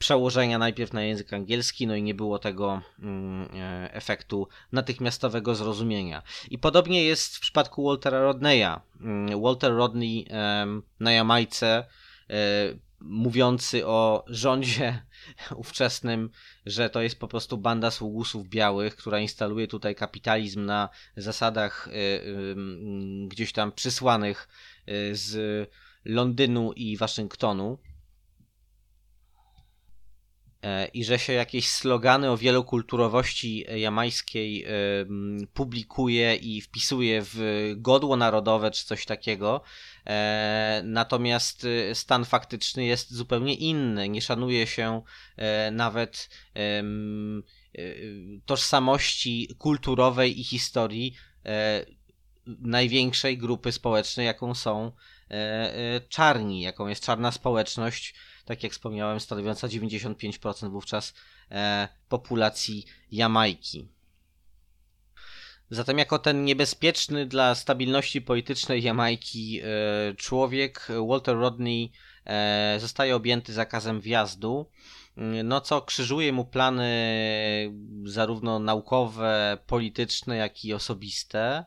przełożenia 0.00 0.58
najpierw 0.58 0.92
na 0.92 1.02
język 1.02 1.32
angielski, 1.32 1.86
no 1.86 1.94
i 1.94 2.02
nie 2.02 2.14
było 2.14 2.38
tego 2.38 2.82
mm, 2.98 3.48
e, 3.54 3.94
efektu 3.94 4.48
natychmiastowego 4.72 5.54
zrozumienia. 5.54 6.22
I 6.50 6.58
podobnie 6.58 7.04
jest 7.04 7.36
w 7.36 7.40
przypadku 7.40 7.84
Waltera 7.84 8.20
Rodneya. 8.20 8.80
Mm, 9.00 9.42
Walter 9.42 9.72
Rodney 9.72 10.26
na 11.00 11.12
Jamajce 11.12 11.84
e, 12.30 12.34
mówiący 13.00 13.86
o 13.86 14.24
rządzie 14.26 15.02
ówczesnym, 15.62 16.30
że 16.66 16.90
to 16.90 17.02
jest 17.02 17.18
po 17.18 17.28
prostu 17.28 17.58
banda 17.58 17.90
sługusów 17.90 18.48
białych, 18.48 18.96
która 18.96 19.20
instaluje 19.20 19.68
tutaj 19.68 19.94
kapitalizm 19.94 20.64
na 20.64 20.88
zasadach 21.16 21.88
e, 21.88 21.90
gdzieś 23.28 23.52
tam 23.52 23.72
przysłanych 23.72 24.48
z 25.12 25.70
Londynu 26.04 26.72
i 26.72 26.96
Waszyngtonu 26.96 27.78
i 30.94 31.04
że 31.04 31.18
się 31.18 31.32
jakieś 31.32 31.68
slogany 31.68 32.30
o 32.30 32.36
wielokulturowości 32.36 33.64
jamańskiej 33.76 34.64
e, 34.64 34.68
publikuje 35.54 36.34
i 36.34 36.60
wpisuje 36.60 37.22
w 37.24 37.72
godło 37.76 38.16
narodowe 38.16 38.70
czy 38.70 38.86
coś 38.86 39.06
takiego. 39.06 39.62
E, 40.06 40.82
natomiast 40.84 41.66
stan 41.94 42.24
faktyczny 42.24 42.84
jest 42.84 43.14
zupełnie 43.14 43.54
inny. 43.54 44.08
Nie 44.08 44.22
szanuje 44.22 44.66
się 44.66 45.02
nawet 45.72 46.28
tożsamości 48.46 49.48
kulturowej 49.58 50.40
i 50.40 50.44
historii 50.44 51.14
największej 52.46 53.38
grupy 53.38 53.72
społecznej, 53.72 54.26
jaką 54.26 54.54
są 54.54 54.92
czarni, 56.08 56.60
jaką 56.60 56.88
jest 56.88 57.04
czarna 57.04 57.32
społeczność 57.32 58.14
tak 58.44 58.62
jak 58.62 58.72
wspomniałem, 58.72 59.20
stanowiąca 59.20 59.68
95% 59.68 60.70
wówczas 60.70 61.14
e, 61.50 61.88
populacji 62.08 62.84
Jamajki. 63.12 63.88
Zatem, 65.70 65.98
jako 65.98 66.18
ten 66.18 66.44
niebezpieczny 66.44 67.26
dla 67.26 67.54
stabilności 67.54 68.22
politycznej 68.22 68.82
Jamajki 68.82 69.60
e, 69.60 69.66
człowiek, 70.14 70.88
Walter 71.08 71.36
Rodney 71.36 71.92
e, 72.24 72.76
zostaje 72.80 73.16
objęty 73.16 73.52
zakazem 73.52 74.00
wjazdu, 74.00 74.70
no 75.44 75.60
co 75.60 75.82
krzyżuje 75.82 76.32
mu 76.32 76.44
plany 76.44 76.90
zarówno 78.04 78.58
naukowe, 78.58 79.58
polityczne, 79.66 80.36
jak 80.36 80.64
i 80.64 80.74
osobiste. 80.74 81.64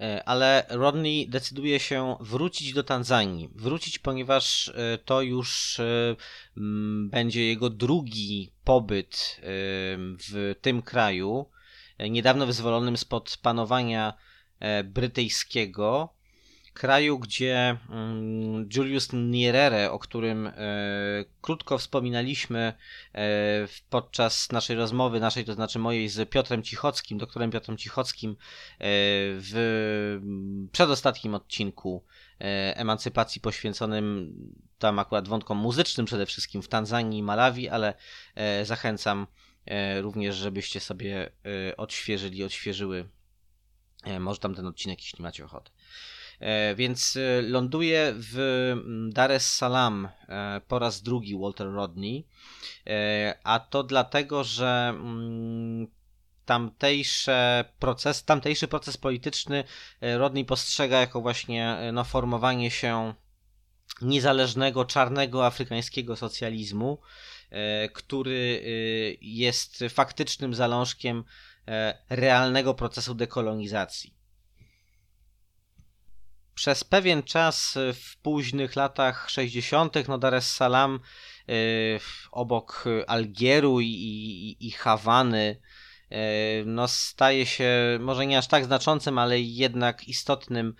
E, 0.00 0.28
ale 0.28 0.66
Rodney 0.68 1.28
decyduje 1.28 1.80
się 1.80 2.16
wrócić 2.20 2.72
do 2.72 2.82
Tanzanii. 2.82 3.50
Wrócić, 3.54 3.98
ponieważ 3.98 4.68
e, 4.68 4.98
to 4.98 5.22
już 5.22 5.80
e, 5.80 6.16
będzie 7.10 7.46
jego 7.46 7.70
drugi 7.70 8.52
pobyt 8.64 9.40
w 10.28 10.54
tym 10.60 10.82
kraju, 10.82 11.46
niedawno 12.10 12.46
wyzwolonym 12.46 12.96
spod 12.96 13.38
panowania 13.42 14.14
brytyjskiego 14.84 16.14
kraju, 16.72 17.18
gdzie 17.18 17.76
mm, 17.88 18.68
Julius 18.76 19.08
Nyerere, 19.12 19.90
o 19.90 19.98
którym 19.98 20.46
e, 20.46 20.52
krótko 21.40 21.78
wspominaliśmy 21.78 22.72
e, 23.14 23.22
podczas 23.90 24.52
naszej 24.52 24.76
rozmowy, 24.76 25.20
naszej, 25.20 25.44
to 25.44 25.54
znaczy 25.54 25.78
mojej 25.78 26.08
z 26.08 26.30
Piotrem 26.30 26.62
Cichockim, 26.62 27.18
doktorem 27.18 27.50
Piotrem 27.50 27.76
Cichockim, 27.76 28.30
e, 28.30 28.36
w 29.42 30.18
przedostatnim 30.72 31.34
odcinku 31.34 32.04
emancypacji 32.74 33.40
poświęconym 33.40 34.34
tam 34.78 34.98
akurat 34.98 35.28
wątkom 35.28 35.58
muzycznym 35.58 36.06
przede 36.06 36.26
wszystkim 36.26 36.62
w 36.62 36.68
Tanzanii 36.68 37.18
i 37.18 37.22
Malawi, 37.22 37.68
ale 37.68 37.94
zachęcam 38.62 39.26
również, 40.00 40.36
żebyście 40.36 40.80
sobie 40.80 41.30
odświeżyli, 41.76 42.44
odświeżyły 42.44 43.08
może 44.20 44.40
tam 44.40 44.54
ten 44.54 44.66
odcinek, 44.66 44.98
jeśli 44.98 45.22
macie 45.22 45.44
ochotę. 45.44 45.70
Więc 46.76 47.18
ląduje 47.42 48.14
w 48.16 48.38
mm, 48.72 49.12
Dar 49.12 49.32
es 49.32 49.54
Salaam 49.54 50.08
po 50.68 50.78
raz 50.78 51.02
drugi 51.02 51.38
Walter 51.38 51.72
Rodney, 51.72 52.26
a 53.44 53.60
to 53.60 53.82
dlatego, 53.82 54.44
że 54.44 54.92
mm, 54.94 55.86
tamtejsze 56.44 57.64
proces, 57.78 58.24
tamtejszy 58.24 58.68
proces 58.68 58.96
polityczny 58.96 59.64
Rodney 60.00 60.44
postrzega 60.44 61.00
jako 61.00 61.20
właśnie 61.20 61.78
no, 61.92 62.04
formowanie 62.04 62.70
się 62.70 63.14
niezależnego, 64.02 64.84
czarnego, 64.84 65.46
afrykańskiego 65.46 66.16
socjalizmu, 66.16 66.98
e, 67.50 67.88
który 67.88 68.62
e, 68.64 68.68
jest 69.20 69.84
faktycznym 69.88 70.54
zalążkiem 70.54 71.24
e, 71.68 71.98
realnego 72.08 72.74
procesu 72.74 73.14
dekolonizacji. 73.14 74.19
Przez 76.60 76.84
pewien 76.84 77.22
czas 77.22 77.78
w 77.94 78.16
późnych 78.16 78.76
latach 78.76 79.30
60. 79.30 80.08
no 80.08 80.18
Dar 80.18 80.34
es 80.34 80.52
Salaam 80.52 81.00
obok 82.30 82.84
Algieru 83.06 83.80
i, 83.80 83.86
i, 83.86 84.66
i 84.66 84.70
Hawany 84.70 85.60
E, 86.10 86.64
no, 86.64 86.88
staje 86.88 87.46
się 87.46 87.98
może 88.00 88.26
nie 88.26 88.38
aż 88.38 88.48
tak 88.48 88.64
znaczącym, 88.64 89.18
ale 89.18 89.40
jednak 89.40 90.08
istotnym 90.08 90.74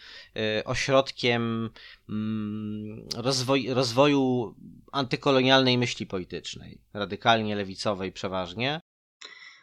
ośrodkiem 0.64 1.70
mm, 2.08 3.08
rozwoj, 3.16 3.74
rozwoju 3.74 4.54
antykolonialnej 4.92 5.78
myśli 5.78 6.06
politycznej, 6.06 6.80
radykalnie 6.94 7.56
lewicowej 7.56 8.12
przeważnie. 8.12 8.80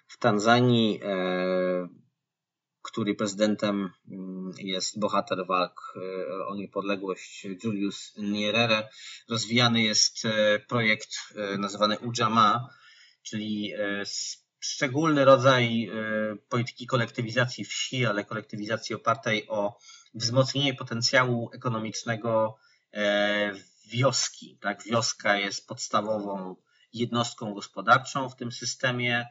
W 0.07 0.17
Tanzanii, 0.17 0.99
e, 1.03 1.87
który 2.87 3.15
prezydentem 3.15 3.89
mm, 4.11 4.51
jest 4.57 4.99
bohater 4.99 5.45
walk 5.47 5.93
o 6.47 6.55
niepodległość 6.55 7.47
Julius 7.63 8.13
Nyerere, 8.17 8.89
rozwijany 9.29 9.81
jest 9.81 10.23
projekt 10.67 11.09
nazywany 11.57 11.99
Ujama, 11.99 12.69
czyli 13.23 13.73
szczególny 14.59 15.25
rodzaj 15.25 15.85
e, 15.85 15.91
polityki 16.49 16.87
kolektywizacji 16.87 17.65
wsi, 17.65 18.05
ale 18.05 18.25
kolektywizacji 18.25 18.95
opartej 18.95 19.47
o 19.49 19.77
wzmocnienie 20.13 20.73
potencjału 20.73 21.49
ekonomicznego 21.53 22.57
e, 22.93 23.53
wioski. 23.87 24.57
Tak? 24.61 24.83
Wioska 24.83 25.37
jest 25.37 25.67
podstawową 25.67 26.55
jednostką 26.93 27.53
gospodarczą 27.53 28.29
w 28.29 28.35
tym 28.35 28.51
systemie. 28.51 29.25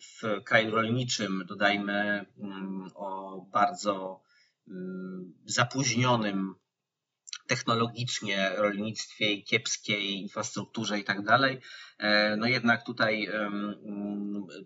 W 0.00 0.44
kraju 0.44 0.70
rolniczym 0.70 1.44
dodajmy 1.48 2.26
mm, 2.38 2.90
o 2.94 3.40
bardzo 3.52 4.22
mm, 4.68 5.34
zapóźnionym 5.44 6.54
technologicznie 7.46 8.52
rolnictwie 8.56 9.32
i 9.32 9.44
kiepskiej 9.44 10.12
infrastrukturze 10.12 10.98
i 10.98 11.04
tak 11.04 11.24
dalej. 11.24 11.60
E, 11.98 12.36
no 12.36 12.46
jednak 12.46 12.84
tutaj 12.86 13.28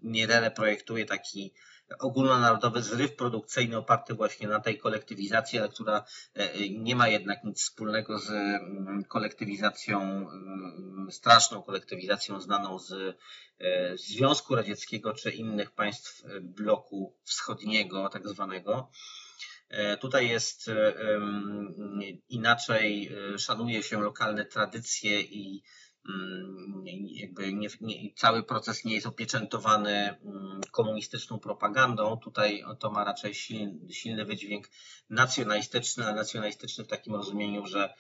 Nierele 0.02 0.50
projektuje 0.50 1.04
taki 1.04 1.54
ogólnonarodowy 1.98 2.82
zryw 2.82 3.16
produkcyjny 3.16 3.76
oparty 3.76 4.14
właśnie 4.14 4.48
na 4.48 4.60
tej 4.60 4.78
kolektywizacji, 4.78 5.58
ale 5.58 5.68
która 5.68 6.04
e, 6.34 6.68
nie 6.68 6.96
ma 6.96 7.08
jednak 7.08 7.44
nic 7.44 7.62
wspólnego 7.62 8.18
z 8.18 8.30
kolektywizacją, 9.08 10.26
straszną 11.10 11.62
kolektywizacją 11.62 12.40
znaną 12.40 12.78
z 12.78 12.92
e, 12.92 13.96
Związku 13.96 14.54
Radzieckiego 14.54 15.12
czy 15.12 15.30
innych 15.30 15.70
państw 15.70 16.24
bloku 16.40 17.14
wschodniego, 17.24 18.08
tak 18.08 18.28
zwanego. 18.28 18.90
E, 19.70 19.96
tutaj 19.96 20.28
jest 20.28 20.68
e, 20.68 20.94
inaczej, 22.28 23.12
e, 23.34 23.38
szanuje 23.38 23.82
się 23.82 24.00
lokalne 24.00 24.44
tradycje 24.44 25.20
i 25.20 25.46
mm, 25.48 25.62
jakby 27.06 27.52
nie, 27.52 27.68
nie, 27.80 28.14
cały 28.14 28.42
proces 28.42 28.84
nie 28.84 28.94
jest 28.94 29.06
opieczętowany 29.06 30.18
mm, 30.24 30.60
komunistyczną 30.72 31.38
propagandą. 31.38 32.16
Tutaj 32.16 32.64
to 32.78 32.90
ma 32.90 33.04
raczej 33.04 33.34
silny, 33.34 33.92
silny 33.92 34.24
wydźwięk 34.24 34.68
nacjonalistyczny, 35.10 36.06
a 36.06 36.12
nacjonalistyczny 36.12 36.84
w 36.84 36.88
takim 36.88 37.14
rozumieniu, 37.14 37.66
że 37.66 37.94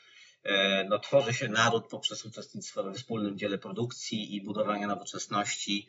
no, 0.88 0.98
tworzy 0.98 1.34
się 1.34 1.48
naród 1.48 1.88
poprzez 1.88 2.24
uczestnictwo 2.24 2.82
we 2.82 2.94
wspólnym 2.94 3.38
dziele 3.38 3.58
produkcji 3.58 4.36
i 4.36 4.44
budowania 4.44 4.86
nowoczesności. 4.86 5.88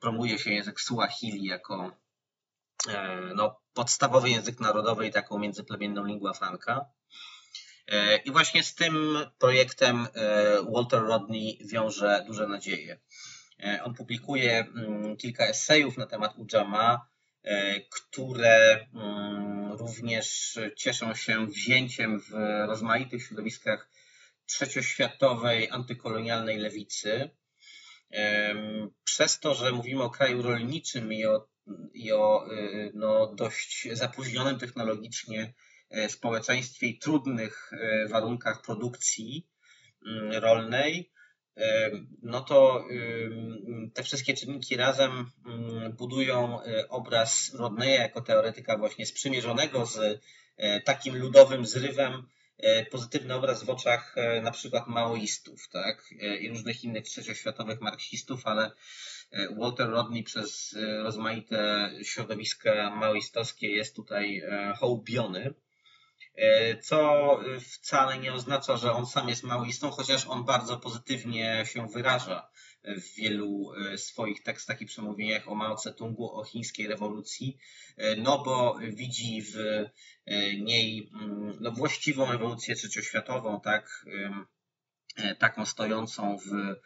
Promuje 0.00 0.38
się 0.38 0.50
język 0.50 0.80
Suahili 0.80 1.44
jako 1.44 1.92
no, 3.34 3.60
podstawowy 3.74 4.30
język 4.30 4.60
narodowy 4.60 5.06
i 5.06 5.12
taką 5.12 5.38
międzyplemienną 5.38 6.04
lingua 6.04 6.32
franca. 6.32 6.86
E, 7.88 8.16
I 8.16 8.30
właśnie 8.30 8.62
z 8.62 8.74
tym 8.74 9.18
projektem 9.38 10.06
e, 10.14 10.62
Walter 10.72 11.02
Rodney 11.02 11.58
wiąże 11.64 12.24
duże 12.26 12.46
nadzieje. 12.46 12.98
E, 13.64 13.82
on 13.84 13.94
publikuje 13.94 14.58
mm, 14.60 15.16
kilka 15.16 15.46
esejów 15.46 15.96
na 15.96 16.06
temat 16.06 16.38
Ujama, 16.38 17.08
które 17.90 18.86
mm, 18.94 19.72
również 19.72 20.58
cieszą 20.76 21.14
się 21.14 21.46
wzięciem 21.46 22.20
w 22.20 22.32
rozmaitych 22.66 23.22
środowiskach 23.22 23.90
trzecioświatowej, 24.46 25.70
antykolonialnej 25.70 26.58
lewicy. 26.58 27.30
Przez 29.04 29.40
to, 29.40 29.54
że 29.54 29.72
mówimy 29.72 30.02
o 30.02 30.10
kraju 30.10 30.42
rolniczym 30.42 31.12
i 31.12 31.26
o 31.26 31.48
i 31.94 32.12
o 32.12 32.52
y, 32.52 32.92
no, 32.94 33.34
dość 33.34 33.88
zapóźnionym 33.92 34.58
technologicznie 34.58 35.54
społeczeństwie 36.08 36.86
i 36.86 36.98
trudnych 36.98 37.70
e, 37.72 38.08
warunkach 38.08 38.62
produkcji 38.62 39.46
mm, 40.06 40.32
rolnej, 40.32 41.12
e, 41.56 41.90
no 42.22 42.40
to 42.40 42.84
te 43.94 44.02
wszystkie 44.02 44.34
czynniki 44.34 44.76
razem 44.76 45.30
mm, 45.46 45.92
budują 45.92 46.60
obraz 46.88 47.54
Rodneya 47.54 47.94
jako 47.94 48.20
teoretyka 48.20 48.78
właśnie 48.78 49.06
sprzymierzonego 49.06 49.86
z 49.86 50.20
takim 50.84 51.16
ludowym 51.16 51.66
zrywem, 51.66 52.28
pozytywny 52.90 53.34
obraz 53.34 53.64
w 53.64 53.70
oczach 53.70 54.16
na 54.42 54.50
przykład 54.50 54.86
maoistów 54.86 55.68
tak? 55.68 56.04
i 56.40 56.48
różnych 56.48 56.84
innych 56.84 57.04
trzecioświatowych 57.04 57.80
marksistów, 57.80 58.46
ale 58.46 58.70
E, 59.30 59.54
Walter 59.54 59.90
Rodney 59.90 60.22
przez 60.22 60.76
e, 60.76 61.02
rozmaite 61.02 61.90
środowiska 62.02 62.90
maoistowskie 62.90 63.70
jest 63.70 63.96
tutaj 63.96 64.38
e, 64.38 64.74
hołbiony, 64.78 65.54
co 66.82 67.40
wcale 67.60 68.18
nie 68.18 68.32
oznacza, 68.32 68.76
że 68.76 68.92
on 68.92 69.06
sam 69.06 69.28
jest 69.28 69.42
maoistą, 69.42 69.90
chociaż 69.90 70.26
on 70.26 70.44
bardzo 70.44 70.76
pozytywnie 70.76 71.64
się 71.66 71.88
wyraża 71.88 72.50
w 72.84 73.14
wielu 73.14 73.72
swoich 73.96 74.42
tekstach 74.42 74.80
i 74.80 74.86
przemówieniach 74.86 75.48
o 75.48 75.54
Mao 75.54 75.74
Tse-tungu, 75.74 76.30
o 76.32 76.44
chińskiej 76.44 76.88
rewolucji, 76.88 77.58
no 78.16 78.42
bo 78.44 78.78
widzi 78.88 79.42
w 79.42 79.56
niej 80.60 81.10
mm, 81.20 81.56
no, 81.60 81.72
właściwą 81.72 82.30
ewolucję 82.30 82.74
trzecioświatową, 82.74 83.60
tak, 83.60 84.06
taką 85.38 85.66
stojącą 85.66 86.38
w 86.38 86.76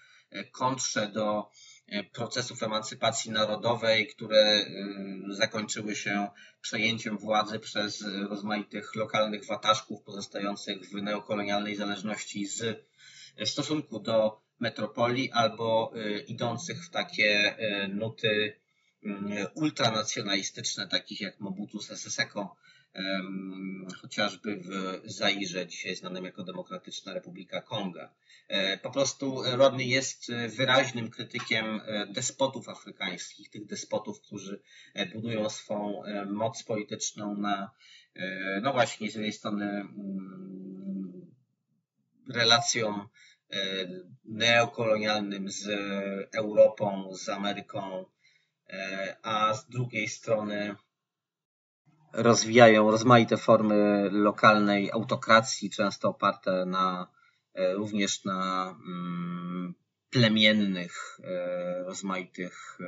kontrze 0.52 1.08
do 1.08 1.50
E, 1.50 1.71
procesów 2.12 2.62
emancypacji 2.62 3.30
narodowej, 3.30 4.06
które 4.06 4.64
y, 5.30 5.34
zakończyły 5.34 5.96
się 5.96 6.28
przejęciem 6.60 7.18
władzy 7.18 7.58
przez 7.58 8.04
rozmaitych 8.28 8.94
lokalnych 8.94 9.46
wataszków 9.46 10.02
pozostających 10.02 10.90
w 10.90 11.02
neokolonialnej 11.02 11.76
zależności 11.76 12.46
z 12.46 12.86
w 13.36 13.48
stosunku 13.48 14.00
do 14.00 14.40
metropolii 14.60 15.32
albo 15.32 15.92
idących 16.26 16.84
w 16.84 16.90
takie 16.90 17.56
nuty 17.88 18.56
ultranacjonalistyczne, 19.54 20.88
takich 20.88 21.20
jak 21.20 21.40
Mobutu 21.40 21.80
Sese 21.80 22.10
Seko, 22.10 22.56
chociażby 24.00 24.56
w 24.56 25.00
Zairze, 25.04 25.66
dzisiaj 25.66 25.96
znanym 25.96 26.24
jako 26.24 26.44
Demokratyczna 26.44 27.14
Republika 27.14 27.60
Konga. 27.60 28.14
E, 28.48 28.78
po 28.78 28.90
prostu 28.90 29.42
Rodney 29.44 29.88
jest 29.88 30.32
wyraźnym 30.56 31.10
krytykiem 31.10 31.80
e, 31.84 32.06
despotów 32.06 32.68
afrykańskich, 32.68 33.50
tych 33.50 33.66
despotów, 33.66 34.20
którzy 34.20 34.62
e, 34.94 35.06
budują 35.06 35.50
swą 35.50 36.02
moc 36.26 36.62
polityczną 36.62 37.36
na, 37.36 37.70
no 38.62 38.72
właśnie, 38.72 39.10
z 39.10 39.14
jednej 39.14 39.32
strony 39.32 39.64
mm, 39.64 41.32
relacjom 42.28 43.08
neokolonialnym 44.24 45.50
z 45.50 45.68
Europą, 46.34 47.14
z 47.14 47.28
Ameryką, 47.28 48.04
a 49.22 49.54
z 49.54 49.68
drugiej 49.68 50.08
strony 50.08 50.74
rozwijają 52.12 52.90
rozmaite 52.90 53.36
formy 53.36 54.08
lokalnej 54.10 54.90
autokracji, 54.92 55.70
często 55.70 56.08
oparte 56.08 56.66
na 56.66 57.06
e, 57.54 57.74
również 57.74 58.24
na 58.24 58.70
mm, 58.86 59.74
plemiennych, 60.10 61.18
e, 61.24 61.84
rozmaitych 61.84 62.78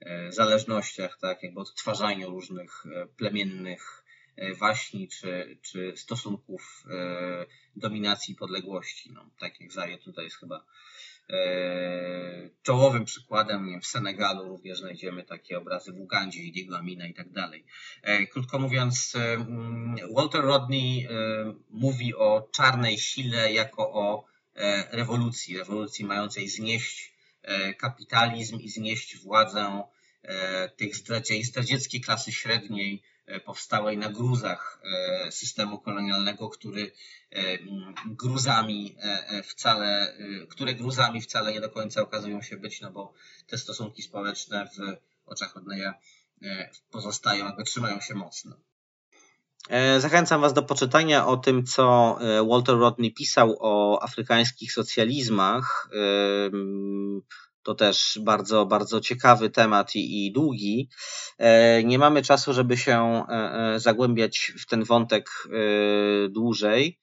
e, 0.00 0.32
zależnościach, 0.32 1.18
tak, 1.20 1.42
jakby 1.42 1.60
odtwarzaniu 1.60 2.30
różnych 2.30 2.84
plemiennych 3.16 4.02
waśni 4.58 5.08
czy, 5.08 5.58
czy 5.62 5.92
stosunków 5.96 6.84
dominacji 7.76 8.34
i 8.34 8.36
podległości. 8.36 9.12
No, 9.12 9.30
tak 9.40 9.60
jak 9.60 9.72
Zaje 9.72 9.98
tutaj 9.98 10.24
jest 10.24 10.36
chyba 10.36 10.64
czołowym 12.62 13.04
przykładem. 13.04 13.80
W 13.80 13.86
Senegalu 13.86 14.48
również 14.48 14.78
znajdziemy 14.78 15.22
takie 15.22 15.58
obrazy 15.58 15.92
w 15.92 16.00
Ugandzie, 16.00 16.42
Idiego 16.42 16.78
Amina 16.78 17.06
i 17.06 17.14
tak 17.14 17.30
dalej. 17.30 17.64
Krótko 18.30 18.58
mówiąc, 18.58 19.12
Walter 20.14 20.42
Rodney 20.42 21.08
mówi 21.70 22.14
o 22.14 22.48
czarnej 22.52 22.98
sile 22.98 23.52
jako 23.52 23.92
o 23.92 24.24
rewolucji, 24.90 25.58
rewolucji 25.58 26.04
mającej 26.04 26.48
znieść 26.48 27.12
kapitalizm 27.78 28.60
i 28.60 28.68
znieść 28.68 29.16
władzę 29.16 29.82
tych 30.76 30.96
zdradzieckiej 31.46 32.00
klasy 32.00 32.32
średniej 32.32 33.02
powstałej 33.44 33.98
na 33.98 34.08
gruzach 34.08 34.82
systemu 35.30 35.78
kolonialnego, 35.78 36.48
który 36.48 36.92
gruzami 38.06 38.96
wcale, 39.44 40.16
które 40.48 40.74
gruzami 40.74 41.20
wcale 41.20 41.52
nie 41.52 41.60
do 41.60 41.70
końca 41.70 42.02
okazują 42.02 42.42
się 42.42 42.56
być, 42.56 42.80
no 42.80 42.90
bo 42.90 43.12
te 43.46 43.58
stosunki 43.58 44.02
społeczne 44.02 44.68
w 44.78 44.96
oczach 45.26 45.54
Rodneya 45.54 45.92
pozostają, 46.90 47.44
jakby 47.44 47.64
trzymają 47.64 48.00
się 48.00 48.14
mocno. 48.14 48.56
Zachęcam 49.98 50.40
Was 50.40 50.52
do 50.52 50.62
poczytania 50.62 51.26
o 51.26 51.36
tym, 51.36 51.64
co 51.64 52.18
Walter 52.50 52.76
Rodney 52.76 53.14
pisał 53.14 53.56
o 53.60 54.02
afrykańskich 54.02 54.72
socjalizmach. 54.72 55.88
To 57.66 57.74
też 57.74 58.18
bardzo, 58.22 58.66
bardzo 58.66 59.00
ciekawy 59.00 59.50
temat 59.50 59.94
i, 59.94 60.26
i 60.26 60.32
długi. 60.32 60.88
E, 61.38 61.84
nie 61.84 61.98
mamy 61.98 62.22
czasu, 62.22 62.52
żeby 62.52 62.76
się 62.76 63.24
e, 63.28 63.32
e, 63.74 63.80
zagłębiać 63.80 64.52
w 64.58 64.66
ten 64.66 64.84
wątek 64.84 65.30
dłużej. 66.28 66.98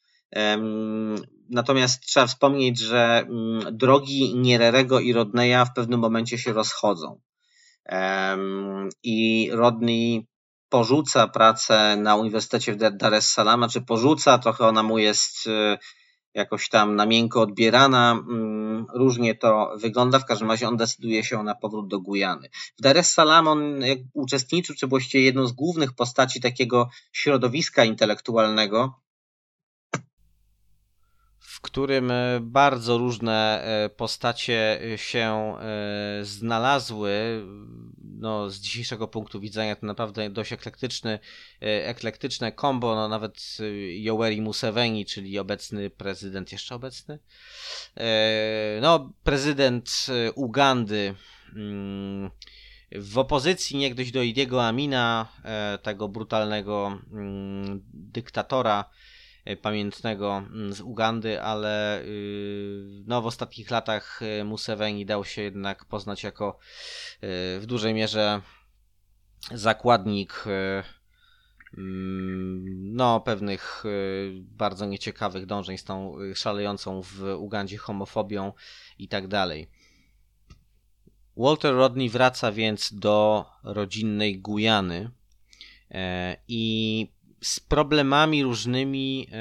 Natomiast 1.49 2.01
trzeba 2.01 2.27
wspomnieć, 2.27 2.79
że 2.79 3.25
mm, 3.29 3.77
drogi 3.77 4.35
Niererego 4.35 4.99
i 4.99 5.13
Rodneya 5.13 5.65
w 5.65 5.73
pewnym 5.75 5.99
momencie 5.99 6.37
się 6.37 6.53
rozchodzą. 6.53 7.21
I 9.03 9.49
Rodney 9.53 10.27
porzuca 10.69 11.27
pracę 11.27 11.95
na 11.97 12.15
Uniwersytecie 12.15 12.73
w 12.73 12.77
Dar 12.77 13.13
es 13.13 13.29
Salaam, 13.29 13.69
czy 13.69 13.81
porzuca, 13.81 14.37
trochę 14.37 14.67
ona 14.67 14.83
mu 14.83 14.97
jest 14.97 15.49
jakoś 16.33 16.69
tam 16.69 16.95
na 16.95 17.05
miękko 17.05 17.41
odbierana. 17.41 18.11
Mm, 18.11 18.85
różnie 18.93 19.35
to 19.35 19.75
wygląda. 19.77 20.19
W 20.19 20.25
każdym 20.25 20.51
razie 20.51 20.67
on 20.67 20.77
decyduje 20.77 21.23
się 21.23 21.43
na 21.43 21.55
powrót 21.55 21.87
do 21.87 21.99
Gujany. 21.99 22.49
W 22.79 22.81
Dar 22.81 22.97
es 22.97 23.11
Salaam 23.11 23.47
on 23.47 23.79
uczestniczył, 24.13 24.75
czy 24.75 24.87
właściwie 24.87 25.23
jedną 25.23 25.47
z 25.47 25.51
głównych 25.51 25.93
postaci 25.93 26.41
takiego 26.41 26.89
środowiska 27.11 27.85
intelektualnego, 27.85 29.02
którym 31.63 32.11
e, 32.11 32.39
bardzo 32.41 32.97
różne 32.97 33.63
e, 33.63 33.89
postacie 33.89 34.81
e, 34.93 34.97
się 34.97 35.55
znalazły. 36.21 37.43
No, 38.03 38.49
z 38.49 38.59
dzisiejszego 38.59 39.07
punktu 39.07 39.39
widzenia 39.39 39.75
to 39.75 39.85
naprawdę 39.85 40.29
dość 40.29 40.53
eklektyczny, 40.53 41.19
eklektyczne 41.61 42.51
kombo, 42.51 42.95
no, 42.95 43.07
nawet 43.07 43.57
Yoweri 43.95 44.41
Museveni, 44.41 45.05
czyli 45.05 45.39
obecny 45.39 45.89
prezydent, 45.89 46.51
jeszcze 46.51 46.75
obecny? 46.75 47.19
No, 48.81 49.13
prezydent 49.23 50.07
Ugandy, 50.35 51.15
mm, 51.55 52.31
w 52.91 53.17
opozycji 53.17 53.77
niegdyś 53.77 54.11
do 54.11 54.21
Idiego 54.21 54.67
Amina, 54.67 55.27
tego 55.81 56.09
brutalnego 56.09 56.99
mm, 57.11 57.81
dyktatora, 57.93 58.85
pamiętnego 59.61 60.37
mm, 60.37 60.73
z 60.73 60.81
Ugandy, 60.81 61.41
ale 61.41 62.01
y, 62.01 63.03
no, 63.05 63.21
w 63.21 63.25
ostatnich 63.25 63.71
latach 63.71 64.21
e, 64.21 64.43
Museveni 64.43 65.05
dał 65.05 65.25
się 65.25 65.41
jednak 65.41 65.85
poznać 65.85 66.23
jako 66.23 66.49
e, 66.49 66.59
w 67.59 67.63
dużej 67.65 67.93
mierze 67.93 68.41
zakładnik 69.51 70.45
mm, 71.77 72.93
no, 72.95 73.19
pewnych 73.19 73.83
bardzo 74.41 74.85
nieciekawych 74.85 75.45
dążeń 75.45 75.77
z 75.77 75.83
tą 75.83 76.15
szalejącą 76.35 77.01
w 77.01 77.23
Ugandzie 77.37 77.77
homofobią 77.77 78.53
i 78.99 79.07
tak 79.07 79.27
dalej. 79.27 79.69
Walter 81.37 81.75
Rodney 81.75 82.09
wraca 82.09 82.51
więc 82.51 82.93
do 82.93 83.45
rodzinnej 83.63 84.39
Gujany 84.39 85.11
i 86.47 87.12
z 87.43 87.59
problemami 87.59 88.43
różnymi 88.43 89.27
e, 89.31 89.37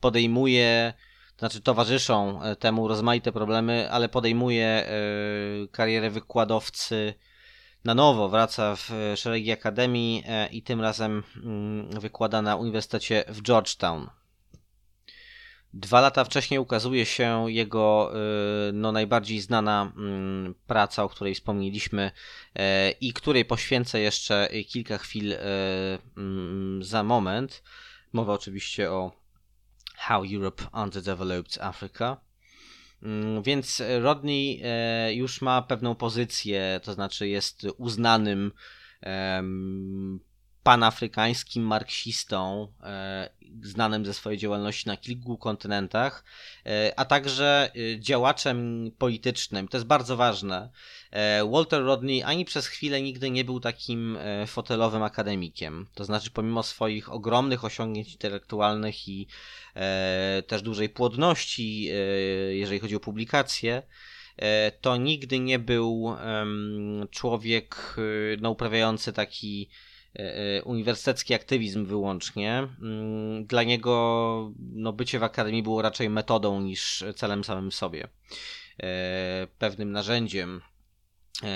podejmuje, 0.00 0.94
znaczy 1.38 1.60
towarzyszą 1.60 2.42
e, 2.42 2.56
temu 2.56 2.88
rozmaite 2.88 3.32
problemy, 3.32 3.90
ale 3.90 4.08
podejmuje 4.08 4.66
e, 4.66 4.92
karierę 5.72 6.10
wykładowcy 6.10 7.14
na 7.84 7.94
nowo, 7.94 8.28
wraca 8.28 8.76
w 8.76 8.90
szeregi 9.16 9.52
akademii 9.52 10.24
i 10.50 10.62
tym 10.62 10.80
razem 10.80 11.22
mm, 11.36 12.00
wykłada 12.00 12.42
na 12.42 12.56
Uniwersytecie 12.56 13.24
w 13.28 13.42
Georgetown. 13.42 14.10
Dwa 15.74 16.00
lata 16.00 16.24
wcześniej 16.24 16.60
ukazuje 16.60 17.06
się 17.06 17.50
jego 17.50 18.12
y, 18.68 18.72
no, 18.72 18.92
najbardziej 18.92 19.40
znana 19.40 19.92
mm, 19.96 20.54
praca, 20.66 21.04
o 21.04 21.08
której 21.08 21.34
wspomnieliśmy 21.34 22.10
e, 22.54 22.90
i 22.90 23.12
której 23.12 23.44
poświęcę 23.44 24.00
jeszcze 24.00 24.48
kilka 24.68 24.98
chwil 24.98 25.32
e, 25.32 25.38
mm, 26.16 26.82
za 26.82 27.02
moment. 27.02 27.62
Mowa 28.12 28.32
oczywiście 28.32 28.90
o 28.90 29.12
How 29.96 30.24
Europe 30.34 30.64
Underdeveloped 30.72 31.58
Africa. 31.60 32.16
Mm, 33.02 33.42
więc 33.42 33.82
Rodney 34.00 34.62
już 35.10 35.42
ma 35.42 35.62
pewną 35.62 35.94
pozycję, 35.94 36.80
to 36.82 36.92
znaczy 36.92 37.28
jest 37.28 37.66
uznanym 37.76 38.52
panafrykańskim 40.70 41.64
marksistą, 41.64 42.68
e, 42.82 43.30
znanym 43.62 44.06
ze 44.06 44.14
swojej 44.14 44.38
działalności 44.38 44.88
na 44.88 44.96
kilku 44.96 45.38
kontynentach, 45.38 46.24
e, 46.66 46.92
a 46.96 47.04
także 47.04 47.70
e, 47.74 48.00
działaczem 48.00 48.90
politycznym. 48.98 49.68
To 49.68 49.76
jest 49.76 49.86
bardzo 49.86 50.16
ważne. 50.16 50.70
Walter 51.52 51.82
Rodney 51.82 52.22
ani 52.22 52.44
przez 52.44 52.66
chwilę 52.66 53.02
nigdy 53.02 53.30
nie 53.30 53.44
był 53.44 53.60
takim 53.60 54.18
fotelowym 54.46 55.02
akademikiem. 55.02 55.86
To 55.94 56.04
znaczy, 56.04 56.30
pomimo 56.30 56.62
swoich 56.62 57.12
ogromnych 57.12 57.64
osiągnięć 57.64 58.12
intelektualnych 58.12 59.08
i 59.08 59.26
też 60.46 60.62
dużej 60.62 60.88
płodności, 60.88 61.82
jeżeli 62.50 62.80
chodzi 62.80 62.96
o 62.96 63.00
publikacje, 63.00 63.82
to 64.80 64.96
nigdy 64.96 65.38
nie 65.38 65.58
był 65.58 66.16
człowiek 67.10 67.96
no, 68.40 68.50
uprawiający 68.50 69.12
taki 69.12 69.70
uniwersytecki 70.64 71.34
aktywizm 71.34 71.86
wyłącznie. 71.86 72.68
Mm, 72.82 73.46
dla 73.46 73.62
niego 73.62 74.52
no, 74.58 74.92
bycie 74.92 75.18
w 75.18 75.22
akademii 75.22 75.62
było 75.62 75.82
raczej 75.82 76.10
metodą 76.10 76.60
niż 76.60 77.04
celem 77.16 77.44
samym 77.44 77.72
sobie. 77.72 78.08
E, 78.82 79.46
pewnym 79.58 79.92
narzędziem, 79.92 80.60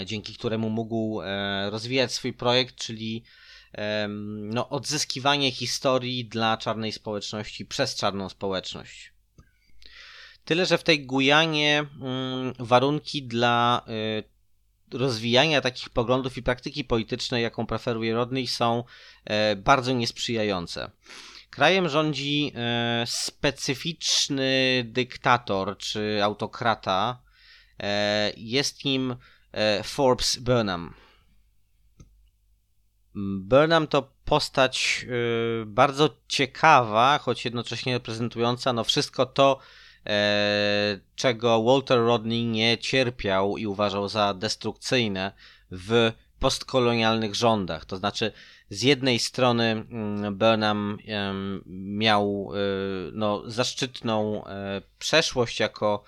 dzięki 0.05 0.35
któremu 0.35 0.71
mógł 0.71 1.21
rozwijać 1.71 2.13
swój 2.13 2.33
projekt, 2.33 2.75
czyli 2.75 3.25
no, 4.39 4.69
odzyskiwanie 4.69 5.51
historii 5.51 6.25
dla 6.25 6.57
czarnej 6.57 6.93
społeczności 6.93 7.67
przez 7.67 7.95
czarną 7.95 8.29
społeczność. 8.29 9.13
Tyle, 10.45 10.67
że 10.67 10.79
w 10.79 10.83
tej 10.83 11.07
Gujanie 11.07 11.85
mm, 12.01 12.53
warunki 12.59 13.23
dla 13.23 13.85
rozwijania 14.95 15.61
takich 15.61 15.91
poglądów 15.91 16.37
i 16.37 16.43
praktyki 16.43 16.85
politycznej, 16.85 17.43
jaką 17.43 17.67
preferuje 17.67 18.15
Rodney, 18.15 18.47
są 18.47 18.85
e, 19.25 19.57
bardzo 19.57 19.93
niesprzyjające. 19.93 20.91
Krajem 21.51 21.89
rządzi 21.89 22.53
e, 22.55 23.05
specyficzny 23.07 24.85
dyktator 24.89 25.79
czy 25.79 26.25
autokrata. 26.25 27.23
E, 27.81 28.33
jest 28.37 28.85
nim 28.85 29.17
Forbes 29.85 30.37
Burnham. 30.37 30.95
Burnham 33.41 33.87
to 33.87 34.11
postać 34.25 35.07
bardzo 35.67 36.17
ciekawa, 36.29 37.19
choć 37.19 37.45
jednocześnie 37.45 37.95
reprezentująca 37.95 38.73
no 38.73 38.85
wszystko 38.85 39.27
to, 39.27 39.59
czego 41.15 41.63
Walter 41.63 41.99
Rodney 41.99 42.45
nie 42.45 42.79
cierpiał 42.79 43.57
i 43.57 43.67
uważał 43.67 44.09
za 44.09 44.35
destrukcyjne 44.35 45.33
w 45.71 46.13
postkolonialnych 46.39 47.35
rządach. 47.35 47.85
To 47.85 47.97
znaczy 47.97 48.33
z 48.71 48.83
jednej 48.83 49.19
strony 49.19 49.65
mm, 49.65 50.39
Burnham 50.39 50.99
miał 51.77 52.53
no, 53.13 53.51
zaszczytną 53.51 54.45
przeszłość 54.99 55.61
jako 55.61 56.05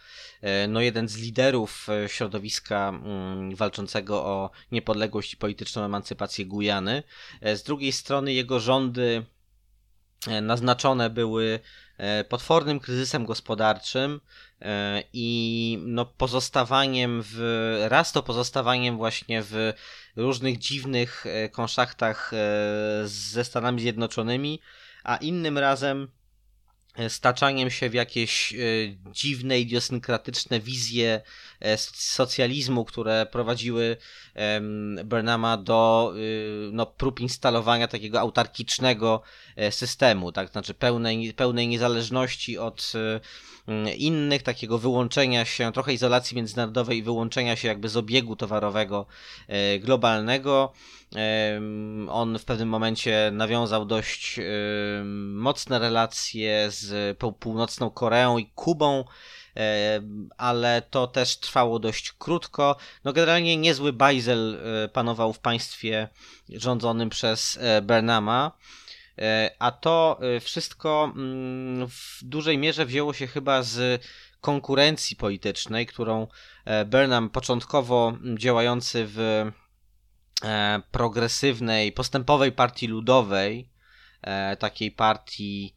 no, 0.69 0.81
jeden 0.81 1.09
z 1.09 1.17
liderów 1.17 1.87
środowiska 2.07 2.89
mm, 2.89 3.55
walczącego 3.55 4.25
o 4.25 4.51
niepodległość 4.73 5.33
i 5.33 5.37
polityczną 5.37 5.85
emancypację 5.85 6.47
Gujany. 6.47 7.03
Z 7.43 7.63
drugiej 7.63 7.93
strony 7.93 8.33
jego 8.33 8.61
rządy 8.61 9.27
naznaczone 10.43 11.11
były 11.11 11.61
potwornym 12.29 12.81
kryzysem 12.81 13.25
gospodarczym, 13.25 14.21
E, 14.63 15.03
i 15.13 15.79
no 15.83 16.07
pozostawaniem 16.07 17.23
w, 17.25 17.87
raz 17.89 18.13
to 18.13 18.23
pozostawaniem 18.23 18.97
właśnie 18.97 19.43
w 19.43 19.73
różnych 20.17 20.59
dziwnych 20.59 21.27
e, 21.27 21.49
konszachtach 21.49 22.33
e, 22.33 22.37
ze 23.05 23.45
Stanami 23.45 23.81
Zjednoczonymi, 23.81 24.61
a 25.05 25.17
innym 25.17 25.59
razem 25.59 26.09
staczaniem 27.09 27.71
się 27.71 27.91
w 27.91 27.95
jakieś 27.95 28.55
dziwne, 29.13 29.59
idiosynkratyczne 29.59 30.61
wizje 30.61 31.21
socjalizmu, 31.77 32.85
które 32.85 33.27
prowadziły 33.33 33.97
Burnhama 35.05 35.57
do 35.57 36.13
no, 36.73 36.87
prób 36.87 37.21
instalowania 37.21 37.89
takiego 37.89 38.21
autarkicznego 38.21 39.23
systemu, 39.71 40.33
tak, 40.33 40.49
znaczy 40.49 40.75
pełnej, 40.75 41.33
pełnej 41.35 41.69
niezależności 41.69 42.59
od 42.59 42.93
Mm, 43.69 43.95
innych, 43.97 44.43
takiego 44.43 44.79
wyłączenia 44.79 45.45
się, 45.45 45.73
trochę 45.73 45.93
izolacji 45.93 46.37
międzynarodowej 46.37 46.99
i 46.99 47.03
wyłączenia 47.03 47.57
się 47.57 47.69
jakby 47.69 47.89
z 47.89 47.97
obiegu 47.97 48.37
towarowego 48.37 49.07
e, 49.49 49.79
globalnego. 49.79 50.73
On 52.09 52.39
w 52.39 52.45
pewnym 52.45 52.69
momencie 52.69 53.31
nawiązał 53.33 53.85
dość 53.85 54.41
mocne 55.35 55.79
relacje 55.79 56.67
z 56.71 57.19
północną 57.39 57.91
Koreą 57.91 58.39
i 58.39 58.47
Kubą, 58.47 59.05
ale 60.37 60.83
to 60.91 61.07
też 61.07 61.37
trwało 61.37 61.79
dość 61.79 62.13
krótko. 62.13 62.77
No 63.05 63.13
generalnie 63.13 63.57
niezły 63.57 63.93
bajzel 63.93 64.59
e, 64.85 64.89
panował 64.89 65.33
w 65.33 65.39
państwie 65.39 66.09
rządzonym 66.49 67.11
przez 67.11 67.59
e, 67.61 67.83
Bernama. 67.83 68.53
E, 69.19 69.51
a 69.59 69.71
to 69.73 70.21
wszystko 70.41 71.13
mm, 71.17 71.89
w 71.89 72.19
dużej 72.23 72.59
mierze 72.59 72.87
wzięło 72.87 73.13
się 73.13 73.27
chyba 73.27 73.63
z 73.63 74.03
konkurencji 74.41 75.17
politycznej, 75.17 75.87
którą 75.87 76.27
Burnham 76.87 77.31
początkowo 77.31 78.19
działający 78.39 79.07
w 79.09 79.51
progresywnej, 80.91 81.93
postępowej 81.93 82.53
partii 82.53 82.87
ludowej, 82.87 83.71
takiej 84.59 84.91
partii 84.91 85.76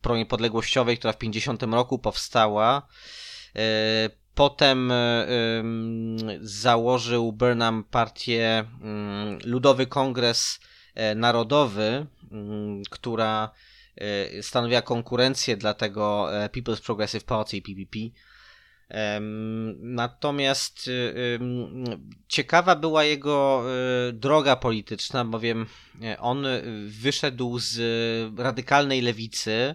proniepodległościowej, 0.00 0.98
która 0.98 1.12
w 1.12 1.18
50 1.18 1.62
roku 1.62 1.98
powstała. 1.98 2.88
Potem 4.34 4.92
założył 6.40 7.32
Burnham 7.32 7.84
partię 7.90 8.64
mm, 8.82 9.38
Ludowy 9.44 9.86
Kongres 9.86 10.60
E, 10.94 11.14
narodowy, 11.14 12.06
mm, 12.32 12.82
która 12.90 13.50
e, 13.96 14.42
stanowiła 14.42 14.82
konkurencję 14.82 15.56
dla 15.56 15.74
tego 15.74 16.34
e, 16.44 16.48
People's 16.48 16.80
Progressive 16.84 17.24
Party, 17.24 17.62
PPP. 17.62 17.98
Natomiast 19.80 20.90
ciekawa 22.28 22.76
była 22.76 23.04
jego 23.04 23.64
droga 24.12 24.56
polityczna, 24.56 25.24
bowiem 25.24 25.66
on 26.18 26.46
wyszedł 26.86 27.58
z 27.58 27.78
radykalnej 28.38 29.02
lewicy 29.02 29.74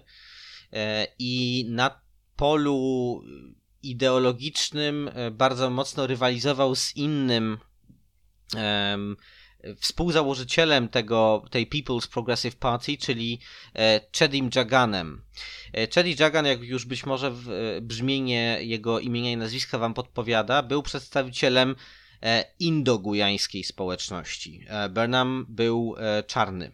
i 1.20 1.66
na 1.70 2.02
polu 2.36 3.22
ideologicznym 3.84 5.10
bardzo 5.32 5.70
mocno 5.70 6.08
rywalizował 6.08 6.76
z 6.76 6.96
innym 6.96 7.58
współzałożycielem 9.80 10.90
tego, 10.90 11.46
tej 11.52 11.68
People's 11.68 12.08
Progressive 12.08 12.56
Party, 12.56 12.98
czyli 12.98 13.40
e, 13.76 14.02
Chedim 14.18 14.50
Jaganem. 14.56 15.22
E, 15.74 15.88
Chedi 15.88 16.16
Jagan, 16.20 16.46
jak 16.46 16.62
już 16.62 16.86
być 16.86 17.06
może 17.06 17.28
e, 17.28 17.82
brzmienie 17.82 18.58
jego 18.62 19.00
imienia 19.00 19.32
i 19.32 19.38
nazwiska 19.38 19.78
wam 19.78 19.94
podpowiada, 19.94 20.64
był 20.64 20.84
przedstawicielem 20.84 21.76
indogujańskiej 22.60 23.64
społeczności. 23.64 24.66
Burnham 24.90 25.46
był 25.50 25.96
czarny. 26.28 26.72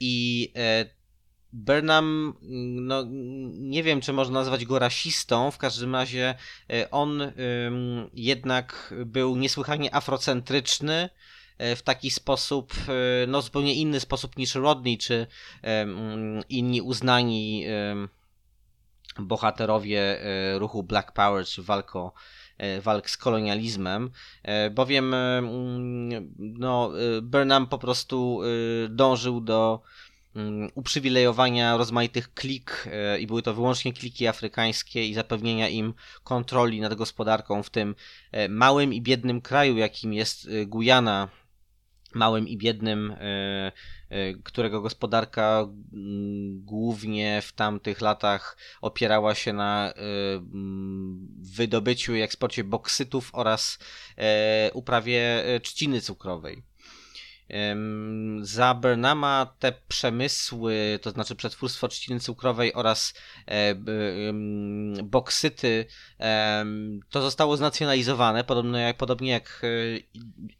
I 0.00 0.52
Burnham, 1.52 2.34
no 2.80 3.06
nie 3.52 3.82
wiem, 3.82 4.00
czy 4.00 4.12
można 4.12 4.34
nazwać 4.34 4.64
go 4.64 4.78
rasistą, 4.78 5.50
w 5.50 5.58
każdym 5.58 5.94
razie 5.94 6.34
on 6.90 7.32
jednak 8.14 8.94
był 9.06 9.36
niesłychanie 9.36 9.94
afrocentryczny, 9.94 11.10
w 11.76 11.82
taki 11.82 12.10
sposób, 12.10 12.74
e, 12.88 13.26
no 13.26 13.42
zupełnie 13.42 13.74
inny 13.74 14.00
sposób 14.00 14.36
niż 14.36 14.54
Rodney, 14.54 14.98
czy 14.98 15.26
inni 16.48 16.82
uznani 16.82 17.64
bohaterowie 19.18 20.22
e, 20.22 20.58
ruchu 20.58 20.82
Black 20.82 21.12
Power, 21.12 21.46
czy 21.46 21.62
walko, 21.62 22.12
walk 22.82 23.10
z 23.10 23.16
kolonializmem, 23.16 24.10
bowiem 24.70 25.14
no, 26.38 26.92
Burnham 27.22 27.66
po 27.66 27.78
prostu 27.78 28.40
dążył 28.88 29.40
do 29.40 29.82
mm, 30.36 30.70
uprzywilejowania 30.74 31.76
rozmaitych 31.76 32.34
klik 32.34 32.88
i 33.20 33.26
były 33.26 33.42
to 33.42 33.54
wyłącznie 33.54 33.92
kliki 33.92 34.26
afrykańskie 34.26 35.06
i 35.06 35.14
zapewnienia 35.14 35.68
im 35.68 35.94
kontroli 36.24 36.80
nad 36.80 36.94
gospodarką 36.94 37.62
w 37.62 37.70
tym 37.70 37.94
małym 38.48 38.94
i 38.94 39.02
biednym 39.02 39.40
kraju, 39.40 39.76
jakim 39.76 40.12
jest 40.12 40.48
Gujana, 40.66 41.28
małym 42.14 42.48
i 42.48 42.56
biednym, 42.56 43.10
e, 43.10 43.72
e, 44.08 44.34
którego 44.34 44.80
gospodarka 44.80 45.66
mm, 45.92 46.64
głównie 46.64 47.42
w 47.42 47.52
tamtych 47.52 48.00
latach 48.00 48.56
opierała 48.80 49.34
się 49.34 49.52
na 49.52 49.92
e, 49.92 49.94
mm, 50.36 51.28
wydobyciu 51.56 52.14
i 52.14 52.20
eksporcie 52.20 52.64
boksytów 52.64 53.30
oraz 53.32 53.78
uprawie 54.74 55.44
trzciny 55.62 56.00
cukrowej. 56.00 56.69
Za 58.42 58.74
Burnama 58.74 59.54
te 59.58 59.72
przemysły, 59.88 60.98
to 61.02 61.10
znaczy 61.10 61.36
przetwórstwo 61.36 61.88
trzciny 61.88 62.20
cukrowej 62.20 62.74
oraz 62.74 63.14
boksyty, 65.02 65.86
to 67.10 67.22
zostało 67.22 67.56
znacjonalizowane, 67.56 68.44
podobnie 68.44 68.80
jak, 68.80 68.96
podobnie 68.96 69.30
jak 69.30 69.62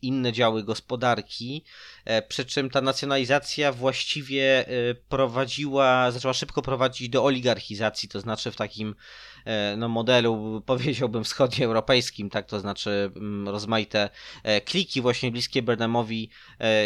inne 0.02 0.32
działy 0.32 0.62
gospodarki, 0.62 1.64
e, 2.04 2.22
przy 2.22 2.44
czym 2.44 2.70
ta 2.70 2.80
nacjonalizacja 2.80 3.72
właściwie 3.72 4.68
e, 4.68 4.94
prowadziła, 4.94 6.10
zaczęła 6.10 6.34
szybko 6.34 6.62
prowadzić 6.62 7.08
do 7.08 7.24
oligarchizacji, 7.24 8.08
to 8.08 8.20
znaczy 8.20 8.50
w 8.50 8.56
takim 8.56 8.94
E, 9.39 9.39
no, 9.76 9.88
modelu, 9.88 10.62
powiedziałbym, 10.66 11.24
wschodnioeuropejskim, 11.24 12.30
tak, 12.30 12.46
to 12.46 12.60
znaczy 12.60 13.12
mm, 13.16 13.48
rozmaite 13.48 14.10
e, 14.42 14.60
kliki 14.60 15.00
właśnie 15.00 15.30
bliskie 15.30 15.62
Burnhamowi 15.62 16.30
e, 16.60 16.84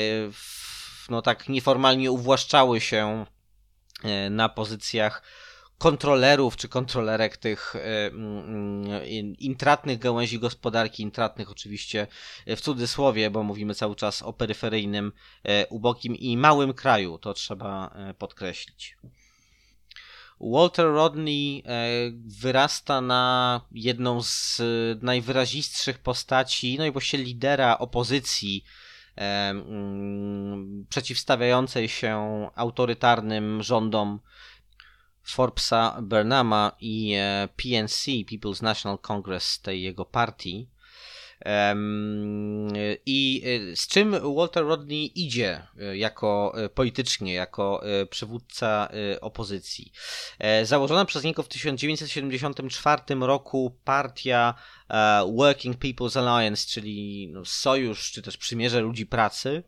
no 1.08 1.22
tak 1.22 1.48
nieformalnie 1.48 2.10
uwłaszczały 2.10 2.80
się 2.80 3.26
na 4.30 4.48
pozycjach 4.48 5.22
kontrolerów 5.78 6.56
czy 6.56 6.68
kontrolerek 6.68 7.36
tych 7.36 7.74
mm, 7.76 9.36
intratnych 9.38 9.98
gałęzi 9.98 10.38
gospodarki, 10.38 11.02
intratnych 11.02 11.50
oczywiście 11.50 12.06
w 12.46 12.60
cudzysłowie, 12.60 13.30
bo 13.30 13.42
mówimy 13.42 13.74
cały 13.74 13.96
czas 13.96 14.22
o 14.22 14.32
peryferyjnym, 14.32 15.12
ubogim 15.70 16.16
i 16.16 16.36
małym 16.36 16.72
kraju, 16.72 17.18
to 17.18 17.34
trzeba 17.34 17.94
podkreślić. 18.18 18.96
Walter 20.44 20.86
Rodney 20.86 21.62
e, 21.66 21.86
wyrasta 22.40 23.00
na 23.00 23.60
jedną 23.72 24.22
z 24.22 24.62
najwyrazistszych 25.02 25.98
postaci, 25.98 26.78
no 26.78 26.86
i 26.86 26.90
właściwie 26.90 27.24
lidera 27.24 27.78
opozycji 27.78 28.64
e, 29.18 29.54
przeciwstawiającej 30.88 31.88
się 31.88 32.48
autorytarnym 32.54 33.62
rządom 33.62 34.20
Forbesa 35.22 36.02
Burnhama 36.02 36.72
i 36.80 37.14
e, 37.16 37.48
PNC, 37.56 38.10
People's 38.10 38.62
National 38.62 38.98
Congress, 38.98 39.60
tej 39.60 39.82
jego 39.82 40.04
partii. 40.04 40.68
I 43.06 43.42
z 43.74 43.86
czym 43.86 44.34
Walter 44.36 44.64
Rodney 44.64 45.20
idzie 45.20 45.66
jako 45.94 46.54
politycznie, 46.74 47.34
jako 47.34 47.82
przywódca 48.10 48.88
opozycji? 49.20 49.92
Założona 50.62 51.04
przez 51.04 51.24
niego 51.24 51.42
w 51.42 51.48
1974 51.48 53.02
roku 53.20 53.78
partia 53.84 54.54
Working 55.36 55.76
People's 55.76 56.18
Alliance, 56.18 56.66
czyli 56.68 57.28
no, 57.32 57.44
sojusz 57.44 58.12
czy 58.12 58.22
też 58.22 58.36
przymierze 58.36 58.80
ludzi 58.80 59.06
pracy, 59.06 59.62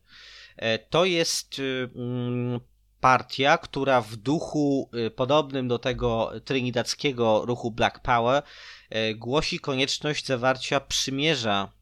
to 0.90 1.04
jest 1.04 1.56
mm, 1.94 2.60
partia, 3.06 3.58
która 3.58 4.00
w 4.00 4.16
duchu 4.16 4.90
y, 5.06 5.10
podobnym 5.10 5.68
do 5.68 5.78
tego 5.78 6.32
trinidadzkiego 6.44 7.42
ruchu 7.46 7.70
Black 7.70 8.00
Power 8.00 8.42
y, 8.42 9.14
głosi 9.14 9.60
konieczność 9.60 10.26
zawarcia 10.26 10.80
przymierza 10.80 11.72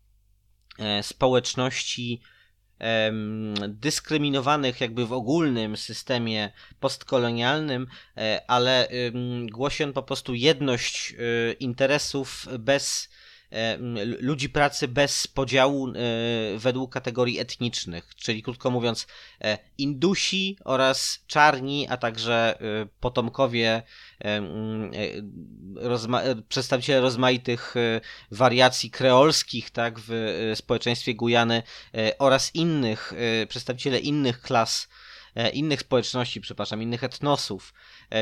y, 0.78 1.02
społeczności 1.02 2.20
dyskryminowanych 3.68 4.80
jakby 4.80 5.06
w 5.06 5.12
ogólnym 5.12 5.76
systemie 5.76 6.52
postkolonialnym, 6.80 7.86
ale 8.48 8.88
głosi 9.52 9.84
on 9.84 9.92
po 9.92 10.02
prostu 10.02 10.34
jedność 10.34 11.14
interesów 11.60 12.46
bez 12.58 13.08
ludzi 14.20 14.48
pracy 14.48 14.88
bez 14.88 15.26
podziału 15.26 15.88
e, 15.88 15.92
według 16.58 16.92
kategorii 16.92 17.38
etnicznych, 17.38 18.14
czyli 18.16 18.42
krótko 18.42 18.70
mówiąc 18.70 19.06
e, 19.40 19.58
Indusi 19.78 20.58
oraz 20.64 21.24
czarni, 21.26 21.86
a 21.88 21.96
także 21.96 22.58
potomkowie 23.00 23.82
rozma 25.76 26.22
przedstawiciele 26.48 27.00
rozmaitych 27.00 27.74
wariacji 28.30 28.90
kreolskich 28.90 29.70
tak, 29.70 29.94
w 29.98 30.52
społeczeństwie 30.54 31.14
Gujany 31.14 31.62
oraz 32.18 32.54
innych, 32.54 33.12
przedstawiciele 33.48 33.98
innych 33.98 34.40
klas 34.40 34.88
innych 35.52 35.80
społeczności, 35.80 36.40
przepraszam, 36.40 36.82
innych 36.82 37.04
etnosów, 37.04 37.74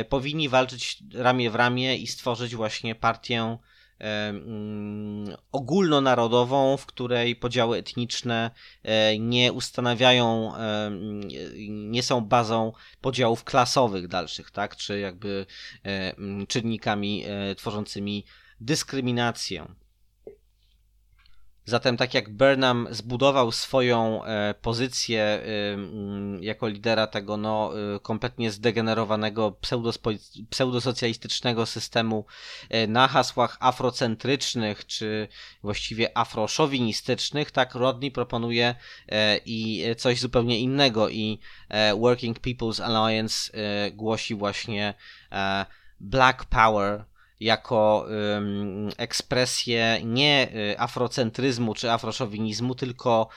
powinni 0.08 0.48
walczyć 0.48 0.98
ramię 1.14 1.50
w 1.50 1.54
ramię 1.54 1.96
i 1.96 2.06
stworzyć 2.06 2.54
właśnie 2.54 2.94
partię 2.94 3.58
ogólnonarodową, 5.52 6.76
w 6.76 6.86
której 6.86 7.36
podziały 7.36 7.78
etniczne 7.78 8.50
e, 8.82 9.18
nie 9.18 9.52
ustanawiają, 9.52 10.52
nie 11.68 12.02
są 12.02 12.20
bazą 12.20 12.72
podziałów 13.00 13.44
klasowych 13.44 14.08
dalszych, 14.08 14.50
tak, 14.50 14.76
czy 14.76 14.98
jakby 14.98 15.46
e, 15.84 16.16
mm, 16.16 16.46
czynnikami 16.46 17.24
e, 17.26 17.54
tworzącymi 17.54 18.24
dyskryminację. 18.60 19.66
Zatem 21.64 21.96
tak 21.96 22.14
jak 22.14 22.30
Burnham 22.30 22.88
zbudował 22.90 23.52
swoją 23.52 24.24
e, 24.24 24.54
pozycję 24.54 25.22
e, 25.22 25.42
jako 26.40 26.68
lidera 26.68 27.06
tego 27.06 27.36
no, 27.36 27.72
e, 27.94 28.00
kompletnie 28.00 28.50
zdegenerowanego 28.50 29.56
pseudosocjalistycznego 30.50 31.66
systemu 31.66 32.26
na 32.88 33.08
hasłach 33.08 33.56
afrocentrycznych 33.60 34.86
czy 34.86 35.28
właściwie 35.62 36.18
afroszowinistycznych, 36.18 37.50
tak 37.50 37.74
Rodney 37.74 38.10
proponuje 38.10 38.74
i 39.46 39.84
coś 39.96 40.20
zupełnie 40.20 40.60
innego. 40.60 41.08
I 41.08 41.40
Working 41.98 42.40
People's 42.40 42.82
Alliance 42.82 43.52
głosi 43.92 44.34
właśnie 44.34 44.94
Black 46.00 46.44
Power 46.44 47.04
jako 47.42 48.06
ekspresję 48.96 50.00
nie 50.04 50.48
y, 50.54 50.78
afrocentryzmu 50.78 51.74
czy 51.74 51.90
afroszowinizmu, 51.90 52.74
tylko 52.74 53.28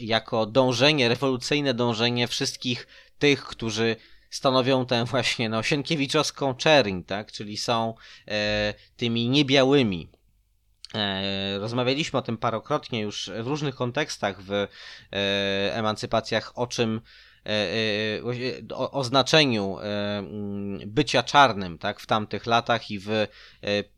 jako 0.00 0.46
dążenie, 0.46 1.08
rewolucyjne 1.08 1.74
dążenie 1.74 2.28
wszystkich 2.28 2.86
tych, 3.18 3.44
którzy 3.44 3.96
stanowią 4.30 4.86
tę 4.86 5.04
właśnie 5.04 5.48
no, 5.48 5.62
sienkiewiczowską 5.62 6.54
czerń, 6.54 7.02
tak? 7.02 7.32
czyli 7.32 7.56
są 7.56 7.94
e, 8.28 8.74
tymi 8.96 9.28
niebiałymi. 9.28 10.08
E, 10.94 11.58
rozmawialiśmy 11.58 12.18
o 12.18 12.22
tym 12.22 12.38
parokrotnie 12.38 13.00
już 13.00 13.30
w 13.42 13.46
różnych 13.46 13.74
kontekstach 13.74 14.42
w 14.42 14.52
e, 14.52 14.68
emancypacjach, 15.74 16.52
o 16.58 16.66
czym 16.66 17.00
o, 18.72 18.90
o 18.90 19.04
znaczeniu 19.04 19.78
e, 19.78 20.18
mm, 20.18 20.80
bycia 20.86 21.22
czarnym 21.22 21.78
tak, 21.78 22.00
w 22.00 22.06
tamtych 22.06 22.46
latach 22.46 22.90
i 22.90 22.98
w 22.98 23.08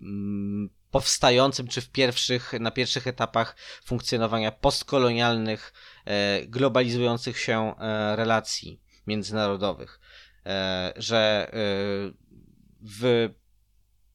mm, 0.01 0.71
powstającym, 0.91 1.69
czy 1.69 1.81
w 1.81 1.91
pierwszych, 1.91 2.53
na 2.61 2.71
pierwszych 2.71 3.07
etapach 3.07 3.57
funkcjonowania 3.85 4.53
postkolonialnych, 4.53 5.73
globalizujących 6.47 7.39
się 7.39 7.75
relacji 8.17 8.81
międzynarodowych. 9.07 10.01
Że 10.97 11.51
w 12.81 13.29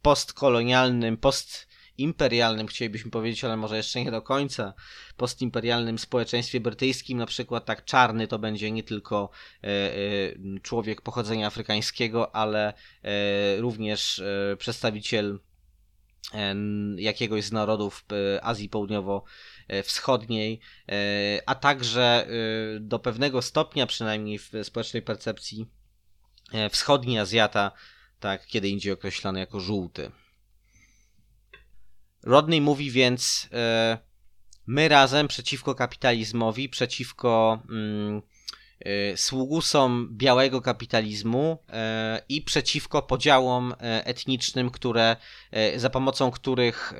postkolonialnym, 0.01 1.17
post 1.17 1.66
imperialnym, 1.97 2.67
chcielibyśmy 2.67 3.11
powiedzieć, 3.11 3.43
ale 3.43 3.57
może 3.57 3.77
jeszcze 3.77 4.03
nie 4.03 4.11
do 4.11 4.21
końca, 4.21 4.73
postimperialnym 5.17 5.99
społeczeństwie 5.99 6.59
brytyjskim, 6.59 7.17
na 7.17 7.25
przykład 7.25 7.65
tak 7.65 7.85
czarny 7.85 8.27
to 8.27 8.39
będzie 8.39 8.71
nie 8.71 8.83
tylko 8.83 9.29
e, 9.63 9.67
e, 9.67 9.97
człowiek 10.61 11.01
pochodzenia 11.01 11.47
afrykańskiego, 11.47 12.35
ale 12.35 12.73
e, 13.03 13.57
również 13.61 14.23
przedstawiciel 14.57 15.39
jakiegoś 16.97 17.43
z 17.43 17.51
narodów 17.51 18.05
Azji 18.41 18.69
Południowo-Wschodniej, 18.69 20.59
a 21.45 21.55
także 21.55 22.27
do 22.79 22.99
pewnego 22.99 23.41
stopnia, 23.41 23.87
przynajmniej 23.87 24.39
w 24.39 24.51
społecznej 24.63 25.01
percepcji, 25.01 25.67
wschodni 26.71 27.19
Azjata, 27.19 27.71
tak, 28.19 28.45
kiedy 28.45 28.69
indziej 28.69 28.93
określany 28.93 29.39
jako 29.39 29.59
żółty. 29.59 30.11
Rodney 32.27 32.61
mówi 32.61 32.91
więc 32.91 33.49
e, 33.53 33.97
my 34.67 34.87
razem 34.87 35.27
przeciwko 35.27 35.75
kapitalizmowi, 35.75 36.69
przeciwko 36.69 37.61
mm, 37.69 38.21
e, 38.79 39.17
sługusom 39.17 40.09
białego 40.11 40.61
kapitalizmu 40.61 41.57
e, 41.69 42.21
i 42.29 42.41
przeciwko 42.41 43.01
podziałom 43.01 43.73
etnicznym, 43.79 44.69
które, 44.69 45.15
za 45.75 45.89
pomocą 45.89 46.31
których 46.31 46.93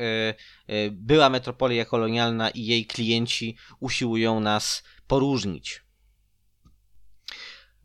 była 0.92 1.30
metropolia 1.30 1.86
kolonialna 1.86 2.50
i 2.50 2.66
jej 2.66 2.86
klienci 2.86 3.56
usiłują 3.80 4.40
nas 4.40 4.84
poróżnić. 5.08 5.87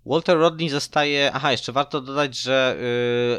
Walter 0.07 0.39
Rodney 0.39 0.69
zostaje. 0.69 1.31
Aha, 1.35 1.53
jeszcze 1.53 1.73
warto 1.73 2.01
dodać, 2.01 2.39
że 2.39 2.77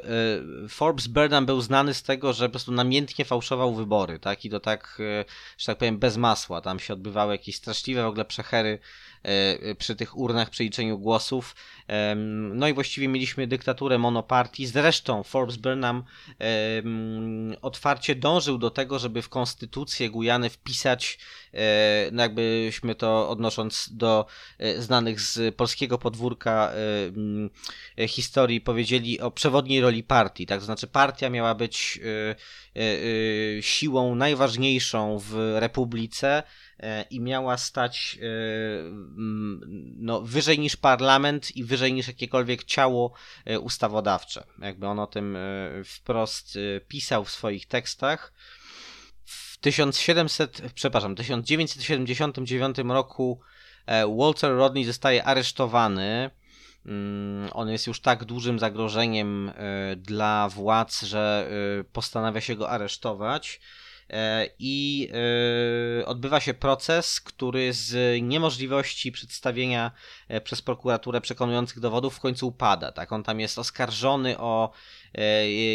yy, 0.03 0.61
yy, 0.61 0.69
Forbes 0.69 1.07
Burnham 1.07 1.45
był 1.45 1.61
znany 1.61 1.93
z 1.93 2.03
tego, 2.03 2.33
że 2.33 2.45
po 2.45 2.51
prostu 2.51 2.71
namiętnie 2.71 3.25
fałszował 3.25 3.75
wybory, 3.75 4.19
tak? 4.19 4.45
I 4.45 4.49
to 4.49 4.59
tak, 4.59 4.95
yy, 4.99 5.25
że 5.57 5.65
tak 5.65 5.77
powiem, 5.77 5.97
bez 5.97 6.17
masła. 6.17 6.61
Tam 6.61 6.79
się 6.79 6.93
odbywały 6.93 7.33
jakieś 7.33 7.55
straszliwe 7.55 8.03
w 8.03 8.07
ogóle 8.07 8.25
przechery 8.25 8.79
przy 9.77 9.95
tych 9.95 10.17
urnach, 10.17 10.49
przy 10.49 10.63
liczeniu 10.63 10.99
głosów. 10.99 11.55
No 12.53 12.67
i 12.67 12.73
właściwie 12.73 13.07
mieliśmy 13.07 13.47
dyktaturę 13.47 13.97
monopartii. 13.97 14.67
Zresztą 14.67 15.23
Forbes 15.23 15.57
Burnham 15.57 16.03
otwarcie 17.61 18.15
dążył 18.15 18.57
do 18.57 18.71
tego, 18.71 18.99
żeby 18.99 19.21
w 19.21 19.29
konstytucję 19.29 20.09
Gujany 20.09 20.49
wpisać, 20.49 21.19
e, 21.53 22.09
no 22.11 22.23
jakbyśmy 22.23 22.95
to 22.95 23.29
odnosząc 23.29 23.89
do 23.91 24.25
e, 24.59 24.81
znanych 24.81 25.21
z 25.21 25.55
polskiego 25.55 25.97
podwórka 25.97 26.73
historii 28.07 28.61
powiedzieli 28.61 29.19
o 29.19 29.31
przewodniej 29.31 29.81
roli 29.81 30.03
partii. 30.03 30.45
Tak, 30.45 30.59
to 30.59 30.65
znaczy 30.65 30.87
partia 30.87 31.29
miała 31.29 31.55
być 31.55 31.99
siłą 33.61 34.15
najważniejszą 34.15 35.19
w 35.19 35.55
republice, 35.59 36.43
E, 36.72 36.72
i 37.09 37.19
miała 37.19 37.57
stać 37.57 38.19
e, 38.21 38.25
no, 39.97 40.21
wyżej 40.21 40.59
niż 40.59 40.75
parlament 40.75 41.55
i 41.55 41.63
wyżej 41.63 41.93
niż 41.93 42.07
jakiekolwiek 42.07 42.63
ciało 42.63 43.13
e, 43.45 43.59
ustawodawcze. 43.59 44.43
Jakby 44.59 44.87
on 44.87 44.99
o 44.99 45.07
tym 45.07 45.37
wprost 45.85 46.57
pisał 46.87 47.25
w 47.25 47.31
swoich 47.31 47.65
tekstach. 47.65 48.33
W 49.25 49.57
1700, 49.57 50.61
przepraszam, 50.75 51.15
1979 51.15 52.77
roku 52.77 53.39
Walter 54.17 54.51
Rodney 54.51 54.85
zostaje 54.85 55.23
aresztowany. 55.23 56.29
Mm, 56.85 57.49
on 57.53 57.69
jest 57.69 57.87
już 57.87 58.01
tak 58.01 58.25
dużym 58.25 58.59
zagrożeniem 58.59 59.51
dla 59.97 60.49
władz, 60.49 61.01
że 61.01 61.49
postanawia 61.93 62.41
się 62.41 62.55
go 62.55 62.69
aresztować. 62.69 63.59
E, 64.13 64.49
i 64.59 65.09
e, 66.01 66.05
odbywa 66.05 66.39
się 66.39 66.53
proces, 66.53 67.21
który 67.21 67.73
z 67.73 68.21
niemożliwości 68.21 69.11
przedstawienia 69.11 69.91
e, 70.27 70.41
przez 70.41 70.61
prokuraturę 70.61 71.21
przekonujących 71.21 71.79
dowodów 71.79 72.15
w 72.15 72.19
końcu 72.19 72.47
upada. 72.47 72.91
Tak? 72.91 73.11
On 73.11 73.23
tam 73.23 73.39
jest 73.39 73.59
oskarżony 73.59 74.37
o 74.37 74.71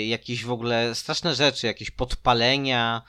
jakieś 0.07 0.45
w 0.45 0.53
ogóle 0.53 0.95
straszne 0.95 1.35
rzeczy, 1.35 1.67
jakieś 1.67 1.91
podpalenia, 1.91 3.03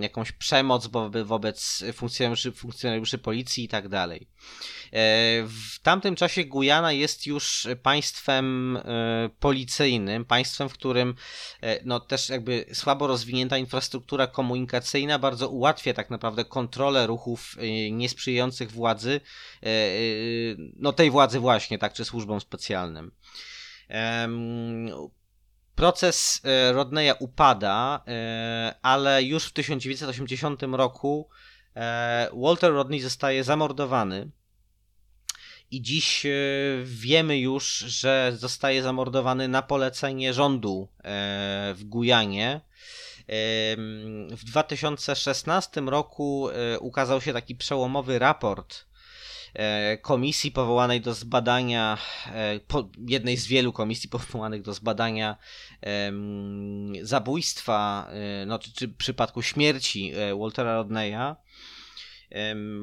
jakąś 0.00 0.32
przemoc 0.32 0.88
wobec 1.24 1.84
funkcjonariuszy, 1.92 2.52
funkcjonariuszy 2.52 3.18
policji 3.18 3.64
i 3.64 3.68
tak 3.68 3.88
dalej. 3.88 4.28
E, 4.92 5.42
w 5.46 5.78
tamtym 5.82 6.16
czasie 6.16 6.44
Gujana 6.44 6.92
jest 6.92 7.26
już 7.26 7.68
państwem 7.82 8.76
e, 8.76 9.30
policyjnym, 9.40 10.24
państwem, 10.24 10.68
w 10.68 10.72
którym 10.72 11.14
e, 11.62 11.80
no, 11.84 12.00
też 12.00 12.28
jakby 12.28 12.66
słabo 12.72 13.06
rozwinięta 13.06 13.58
infrastruktura 13.58 14.26
komunikacyjna 14.26 15.18
bardzo 15.18 15.48
ułatwia 15.48 15.94
tak 15.94 16.10
naprawdę 16.10 16.44
kontrolę 16.44 17.06
ruchów 17.06 17.56
niesprzyjających 17.92 18.70
władzy, 18.70 19.20
no 20.76 20.92
tej 20.92 21.10
władzy 21.10 21.40
właśnie, 21.40 21.78
tak, 21.78 21.92
czy 21.92 22.04
służbom 22.04 22.40
specjalnym. 22.40 23.12
Proces 25.76 26.42
Rodneya 26.72 27.14
upada, 27.18 28.04
ale 28.82 29.22
już 29.22 29.44
w 29.44 29.52
1980 29.52 30.62
roku 30.62 31.28
Walter 32.32 32.72
Rodney 32.72 33.00
zostaje 33.00 33.44
zamordowany 33.44 34.30
i 35.70 35.82
dziś 35.82 36.26
e, 36.26 36.30
wiemy 36.84 37.38
już, 37.38 37.78
że 37.78 38.32
zostaje 38.36 38.82
zamordowany 38.82 39.48
na 39.48 39.62
polecenie 39.62 40.34
rządu 40.34 40.88
e, 40.98 41.74
w 41.76 41.84
Gujanie. 41.84 42.60
W 44.30 44.40
2016 44.44 45.80
roku 45.80 46.48
e, 46.48 46.78
ukazał 46.78 47.20
się 47.20 47.32
taki 47.32 47.56
przełomowy 47.56 48.18
raport 48.18 48.85
komisji 50.02 50.50
powołanej 50.50 51.00
do 51.00 51.14
zbadania, 51.14 51.98
jednej 53.08 53.36
z 53.36 53.46
wielu 53.46 53.72
komisji 53.72 54.08
powołanych 54.08 54.62
do 54.62 54.74
zbadania 54.74 55.36
zabójstwa, 57.02 58.08
no, 58.46 58.58
czy, 58.58 58.88
przypadku 58.88 59.42
śmierci 59.42 60.12
Waltera 60.38 60.74
Rodneya. 60.74 61.36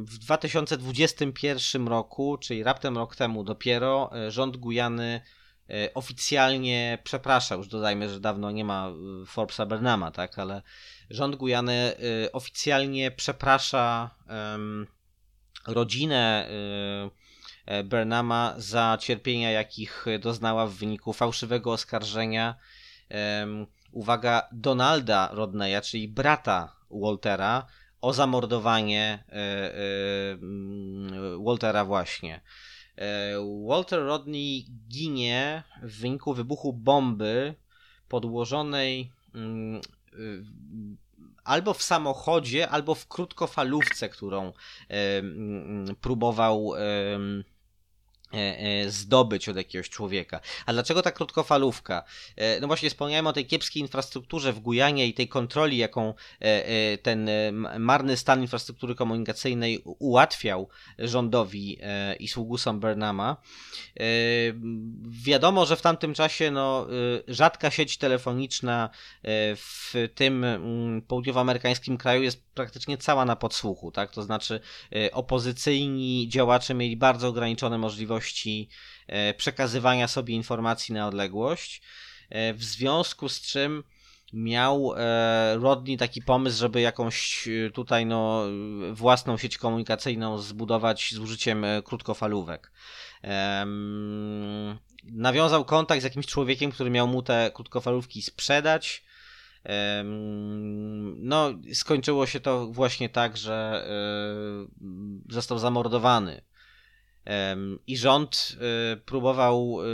W 0.06 0.18
2021 0.18 1.88
roku, 1.88 2.38
czyli 2.38 2.64
raptem 2.64 2.98
rok 2.98 3.16
temu 3.16 3.44
dopiero, 3.44 4.12
e, 4.16 4.32
rząd 4.32 4.58
Gujany 4.58 5.22
e, 5.70 5.94
oficjalnie 5.94 6.98
przepraszał, 7.04 7.58
już 7.58 7.68
dodajmy, 7.68 8.10
że 8.10 8.20
dawno 8.20 8.52
nie 8.52 8.66
ma 8.66 8.88
e, 8.88 9.26
Forbesa 9.26 9.66
Bernama, 9.66 10.12
tak, 10.12 10.40
ale 10.40 10.62
rząd 11.10 11.36
Gujany 11.36 11.94
oficjalnie 12.34 13.12
przeprasza 13.12 14.10
rodzinę 15.68 16.50
Bernama 17.84 18.54
za 18.58 18.98
cierpienia, 19.02 19.52
jakich 19.52 20.06
doznała 20.20 20.68
w 20.68 20.74
wyniku 20.74 21.14
fałszywego 21.14 21.72
oskarżenia 21.72 22.56
uwaga, 23.94 24.48
Donalda 24.52 25.30
Rodneya, 25.34 25.82
czyli 25.82 26.08
brata 26.08 26.76
Waltera, 26.92 27.68
o 28.02 28.14
zamordowanie 28.14 29.24
e, 29.30 29.34
e, 29.34 30.32
mm, 30.32 31.44
Waltera 31.44 31.86
właśnie. 31.86 32.42
E, 32.96 33.34
Walter 33.68 34.00
Rodney 34.00 34.66
ginie 34.88 35.64
w 35.84 36.00
wyniku 36.00 36.34
wybuchu 36.34 36.74
bomby 36.74 37.56
podłożonej 38.08 39.12
mm, 39.36 39.82
albo 41.44 41.74
w 41.74 41.84
samochodzie, 41.84 42.70
albo 42.70 42.96
w 42.96 43.08
krótkofalówce, 43.08 44.10
którą 44.10 44.54
próbował 46.02 46.72
zdobyć 48.88 49.50
od 49.50 49.58
jakiegoś 49.58 49.90
człowieka. 49.90 50.40
A 50.66 50.74
dlaczego 50.74 51.02
ta 51.02 51.12
krótkofalówka? 51.12 52.04
E, 52.36 52.60
no 52.60 52.68
właśnie 52.68 52.90
wspomniałem 52.90 53.28
o 53.28 53.34
tej 53.34 53.46
kiepskiej 53.46 53.82
infrastrukturze 53.82 54.54
w 54.54 54.60
Gujanie 54.60 55.08
i 55.08 55.14
tej 55.14 55.28
kontroli, 55.28 55.78
jaką 55.78 56.14
ten 57.02 57.30
marny 57.80 58.18
stan 58.18 58.42
infrastruktury 58.42 58.96
komunikacyjnej 58.96 59.82
ułatwiał 59.84 60.70
rządowi 61.00 61.80
i 62.20 62.28
sługusom 62.28 62.80
Bernama. 62.80 63.38
Wiadomo, 65.10 65.66
że 65.66 65.76
w 65.76 65.82
tamtym 65.82 66.14
czasie 66.14 66.52
no, 66.52 66.88
rzadka 67.28 67.72
sieć 67.72 67.98
telefoniczna 67.98 68.90
w 69.56 69.94
tym 70.16 70.46
południowoamerykańskim 71.08 71.98
kraju 71.98 72.24
jest 72.24 72.44
praktycznie 72.54 72.98
cała 72.98 73.26
na 73.26 73.36
podsłuchu, 73.36 73.92
tak? 73.92 74.12
To 74.12 74.24
znaczy 74.24 74.60
opozycyjni 75.12 76.28
działacze 76.30 76.74
mieli 76.74 76.98
bardzo 76.98 77.28
ograniczone 77.28 77.78
możliwości 77.78 78.23
możliwości 78.24 78.70
e, 79.08 79.34
przekazywania 79.34 80.08
sobie 80.08 80.36
informacji 80.36 80.94
na 80.94 81.08
odległość, 81.08 81.82
e, 82.30 82.54
w 82.54 82.64
związku 82.64 83.30
z 83.30 83.42
czym 83.42 83.84
miał 84.34 84.94
e, 84.98 85.58
Rodney 85.58 85.98
taki 85.98 86.22
pomysł, 86.22 86.60
żeby 86.60 86.82
jakąś 86.82 87.50
tutaj 87.74 88.06
no, 88.06 88.46
własną 88.92 89.38
sieć 89.38 89.58
komunikacyjną 89.58 90.38
zbudować 90.38 91.12
z 91.14 91.20
użyciem 91.20 91.66
krótkofalówek. 91.84 92.72
Nawiązał 95.04 95.66
kontakt 95.66 96.02
z 96.02 96.04
jakimś 96.04 96.26
człowiekiem, 96.26 96.72
który 96.72 96.90
miał 96.90 97.08
mu 97.08 97.22
te 97.22 97.52
krótkofalówki 97.54 98.22
sprzedać. 98.22 99.04
No, 101.18 101.54
skończyło 101.74 102.26
się 102.26 102.40
to 102.40 102.68
właśnie 102.68 103.10
tak, 103.10 103.38
że 103.38 103.88
został 105.30 105.60
zamordowany 105.60 106.42
i 107.88 107.98
rząd 107.98 108.58
y, 108.94 108.98
próbował 108.98 109.82
y, 109.82 109.86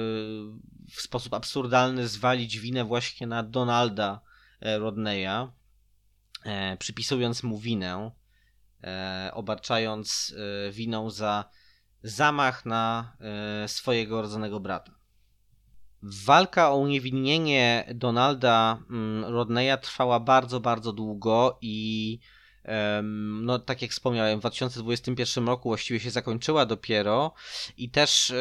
w 0.91 1.01
sposób 1.01 1.33
absurdalny 1.33 2.07
zwalić 2.07 2.59
winę 2.59 2.83
właśnie 2.83 3.27
na 3.27 3.43
Donalda 3.43 4.21
e, 4.61 4.79
Rodneya, 4.79 5.51
e, 6.45 6.77
przypisując 6.77 7.43
mu 7.43 7.59
winę, 7.59 8.11
e, 8.83 9.31
obarczając 9.33 10.35
winą 10.71 11.09
za 11.09 11.45
zamach 12.03 12.65
na 12.65 13.13
swojego 13.67 14.21
rodzonego 14.21 14.59
brata. 14.59 14.91
Walka 16.03 16.71
o 16.71 16.77
uniewinnienie 16.77 17.85
Donalda 17.95 18.83
mm, 18.89 19.25
Rodneya 19.25 19.77
trwała 19.81 20.19
bardzo, 20.19 20.59
bardzo 20.59 20.93
długo 20.93 21.57
i 21.61 22.19
no 23.41 23.59
tak 23.59 23.81
jak 23.81 23.91
wspomniałem, 23.91 24.37
w 24.37 24.41
2021 24.41 25.47
roku 25.47 25.69
właściwie 25.69 25.99
się 25.99 26.11
zakończyła 26.11 26.65
dopiero 26.65 27.33
i 27.77 27.89
też, 27.89 28.33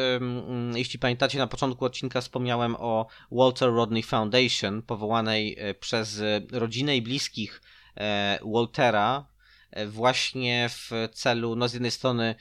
jeśli 0.75 0.99
pamiętacie, 0.99 1.37
na 1.37 1.47
początku 1.47 1.85
odcinka 1.85 2.21
wspomniałem 2.21 2.75
o 2.75 3.07
Walter 3.31 3.69
Rodney 3.69 4.03
Foundation, 4.03 4.81
powołanej 4.81 5.55
e, 5.59 5.73
przez 5.73 6.21
rodzinę 6.51 6.97
i 6.97 7.01
bliskich 7.01 7.61
e, 7.97 8.39
Waltera, 8.53 9.27
e, 9.71 9.87
właśnie 9.87 10.69
w 10.69 10.91
celu, 11.13 11.55
no 11.55 11.67
z 11.67 11.73
jednej 11.73 11.91
strony 11.91 12.35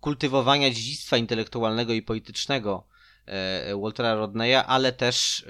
kultywowania 0.00 0.70
dziedzictwa 0.70 1.16
intelektualnego 1.16 1.92
i 1.92 2.02
politycznego 2.02 2.86
Waltera 3.82 4.14
Rodneya, 4.14 4.54
ale 4.66 4.92
też 4.92 5.44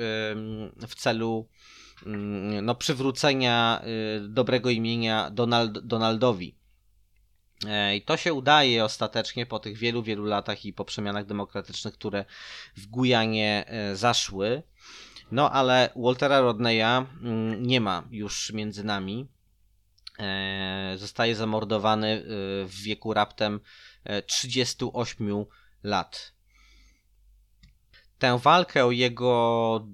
w 0.89 0.95
celu 0.95 1.49
Mm, 1.51 1.80
no, 2.63 2.75
przywrócenia 2.75 3.83
y, 4.17 4.29
dobrego 4.29 4.71
imienia 4.71 5.31
Donald, 5.31 5.79
Donaldowi. 5.79 6.61
E, 7.67 7.97
I 7.97 8.03
to 8.03 8.17
się 8.17 8.35
udaje 8.35 8.85
ostatecznie 8.85 9.47
po 9.47 9.59
tych 9.59 9.79
wielu, 9.79 10.03
wielu 10.03 10.25
latach 10.25 10.65
i 10.65 10.73
po 10.73 10.85
przemianach 10.85 11.27
demokratycznych, 11.27 11.95
które 11.95 12.25
w 12.77 12.87
Gujanie 12.87 13.65
e, 13.67 13.97
zaszły. 13.97 14.63
No 15.33 15.51
ale 15.51 15.91
Waltera 15.97 16.41
Rodneya 16.41 17.07
mm, 17.23 17.67
nie 17.67 17.81
ma 17.81 18.09
już 18.11 18.53
między 18.53 18.85
nami. 18.85 19.29
E, 20.19 20.95
zostaje 20.97 21.35
zamordowany 21.37 22.23
w 22.67 22.83
wieku 22.83 23.15
raptem 23.15 23.61
38 24.27 25.45
lat. 25.83 26.33
Tę 28.19 28.39
walkę 28.39 28.87
o 28.87 28.91
jego 28.91 29.87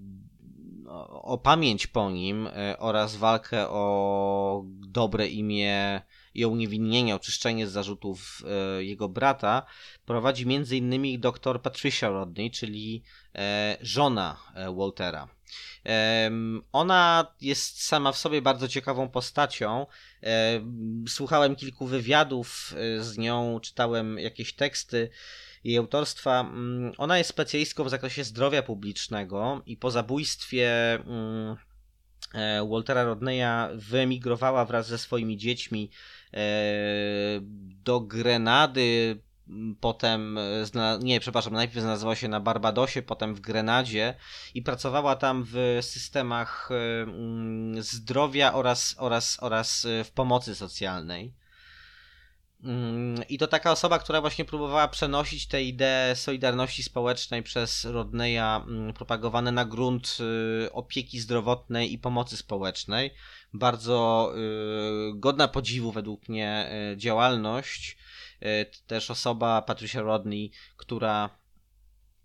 o 1.11 1.39
pamięć 1.39 1.87
po 1.87 2.11
nim 2.11 2.47
e, 2.47 2.79
oraz 2.79 3.17
walkę 3.17 3.69
o 3.69 4.65
dobre 4.67 5.29
imię 5.29 6.03
i 6.35 6.45
o 6.45 6.49
uniewinnienie, 6.49 7.15
oczyszczenie 7.15 7.67
z 7.67 7.73
zarzutów 7.73 8.43
e, 8.79 8.85
jego 8.85 9.09
brata 9.09 9.67
prowadzi 10.05 10.43
m.in. 10.43 11.21
dr 11.21 11.63
Patricia 11.63 12.09
Rodney, 12.09 12.51
czyli 12.51 13.03
e, 13.35 13.77
żona 13.81 14.37
Waltera. 14.77 15.29
Ona 16.73 17.35
jest 17.41 17.83
sama 17.83 18.13
w 18.13 18.19
sobie 18.19 18.43
bardzo 18.43 18.69
ciekawą 18.69 19.09
postacią. 19.09 19.87
Słuchałem 21.09 21.57
kilku 21.57 21.87
wywiadów 21.87 22.75
z 22.99 23.19
nią, 23.19 23.61
czytałem 23.61 24.19
jakieś 24.19 24.55
teksty 24.55 25.11
jej 25.67 25.79
autorstwa. 25.79 26.41
Mm, 26.41 26.93
ona 26.99 27.19
jest 27.19 27.31
specjalistką 27.31 27.85
w 27.85 27.91
zakresie 27.91 28.25
zdrowia 28.25 28.63
publicznego 28.63 29.63
i 29.67 29.77
po 29.77 29.91
zabójstwie 29.91 30.95
mm, 30.95 31.57
e, 32.35 32.69
Waltera 32.71 33.05
Rodneya 33.05 33.69
wyemigrowała 33.75 34.65
wraz 34.65 34.89
ze 34.89 34.99
swoimi 34.99 35.37
dziećmi 35.37 35.91
e, 36.35 36.41
do 37.85 38.01
Grenady 38.01 39.21
potem, 39.81 40.39
nie, 41.01 41.21
przepraszam, 41.21 41.53
najpierw 41.53 41.81
znalazła 41.81 42.17
się 42.17 42.29
na 42.29 42.41
Barbadosie, 42.41 43.03
potem 43.03 43.35
w 43.35 43.41
Grenadzie 43.41 44.15
i 44.55 44.63
pracowała 44.63 45.17
tam 45.17 45.45
w 45.47 45.79
systemach 45.81 46.71
zdrowia 47.79 48.55
oraz, 48.55 48.95
oraz, 48.99 49.39
oraz 49.41 49.87
w 50.05 50.11
pomocy 50.11 50.55
socjalnej. 50.55 51.33
Mm, 52.65 53.23
I 53.29 53.39
to 53.39 53.47
taka 53.47 53.73
osoba, 53.73 53.99
która 53.99 54.21
właśnie 54.21 54.45
próbowała 54.45 54.89
przenosić 54.89 55.47
te 55.47 55.63
idee 55.63 56.15
solidarności 56.15 56.83
społecznej 56.83 57.43
przez 57.43 57.85
Rodneya 57.85 58.63
mm, 58.67 58.93
propagowane 58.93 59.53
na 59.53 59.65
grunt 59.65 60.19
y, 60.67 60.73
opieki 60.73 61.21
zdrowotnej 61.21 61.93
i 61.93 61.99
pomocy 61.99 62.37
społecznej. 62.37 63.11
Bardzo 63.55 64.33
y, 64.37 65.13
godna 65.15 65.49
podziwu 65.49 65.93
według 65.93 66.29
mnie 66.29 66.71
y, 66.93 66.97
działalność. 66.97 67.97
Też 68.87 69.11
osoba 69.11 69.63
Patricia 69.63 70.03
Rodney, 70.03 70.51
która 70.77 71.31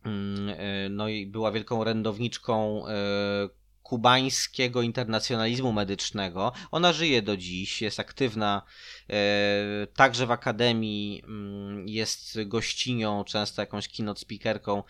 mm, 0.06 0.56
no 0.96 1.08
i 1.08 1.28
była 1.28 1.52
wielką 1.52 1.84
rędowniczką 1.84 2.84
kubańskiego 3.92 4.82
internacjonalizmu 4.82 5.72
medycznego. 5.72 6.52
Ona 6.72 6.94
żyje 6.94 7.22
do 7.22 7.38
dziś, 7.38 7.82
jest 7.82 8.00
aktywna 8.00 8.62
e, 9.10 9.88
także 9.96 10.28
w 10.28 10.32
akademii, 10.32 11.22
mm, 11.24 11.88
jest 11.88 12.44
gościnią, 12.46 13.24
często 13.24 13.62
jakąś 13.62 13.88
keynote 13.88 14.20
speakerką 14.20 14.84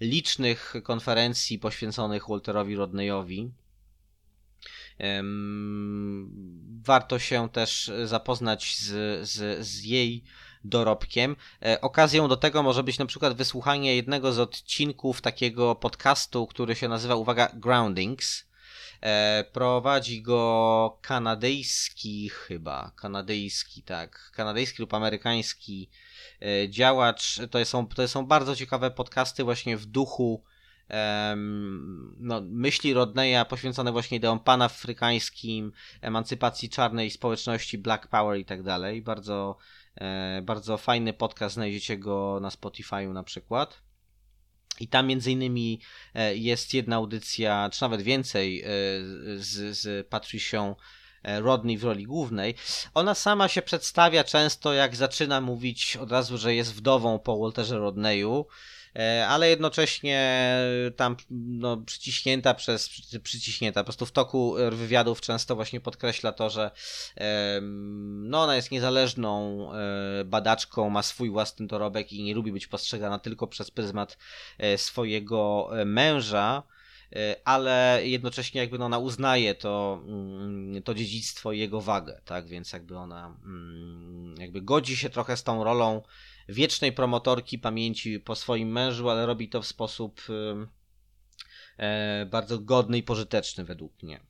licznych 0.00 0.74
konferencji 0.82 1.58
poświęconych 1.58 2.28
Walterowi 2.28 2.76
Rodneyowi. 2.76 3.50
Warto 6.82 7.18
się 7.18 7.48
też 7.48 7.90
zapoznać 8.04 8.76
z, 8.76 9.28
z, 9.28 9.66
z 9.66 9.84
jej 9.84 10.24
dorobkiem. 10.66 11.36
E, 11.62 11.80
okazją 11.80 12.28
do 12.28 12.36
tego 12.36 12.62
może 12.62 12.82
być 12.82 12.98
na 12.98 13.06
przykład 13.06 13.36
wysłuchanie 13.36 13.96
jednego 13.96 14.32
z 14.32 14.38
odcinków 14.38 15.20
takiego 15.20 15.74
podcastu, 15.74 16.46
który 16.46 16.74
się 16.74 16.88
nazywa, 16.88 17.14
uwaga, 17.14 17.48
Groundings. 17.54 18.45
E, 19.06 19.44
prowadzi 19.52 20.22
go 20.22 20.98
kanadyjski 21.02 22.28
chyba, 22.28 22.92
kanadyjski, 22.96 23.82
tak, 23.82 24.30
kanadyjski 24.34 24.82
lub 24.82 24.94
amerykański 24.94 25.90
e, 26.42 26.68
działacz. 26.68 27.40
To 27.50 27.64
są, 27.64 27.86
to 27.86 28.08
są 28.08 28.26
bardzo 28.26 28.56
ciekawe 28.56 28.90
podcasty 28.90 29.44
właśnie 29.44 29.76
w 29.76 29.86
duchu 29.86 30.44
no, 32.18 32.40
myśli 32.44 32.94
Rodneya 32.94 33.44
poświęcone 33.48 33.92
właśnie 33.92 34.16
ideom 34.16 34.40
panafrykańskim, 34.40 35.72
emancypacji 36.00 36.68
czarnej 36.68 37.10
społeczności, 37.10 37.78
Black 37.78 38.06
Power 38.06 38.38
i 38.38 38.44
tak 38.44 38.62
dalej. 38.62 39.02
Bardzo 39.02 39.56
E, 40.00 40.42
bardzo 40.42 40.78
fajny 40.78 41.12
podcast, 41.12 41.54
znajdziecie 41.54 41.98
go 41.98 42.38
na 42.40 42.48
Spotify'u 42.48 43.12
na 43.12 43.22
przykład. 43.22 43.82
I 44.80 44.88
tam 44.88 45.06
między 45.06 45.32
innymi 45.32 45.80
e, 46.14 46.36
jest 46.36 46.74
jedna 46.74 46.96
audycja, 46.96 47.70
czy 47.72 47.82
nawet 47.82 48.02
więcej, 48.02 48.62
e, 48.62 48.66
z, 49.36 49.78
z 49.78 50.06
Patricią 50.08 50.74
Rodney 51.38 51.78
w 51.78 51.84
roli 51.84 52.04
głównej. 52.04 52.54
Ona 52.94 53.14
sama 53.14 53.48
się 53.48 53.62
przedstawia 53.62 54.24
często, 54.24 54.72
jak 54.72 54.96
zaczyna 54.96 55.40
mówić 55.40 55.96
od 55.96 56.12
razu, 56.12 56.38
że 56.38 56.54
jest 56.54 56.74
wdową 56.74 57.18
po 57.18 57.38
Walterze 57.38 57.78
Rodneyu 57.78 58.46
E, 58.48 58.75
ale 59.28 59.48
jednocześnie 59.48 60.50
tam 60.96 61.16
no, 61.30 61.76
przyciśnięta 61.76 62.54
przez, 62.54 62.90
przyciśnięta, 63.22 63.80
po 63.80 63.84
prostu 63.84 64.06
w 64.06 64.12
toku 64.12 64.54
wywiadów 64.72 65.20
często 65.20 65.56
właśnie 65.56 65.80
podkreśla 65.80 66.32
to, 66.32 66.50
że 66.50 66.70
no, 68.12 68.42
ona 68.42 68.56
jest 68.56 68.70
niezależną 68.70 69.68
e, 69.72 70.24
badaczką, 70.24 70.90
ma 70.90 71.02
swój 71.02 71.30
własny 71.30 71.66
dorobek 71.66 72.12
i 72.12 72.22
nie 72.22 72.34
lubi 72.34 72.52
być 72.52 72.66
postrzegana 72.66 73.18
tylko 73.18 73.46
przez 73.46 73.70
pryzmat 73.70 74.18
e, 74.58 74.78
swojego 74.78 75.70
męża, 75.86 76.62
ale 77.44 78.00
jednocześnie 78.04 78.60
jakby 78.60 78.78
no 78.78 78.84
ona 78.84 78.98
uznaje 78.98 79.54
to, 79.54 80.02
mm, 80.06 80.82
to 80.82 80.94
dziedzictwo 80.94 81.52
i 81.52 81.58
jego 81.58 81.80
wagę, 81.80 82.20
tak, 82.24 82.46
więc 82.46 82.72
jakby 82.72 82.98
ona 82.98 83.36
mm, 83.44 84.34
jakby 84.38 84.62
godzi 84.62 84.96
się 84.96 85.10
trochę 85.10 85.36
z 85.36 85.42
tą 85.42 85.64
rolą 85.64 86.02
wiecznej 86.48 86.92
promotorki 86.92 87.58
pamięci 87.58 88.20
po 88.20 88.34
swoim 88.34 88.68
mężu, 88.68 89.10
ale 89.10 89.26
robi 89.26 89.48
to 89.48 89.62
w 89.62 89.66
sposób 89.66 90.20
e, 91.78 92.26
bardzo 92.26 92.58
godny 92.58 92.98
i 92.98 93.02
pożyteczny 93.02 93.64
według 93.64 94.02
mnie. 94.02 94.20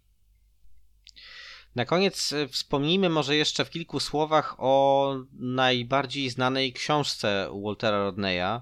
Na 1.74 1.84
koniec 1.84 2.32
e, 2.32 2.48
wspomnijmy 2.48 3.08
może 3.08 3.36
jeszcze 3.36 3.64
w 3.64 3.70
kilku 3.70 4.00
słowach 4.00 4.54
o 4.58 5.14
najbardziej 5.32 6.30
znanej 6.30 6.72
książce 6.72 7.50
Waltera 7.64 7.98
Rodneya, 7.98 8.60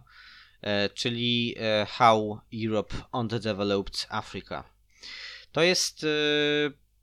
e, 0.63 0.89
czyli 0.89 1.55
How 1.89 2.41
Europe 2.65 2.97
Underdeveloped 3.13 4.07
Africa. 4.11 4.65
To 5.53 5.63
jest 5.63 6.07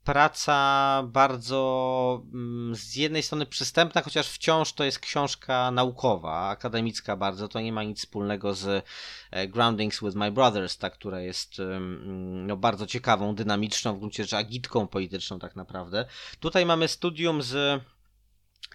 praca 0.04 1.02
bardzo 1.06 2.22
mm, 2.34 2.76
z 2.76 2.96
jednej 2.96 3.22
strony 3.22 3.46
przystępna, 3.46 4.02
chociaż 4.02 4.28
wciąż 4.28 4.72
to 4.72 4.84
jest 4.84 4.98
książka 4.98 5.70
naukowa, 5.70 6.48
akademicka 6.48 7.16
bardzo, 7.16 7.48
to 7.48 7.60
nie 7.60 7.72
ma 7.72 7.82
nic 7.82 7.98
wspólnego 7.98 8.54
z 8.54 8.84
e, 9.30 9.48
Groundings 9.48 10.00
with 10.00 10.16
My 10.16 10.32
Brothers, 10.32 10.78
ta, 10.78 10.90
która 10.90 11.20
jest 11.20 11.60
mm, 11.60 12.46
no, 12.46 12.56
bardzo 12.56 12.86
ciekawą, 12.86 13.34
dynamiczną, 13.34 13.94
w 13.96 13.98
gruncie 13.98 14.22
rzeczy 14.24 14.36
agitką 14.36 14.86
polityczną 14.86 15.38
tak 15.38 15.56
naprawdę. 15.56 16.04
Tutaj 16.40 16.66
mamy 16.66 16.88
studium 16.88 17.42
z 17.42 17.54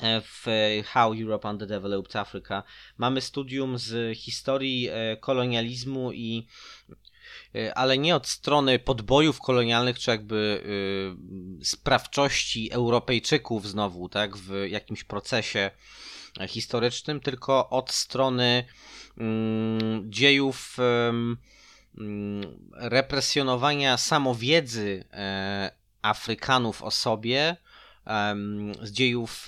e, 0.01 0.21
w 0.21 0.45
How 0.85 1.13
Europe 1.13 1.49
Underdeveloped 1.49 2.15
Africa. 2.15 2.63
Mamy 2.97 3.21
studium 3.21 3.77
z 3.77 4.17
historii 4.17 4.89
e, 4.91 5.17
kolonializmu 5.17 6.11
i 6.11 6.47
ale 7.75 7.97
nie 7.97 8.15
od 8.15 8.27
strony 8.27 8.79
podbojów 8.79 9.39
kolonialnych, 9.39 9.99
czy 9.99 10.11
jakby 10.11 10.63
y, 11.61 11.65
sprawczości 11.65 12.71
Europejczyków 12.71 13.67
znowu, 13.67 14.09
tak, 14.09 14.37
w 14.37 14.65
jakimś 14.69 15.03
procesie 15.03 15.71
historycznym, 16.47 17.19
tylko 17.19 17.69
od 17.69 17.91
strony 17.91 18.65
mm, 19.17 20.11
dziejów 20.11 20.77
mm, 20.79 21.37
represjonowania 22.73 23.97
samowiedzy 23.97 25.03
e, 25.11 25.71
Afrykanów 26.01 26.83
o 26.83 26.91
sobie, 26.91 27.57
z 28.81 28.91
dziejów 28.91 29.47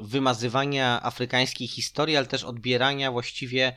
wymazywania 0.00 1.02
afrykańskiej 1.02 1.68
historii, 1.68 2.16
ale 2.16 2.26
też 2.26 2.44
odbierania 2.44 3.12
właściwie 3.12 3.76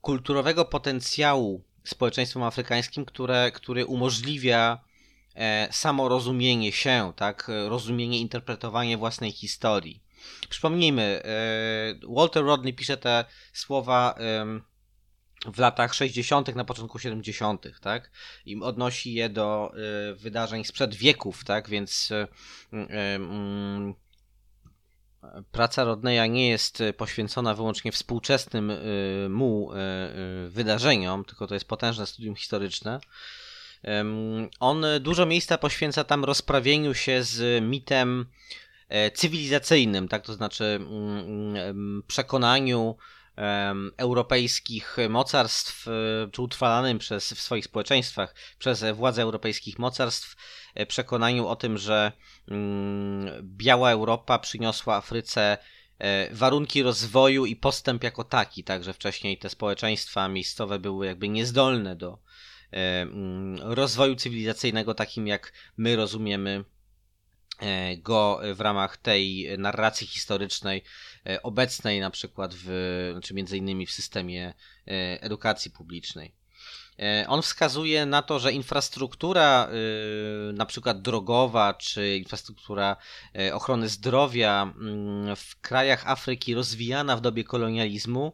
kulturowego 0.00 0.64
potencjału 0.64 1.64
społeczeństwom 1.84 2.42
afrykańskim, 2.42 3.04
które, 3.04 3.52
który 3.54 3.86
umożliwia 3.86 4.78
e, 5.34 5.68
samorozumienie 5.72 6.72
się, 6.72 7.12
tak, 7.16 7.50
rozumienie, 7.68 8.18
interpretowanie 8.18 8.96
własnej 8.96 9.32
historii. 9.32 10.02
Przypomnijmy, 10.48 11.22
e, 11.24 12.14
Walter 12.14 12.44
Rodney 12.44 12.74
pisze 12.74 12.96
te 12.96 13.24
słowa 13.52 14.14
w 15.46 15.58
latach 15.58 15.94
60., 15.94 16.54
na 16.54 16.64
początku 16.64 16.98
70., 16.98 17.66
tak? 17.80 18.10
I 18.46 18.56
odnosi 18.56 19.14
je 19.14 19.28
do 19.28 19.72
e, 19.74 20.14
wydarzeń 20.14 20.64
sprzed 20.64 20.94
wieków, 20.94 21.44
tak? 21.44 21.68
Więc 21.68 22.12
mm, 22.72 23.94
praca 25.52 25.84
Rodneya 25.84 26.30
nie 26.30 26.48
jest 26.48 26.80
e, 26.80 26.92
poświęcona 26.92 27.54
wyłącznie 27.54 27.92
współczesnym 27.92 28.70
e, 28.70 28.76
mu 29.28 29.72
e, 29.72 29.76
wydarzeniom, 30.48 31.24
tylko 31.24 31.46
to 31.46 31.54
jest 31.54 31.68
potężne 31.68 32.06
studium 32.06 32.36
historyczne. 32.36 33.00
On 34.60 34.84
dużo 35.00 35.26
miejsca 35.26 35.58
poświęca 35.58 36.04
tam 36.04 36.24
rozprawieniu 36.24 36.94
się 36.94 37.22
z 37.22 37.64
mitem 37.64 38.26
cywilizacyjnym, 39.14 40.08
tak 40.08 40.26
to 40.26 40.32
znaczy 40.32 40.64
mm, 40.64 41.56
mm, 41.56 42.02
przekonaniu 42.06 42.96
europejskich 43.96 44.96
mocarstw, 45.08 45.86
czy 46.32 46.42
utrwalanym 46.42 46.98
przez, 46.98 47.32
w 47.32 47.40
swoich 47.40 47.64
społeczeństwach 47.64 48.34
przez 48.58 48.84
władze 48.94 49.22
europejskich 49.22 49.78
mocarstw, 49.78 50.36
przekonaniu 50.88 51.46
o 51.46 51.56
tym, 51.56 51.78
że 51.78 52.12
mm, 52.48 53.30
biała 53.56 53.90
Europa 53.90 54.38
przyniosła 54.38 54.96
Afryce 54.96 55.58
e, 55.98 56.34
warunki 56.34 56.82
rozwoju 56.82 57.46
i 57.46 57.56
postęp 57.56 58.04
jako 58.04 58.24
taki, 58.24 58.64
także 58.64 58.92
wcześniej 58.92 59.38
te 59.38 59.50
społeczeństwa 59.50 60.28
miejscowe 60.28 60.78
były 60.78 61.06
jakby 61.06 61.28
niezdolne 61.28 61.96
do 61.96 62.18
e, 62.72 63.02
mm, 63.02 63.58
rozwoju 63.62 64.14
cywilizacyjnego 64.14 64.94
takim 64.94 65.26
jak 65.26 65.52
my 65.76 65.96
rozumiemy 65.96 66.64
e, 67.60 67.96
go 67.96 68.40
w 68.54 68.60
ramach 68.60 68.96
tej 68.96 69.48
narracji 69.58 70.06
historycznej 70.06 70.82
obecnej 71.42 72.00
na 72.00 72.10
przykład 72.10 72.54
w, 72.54 72.70
czy 73.22 73.34
między 73.34 73.56
innymi 73.56 73.86
w 73.86 73.92
systemie 73.92 74.54
edukacji 75.20 75.70
publicznej. 75.70 76.39
E, 77.00 77.24
on 77.28 77.42
wskazuje 77.42 78.06
na 78.06 78.22
to, 78.22 78.38
że 78.38 78.52
infrastruktura, 78.52 79.68
e, 79.68 80.52
na 80.52 80.66
przykład 80.66 81.02
drogowa, 81.02 81.74
czy 81.74 82.16
infrastruktura 82.16 82.96
e, 83.38 83.54
ochrony 83.54 83.88
zdrowia 83.88 84.62
mm, 84.62 85.36
w 85.36 85.60
krajach 85.60 86.08
Afryki 86.08 86.54
rozwijana 86.54 87.16
w 87.16 87.20
dobie 87.20 87.44
kolonializmu, 87.44 88.32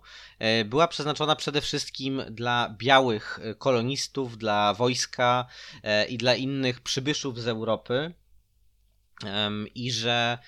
była 0.64 0.88
przeznaczona 0.88 1.36
przede 1.36 1.60
wszystkim 1.60 2.22
dla 2.30 2.74
białych 2.78 3.40
kolonistów, 3.58 4.38
dla 4.38 4.74
wojska 4.74 5.46
i 6.08 6.18
dla 6.18 6.34
innych 6.34 6.80
przybyszów 6.80 7.40
z 7.40 7.48
Europy. 7.48 8.14
I 9.74 9.92
że 9.92 10.38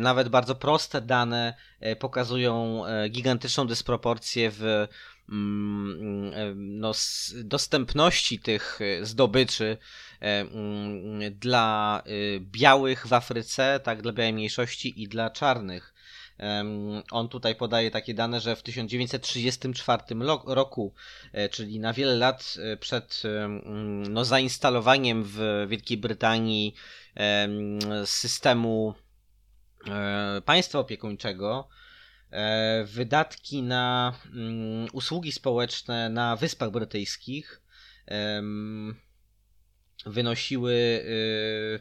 nawet 0.00 0.28
bardzo 0.28 0.54
proste 0.54 1.00
dane 1.00 1.54
pokazują 1.98 2.82
gigantyczną 3.10 3.66
dysproporcję 3.66 4.50
w 4.50 4.88
no, 6.54 6.92
dostępności 7.44 8.38
tych 8.38 8.80
e, 8.80 9.06
zdobyczy 9.06 9.76
e, 10.20 10.40
mm, 10.40 11.38
dla 11.38 12.02
e, 12.06 12.40
białych 12.40 13.06
w 13.06 13.12
Afryce, 13.12 13.80
tak, 13.84 14.02
dla 14.02 14.12
białej 14.12 14.32
mniejszości 14.32 15.02
i 15.02 15.08
dla 15.08 15.30
czarnych. 15.30 15.94
On 17.10 17.28
tutaj 17.28 17.54
podaje 17.54 17.90
takie 17.90 18.14
dane, 18.14 18.40
że 18.40 18.56
w 18.56 18.62
1934 18.62 20.02
roku, 20.46 20.94
czyli 21.50 21.80
na 21.80 21.92
wiele 21.92 22.16
lat 22.16 22.56
przed 22.80 23.22
no, 24.10 24.24
zainstalowaniem 24.24 25.24
w 25.24 25.66
Wielkiej 25.68 25.98
Brytanii 25.98 26.74
systemu 28.04 28.94
państwa 30.44 30.78
opiekuńczego, 30.78 31.68
wydatki 32.84 33.62
na 33.62 34.14
mm, 34.34 34.88
usługi 34.92 35.32
społeczne 35.32 36.08
na 36.08 36.36
Wyspach 36.36 36.70
Brytyjskich 36.70 37.62
wynosiły 40.06 40.72
y, 40.72 41.80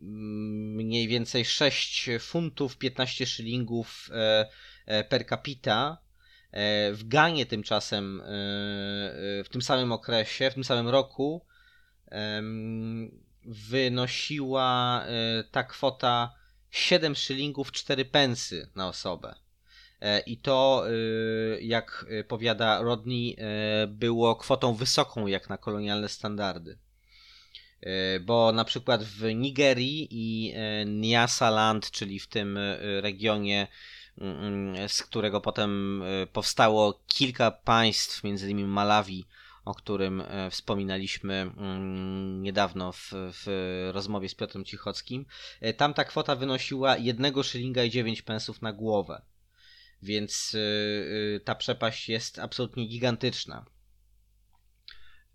mniej 0.00 1.08
więcej 1.08 1.44
6 1.44 2.10
funtów 2.20 2.78
15 2.78 3.26
szylingów 3.26 4.10
e, 4.12 4.46
e, 4.86 5.04
per 5.04 5.26
capita. 5.26 5.98
W 6.92 7.00
Ganie 7.04 7.46
tymczasem 7.46 8.22
w 9.44 9.46
tym 9.50 9.62
samym 9.62 9.92
okresie, 9.92 10.50
w 10.50 10.54
tym 10.54 10.64
samym 10.64 10.88
roku 10.88 11.46
wynosiła 13.44 15.04
ta 15.50 15.62
kwota 15.64 16.34
7 16.70 17.14
szylingów 17.14 17.72
4 17.72 18.04
pensy 18.04 18.70
na 18.74 18.88
osobę. 18.88 19.34
E, 20.00 20.20
I 20.20 20.36
to, 20.36 20.84
y, 20.90 21.58
jak 21.62 22.06
powiada 22.28 22.82
Rodney, 22.82 23.36
e, 23.38 23.86
było 23.86 24.36
kwotą 24.36 24.74
wysoką 24.74 25.26
jak 25.26 25.48
na 25.48 25.58
kolonialne 25.58 26.08
standardy. 26.08 26.78
E, 27.80 28.20
bo 28.20 28.52
na 28.52 28.64
przykład 28.64 29.04
w 29.04 29.34
Nigerii 29.34 30.08
i 30.10 30.54
Nyasaland, 30.86 31.90
czyli 31.90 32.20
w 32.20 32.26
tym 32.26 32.58
regionie, 33.00 33.66
mm, 34.18 34.88
z 34.88 35.02
którego 35.02 35.40
potem 35.40 36.02
powstało 36.32 37.00
kilka 37.06 37.50
państw, 37.50 38.24
między 38.24 38.50
innymi 38.50 38.68
Malawi, 38.68 39.26
o 39.64 39.74
którym 39.74 40.22
wspominaliśmy 40.50 41.34
mm, 41.34 42.42
niedawno 42.42 42.92
w, 42.92 43.12
w 43.12 43.90
rozmowie 43.92 44.28
z 44.28 44.34
Piotrem 44.34 44.64
Cichockim. 44.64 45.26
Tam 45.76 45.94
ta 45.94 46.04
kwota 46.04 46.36
wynosiła 46.36 46.96
1 46.96 47.42
szylinga 47.42 47.84
i 47.84 47.90
9 47.90 48.22
pensów 48.22 48.62
na 48.62 48.72
głowę 48.72 49.22
więc 50.02 50.54
y, 50.54 50.58
y, 50.58 51.40
ta 51.44 51.54
przepaść 51.54 52.08
jest 52.08 52.38
absolutnie 52.38 52.86
gigantyczna. 52.86 53.64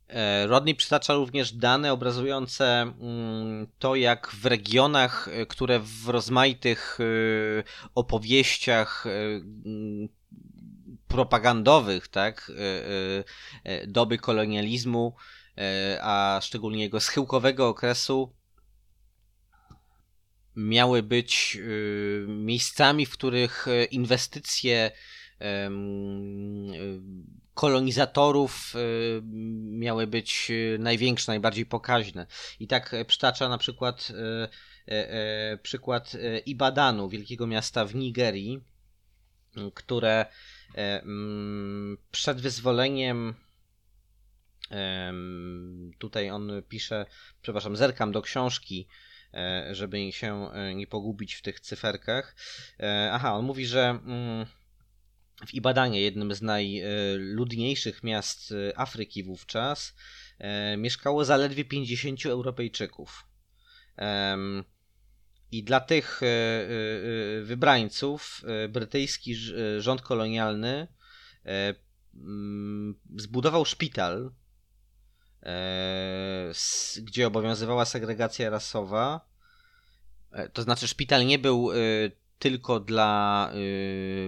E, 0.07 0.47
Rodney 0.47 0.75
przytacza 0.75 1.13
również 1.13 1.53
dane 1.53 1.93
obrazujące 1.93 2.81
mm, 2.81 3.67
to, 3.79 3.95
jak 3.95 4.31
w 4.31 4.45
regionach, 4.45 5.27
y, 5.27 5.45
które 5.45 5.79
w 5.79 6.09
rozmaitych 6.09 6.99
opowieściach 7.95 9.05
mm, 9.07 10.09
propagandowych, 11.07 12.07
tak, 12.07 12.51
doby 13.87 14.17
kolonializmu, 14.17 15.15
a 16.01 16.39
szczególnie 16.43 16.83
jego 16.83 16.99
schyłkowego 16.99 17.67
okresu, 17.67 18.33
miały 20.55 21.03
być 21.03 21.57
y, 21.59 22.25
miejscami, 22.29 23.05
w 23.05 23.11
których 23.11 23.67
e, 23.67 23.85
inwestycje 23.85 24.91
kolonizatorów 27.53 28.73
e, 28.75 28.79
miały 29.77 30.07
być 30.07 30.51
e, 30.51 30.77
największe, 30.77 31.31
najbardziej 31.31 31.65
pokaźne. 31.65 32.27
I 32.59 32.67
tak 32.67 32.95
przytacza 33.07 33.49
na 33.49 33.57
przykład 33.57 34.11
przykład 35.61 36.17
Ibadanu, 36.45 37.09
wielkiego 37.09 37.47
miasta 37.47 37.85
w 37.85 37.95
Nigerii, 37.95 38.63
które 39.73 40.25
przed 42.11 42.41
wyzwoleniem 42.41 43.33
tutaj 45.97 46.29
on 46.29 46.51
pisze, 46.69 47.05
przepraszam, 47.41 47.75
zerkam 47.75 48.11
do 48.11 48.21
książki 48.21 48.87
E, 48.87 49.14
żeby 49.71 50.11
się 50.11 50.51
e, 50.51 50.75
nie 50.75 50.87
pogubić 50.87 51.33
w 51.33 51.41
tych 51.41 51.59
cyferkach. 51.59 52.35
E, 52.79 53.09
aha, 53.13 53.33
on 53.33 53.45
mówi, 53.45 53.65
że 53.65 53.89
mm, 53.89 54.45
w 55.47 55.53
Ibadanie, 55.53 56.01
jednym 56.01 56.35
z 56.35 56.41
najludniejszych 56.41 58.03
miast 58.03 58.53
Afryki 58.75 59.23
wówczas, 59.23 59.95
mieszkało 60.77 61.25
zaledwie 61.25 61.65
50 61.65 62.25
Europejczyków. 62.25 63.25
I 65.51 65.63
dla 65.63 65.79
tych 65.79 66.21
wybrańców 67.41 68.41
brytyjski 68.69 69.35
rząd 69.79 70.01
kolonialny 70.01 70.87
zbudował 73.15 73.65
szpital 73.65 74.31
E, 74.31 74.44
gdzie 77.01 77.27
obowiązywała 77.27 77.85
segregacja 77.85 78.49
rasowa. 78.49 79.21
E, 80.31 80.49
to 80.49 80.61
znaczy, 80.61 80.87
szpital 80.87 81.25
nie 81.25 81.39
był 81.39 81.71
e, 81.71 81.75
tylko 82.39 82.79
dla 82.79 83.51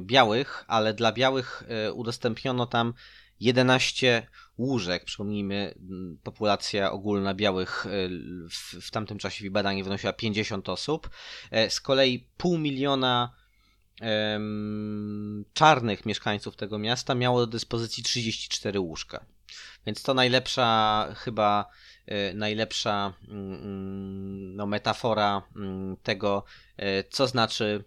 białych, 0.01 0.65
ale 0.67 0.93
dla 0.93 1.11
białych 1.11 1.63
udostępniono 1.93 2.65
tam 2.65 2.93
11 3.39 4.27
łóżek. 4.57 5.05
Przypomnijmy, 5.05 5.75
populacja 6.23 6.91
ogólna 6.91 7.33
białych 7.33 7.85
w, 8.49 8.85
w 8.85 8.91
tamtym 8.91 9.17
czasie 9.17 9.49
w 9.49 9.51
badaniu 9.51 9.83
wynosiła 9.83 10.13
50 10.13 10.69
osób. 10.69 11.09
Z 11.69 11.81
kolei 11.81 12.27
pół 12.37 12.57
miliona 12.57 13.33
czarnych 15.53 16.05
mieszkańców 16.05 16.55
tego 16.55 16.79
miasta 16.79 17.15
miało 17.15 17.39
do 17.39 17.47
dyspozycji 17.47 18.03
34 18.03 18.79
łóżka. 18.79 19.25
Więc 19.87 20.03
to 20.03 20.13
najlepsza 20.13 21.07
chyba 21.17 21.65
y, 22.11 22.33
najlepsza 22.33 23.13
mm, 23.27 23.53
mm, 23.53 24.55
no, 24.55 24.65
metafora 24.65 25.41
mm, 25.55 25.97
tego, 26.03 26.43
y, 26.79 27.03
co 27.09 27.27
znaczy 27.27 27.83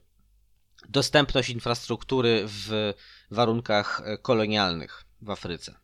dostępność 0.88 1.50
infrastruktury 1.50 2.44
w 2.46 2.94
warunkach 3.30 4.02
y, 4.14 4.18
kolonialnych 4.18 5.04
w 5.22 5.30
Afryce. 5.30 5.74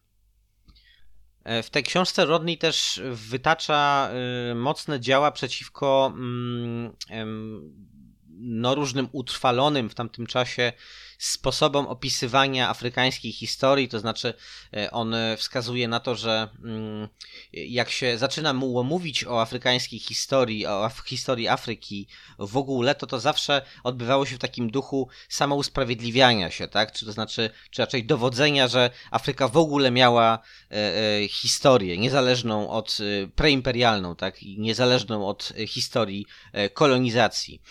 E, 1.45 1.63
w 1.63 1.71
tej 1.71 1.83
książce 1.83 2.25
Rodney 2.25 2.59
też 2.59 3.01
wytacza 3.11 4.11
mocne 4.55 5.01
działa 5.01 5.33
przeciwko 5.33 6.15
no, 8.39 8.75
różnym 8.75 9.09
utrwalonym 9.13 9.91
w 9.91 9.95
tamtym 9.95 10.27
czasie 10.27 10.73
sposobom 11.19 11.87
opisywania 11.87 12.69
afrykańskiej 12.69 13.33
historii, 13.33 13.89
to 13.89 13.99
znaczy 13.99 14.35
e, 14.77 14.91
on 14.91 15.15
wskazuje 15.37 15.89
na 15.89 16.01
to, 16.01 16.15
że 16.15 16.49
mm, 16.65 17.09
jak 17.53 17.91
się 17.91 18.19
zaczyna 18.19 18.53
mu 18.53 18.85
mówić 18.85 19.25
o 19.25 19.41
afrykańskiej 19.41 19.99
historii, 19.99 20.67
o 20.67 20.91
historii 21.07 21.49
Afryki 21.49 22.09
w 22.39 22.57
ogóle, 22.57 22.95
to 22.95 23.07
to 23.07 23.21
zawsze 23.21 23.63
odbywało 23.85 24.27
się 24.27 24.37
w 24.37 24.39
takim 24.39 24.71
duchu 24.71 25.09
samousprawiedliwiania 25.29 26.51
się, 26.51 26.69
tak? 26.69 26.93
Czy 26.93 27.07
to 27.07 27.13
znaczy, 27.13 27.51
czy 27.71 27.83
raczej 27.83 28.07
dowodzenia, 28.07 28.69
że 28.69 28.91
Afryka 29.11 29.49
w 29.49 29.57
ogóle 29.57 29.91
miała 29.91 30.39
e, 30.71 30.75
e, 30.75 31.29
historię 31.29 31.99
niezależną 31.99 32.71
od 32.71 32.99
preimperialną, 33.35 34.17
tak? 34.17 34.43
Niezależną 34.43 35.29
od 35.29 35.53
historii 35.67 36.27
kolonizacji. 36.75 37.63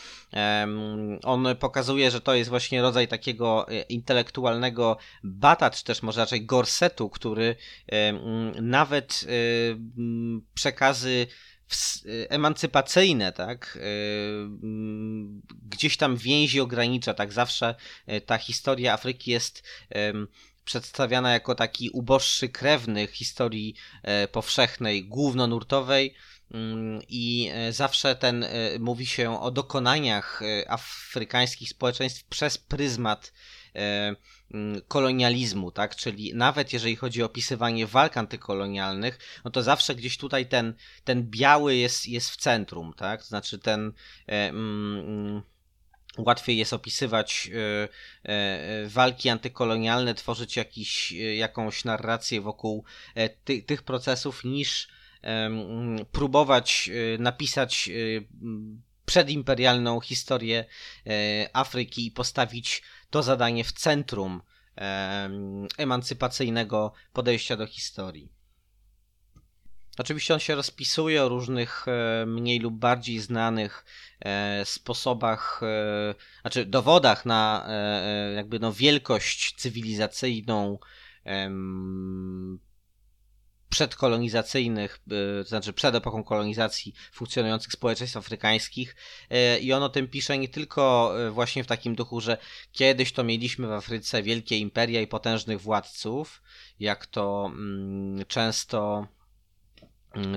On 1.23 1.47
pokazuje, 1.59 2.11
że 2.11 2.21
to 2.21 2.35
jest 2.35 2.49
właśnie 2.49 2.81
rodzaj 2.81 3.07
takiego 3.07 3.67
e, 3.69 3.81
intelektualnego 3.81 4.97
bata, 5.23 5.69
czy 5.69 5.83
też 5.83 6.01
może 6.01 6.21
raczej 6.21 6.45
gorsetu, 6.45 7.09
który 7.09 7.55
nawet 8.61 9.25
przekazy 10.53 11.27
emancypacyjne, 12.29 13.31
tak, 13.31 13.79
gdzieś 15.69 15.97
tam 15.97 16.17
więzi 16.17 16.59
ogranicza, 16.59 17.13
tak, 17.13 17.33
zawsze 17.33 17.75
e, 18.07 18.21
ta 18.21 18.37
historia 18.37 18.93
Afryki 18.93 19.31
jest 19.31 19.63
przedstawiana 20.65 21.33
jako 21.33 21.55
taki 21.55 21.89
uboższy 21.89 22.49
krewny 22.49 23.07
historii 23.07 23.75
powszechnej, 24.31 25.05
głównonurtowej, 25.05 26.05
mm, 26.05 26.34
i 27.09 27.51
zawsze 27.69 28.15
ten 28.15 28.45
mówi 28.79 29.05
się 29.05 29.41
o 29.41 29.51
dokonaniach 29.51 30.41
afrykańskich 30.67 31.69
społeczeństw 31.69 32.23
przez 32.23 32.57
pryzmat 32.57 33.31
Mm, 34.51 34.81
kolonializmu, 34.87 35.71
tak? 35.71 35.95
Czyli 35.95 36.33
nawet 36.35 36.73
jeżeli 36.73 36.95
chodzi 36.95 37.23
o 37.23 37.25
opisywanie 37.25 37.87
walk 37.87 38.17
antykolonialnych, 38.17 39.19
no 39.45 39.51
to 39.51 39.63
zawsze 39.63 39.95
gdzieś 39.95 40.17
tutaj 40.17 40.45
ten, 40.45 40.73
ten 41.03 41.29
biały 41.29 41.75
jest, 41.75 42.07
jest 42.07 42.29
w 42.29 42.37
centrum, 42.37 42.93
tak? 42.97 43.21
To 43.21 43.27
znaczy 43.27 43.59
ten. 43.59 43.93
E, 44.27 44.49
mm, 44.49 45.41
łatwiej 46.17 46.57
jest 46.57 46.73
opisywać 46.73 47.49
e, 47.53 47.87
e, 48.31 48.87
walki 48.87 49.29
antykolonialne, 49.29 50.15
tworzyć 50.15 50.57
jakiś, 50.57 51.11
jakąś 51.37 51.85
narrację 51.85 52.41
wokół 52.41 52.83
ty, 53.43 53.61
tych 53.61 53.83
procesów, 53.83 54.43
niż 54.43 54.87
próbować 56.11 56.89
napisać 57.19 57.89
przedimperialną 59.05 59.99
historię 59.99 60.65
Afryki 61.53 62.07
i 62.07 62.11
postawić 62.11 62.83
to 63.09 63.23
zadanie 63.23 63.63
w 63.63 63.71
centrum 63.71 64.41
emancypacyjnego 65.77 66.93
podejścia 67.13 67.57
do 67.57 67.67
historii. 67.67 68.35
Oczywiście 69.97 70.33
on 70.33 70.39
się 70.39 70.55
rozpisuje 70.55 71.23
o 71.23 71.29
różnych 71.29 71.85
e, 71.87 72.25
mniej 72.25 72.59
lub 72.59 72.73
bardziej 72.73 73.19
znanych 73.19 73.85
e, 74.19 74.65
sposobach, 74.65 75.61
e, 75.63 76.15
znaczy 76.41 76.65
dowodach 76.65 77.25
na 77.25 77.67
jakby 78.35 78.59
no 78.59 78.73
wielkość 78.73 79.55
cywilizacyjną 79.57 80.79
przedkolonizacyjnych, 83.69 84.99
e, 85.39 85.43
to 85.43 85.49
znaczy 85.49 85.73
przed 85.73 85.95
epoką 85.95 86.23
kolonizacji 86.23 86.93
funkcjonujących 87.11 87.73
społeczeństw 87.73 88.17
afrykańskich. 88.17 88.95
E, 89.29 89.59
i 89.59 89.73
on 89.73 89.83
o 89.83 89.89
tym 89.89 90.07
pisze 90.07 90.37
nie 90.37 90.49
tylko 90.49 91.13
e, 91.27 91.31
właśnie 91.31 91.63
w 91.63 91.67
takim 91.67 91.95
duchu, 91.95 92.21
że 92.21 92.37
kiedyś 92.71 93.11
to 93.11 93.23
mieliśmy 93.23 93.67
w 93.67 93.71
Afryce 93.71 94.23
wielkie 94.23 94.57
imperia 94.57 95.01
i 95.01 95.07
potężnych 95.07 95.61
władców, 95.61 96.41
jak 96.79 97.05
to 97.05 97.51
mm, 97.53 98.25
często 98.25 99.07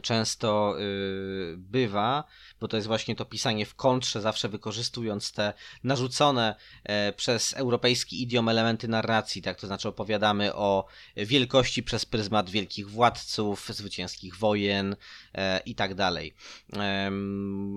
często 0.03 0.77
y, 0.81 1.55
bywa, 1.57 2.25
bo 2.61 2.69
to 2.69 2.77
jest 2.77 2.87
właśnie 2.87 3.17
to 3.17 3.25
pisanie 3.25 3.67
w 3.67 3.75
kontrze, 3.75 4.21
zawsze 4.21 4.49
wykorzystując 4.49 5.33
te 5.33 5.53
narzucone 5.85 6.55
e, 6.85 7.13
przez 7.13 7.55
europejski 7.55 8.23
idiom 8.23 8.49
elementy 8.49 8.89
narracji, 8.89 9.43
tak, 9.43 9.61
to 9.61 9.67
znaczy 9.67 9.89
opowiadamy 9.89 10.55
o 10.55 10.87
wielkości 11.17 11.83
przez 11.83 12.07
pryzmat 12.07 12.51
wielkich 12.51 12.91
władców, 12.91 13.69
zwycięskich 13.69 14.37
wojen 14.37 14.97
e, 15.35 15.61
i 15.61 15.75
tak 15.75 15.95
dalej. 15.95 16.35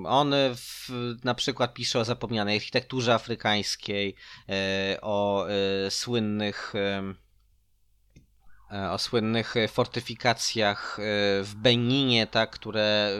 On 0.06 0.34
w, 0.56 0.90
na 1.24 1.36
przykład 1.36 1.74
pisze 1.74 2.00
o 2.00 2.06
zapomnianej 2.06 2.58
architekturze 2.58 3.14
afrykańskiej, 3.14 4.16
e, 4.50 4.98
o 5.02 5.46
słynnych 5.90 6.74
o 8.92 8.98
słynnych 8.98 9.58
e, 9.58 9.68
fortyfikacjach 9.68 11.00
e, 11.00 11.04
w 11.44 11.54
Beninie, 11.56 12.28
tak, 12.28 12.50
które 12.50 13.12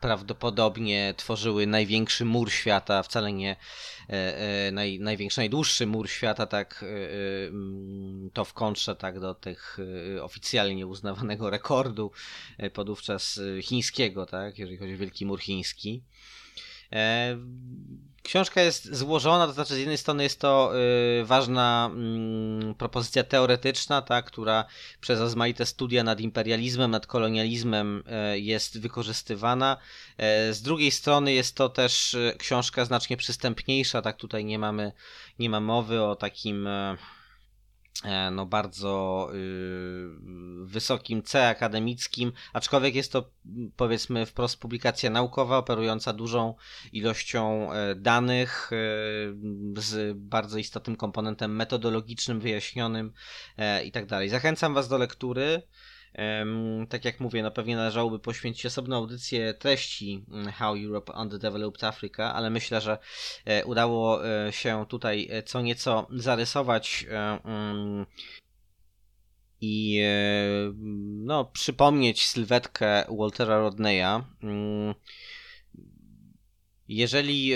prawdopodobnie 0.00 1.14
tworzyły 1.16 1.66
największy 1.66 2.24
mur 2.24 2.50
świata, 2.52 3.02
wcale 3.02 3.32
nie 3.32 3.56
naj, 4.72 5.00
największy, 5.00 5.40
najdłuższy 5.40 5.86
mur 5.86 6.10
świata, 6.10 6.46
tak 6.46 6.84
mm, 7.50 8.30
to 8.32 8.44
w 8.44 8.52
kontrze 8.52 8.96
tak 8.96 9.20
do 9.20 9.34
tych 9.34 9.78
oficjalnie 10.22 10.86
uznawanego 10.86 11.50
rekordu 11.50 12.12
podówczas 12.72 13.40
chińskiego, 13.62 14.26
tak, 14.26 14.58
jeżeli 14.58 14.76
chodzi 14.76 14.94
o 14.94 14.98
Wielki 14.98 15.26
Mur 15.26 15.40
Chiński. 15.40 16.02
Książka 18.22 18.60
jest 18.60 18.94
złożona, 18.94 19.46
to 19.46 19.52
znaczy 19.52 19.74
z 19.74 19.78
jednej 19.78 19.98
strony 19.98 20.22
jest 20.22 20.40
to 20.40 20.72
y, 21.20 21.24
ważna 21.24 21.90
y, 22.70 22.74
propozycja 22.74 23.24
teoretyczna, 23.24 24.02
ta, 24.02 24.22
która 24.22 24.64
przez 25.00 25.20
rozmaite 25.20 25.66
studia 25.66 26.04
nad 26.04 26.20
imperializmem, 26.20 26.90
nad 26.90 27.06
kolonializmem 27.06 28.02
y, 28.34 28.40
jest 28.40 28.80
wykorzystywana. 28.80 29.76
Y, 30.48 30.54
z 30.54 30.62
drugiej 30.62 30.90
strony 30.90 31.32
jest 31.32 31.54
to 31.54 31.68
też 31.68 32.14
y, 32.14 32.34
książka 32.38 32.84
znacznie 32.84 33.16
przystępniejsza, 33.16 34.02
tak 34.02 34.16
tutaj 34.16 34.44
nie 34.44 34.58
mamy, 34.58 34.92
nie 35.38 35.50
ma 35.50 35.60
mowy 35.60 36.02
o 36.02 36.16
takim 36.16 36.66
E, 36.66 36.96
no 38.32 38.46
bardzo 38.46 39.28
y, 39.34 40.08
wysokim 40.64 41.22
C 41.22 41.48
akademickim, 41.48 42.32
aczkolwiek 42.52 42.94
jest 42.94 43.12
to 43.12 43.30
powiedzmy 43.76 44.26
wprost 44.26 44.60
publikacja 44.60 45.10
naukowa 45.10 45.58
operująca 45.58 46.12
dużą 46.12 46.54
ilością 46.92 47.72
e, 47.72 47.94
danych 47.94 48.70
e, 48.72 48.76
z 49.80 50.18
bardzo 50.18 50.58
istotnym 50.58 50.96
komponentem 50.96 51.56
metodologicznym, 51.56 52.40
wyjaśnionym 52.40 53.12
i 53.84 53.92
tak 53.92 54.06
dalej. 54.06 54.28
Zachęcam 54.28 54.74
Was 54.74 54.88
do 54.88 54.98
lektury. 54.98 55.62
Tak 56.88 57.04
jak 57.04 57.20
mówię, 57.20 57.42
no 57.42 57.50
pewnie 57.50 57.76
należałoby 57.76 58.18
poświęcić 58.18 58.66
osobną 58.66 58.96
audycję 58.96 59.54
treści 59.54 60.24
mm, 60.30 60.52
How 60.52 60.74
Europe 60.84 61.12
Underdeveloped 61.12 61.84
Africa, 61.84 62.34
ale 62.34 62.50
myślę, 62.50 62.80
że 62.80 62.98
e, 63.44 63.64
udało 63.64 64.28
e, 64.28 64.52
się 64.52 64.86
tutaj 64.88 65.28
e, 65.30 65.42
co 65.42 65.60
nieco 65.60 66.06
zarysować 66.10 67.06
mm, 67.44 68.06
i 69.60 70.00
no, 71.24 71.44
przypomnieć 71.44 72.26
sylwetkę 72.26 73.04
Waltera 73.18 73.58
Rodneya. 73.58 74.24
Mm, 74.42 74.94
jeżeli 76.88 77.52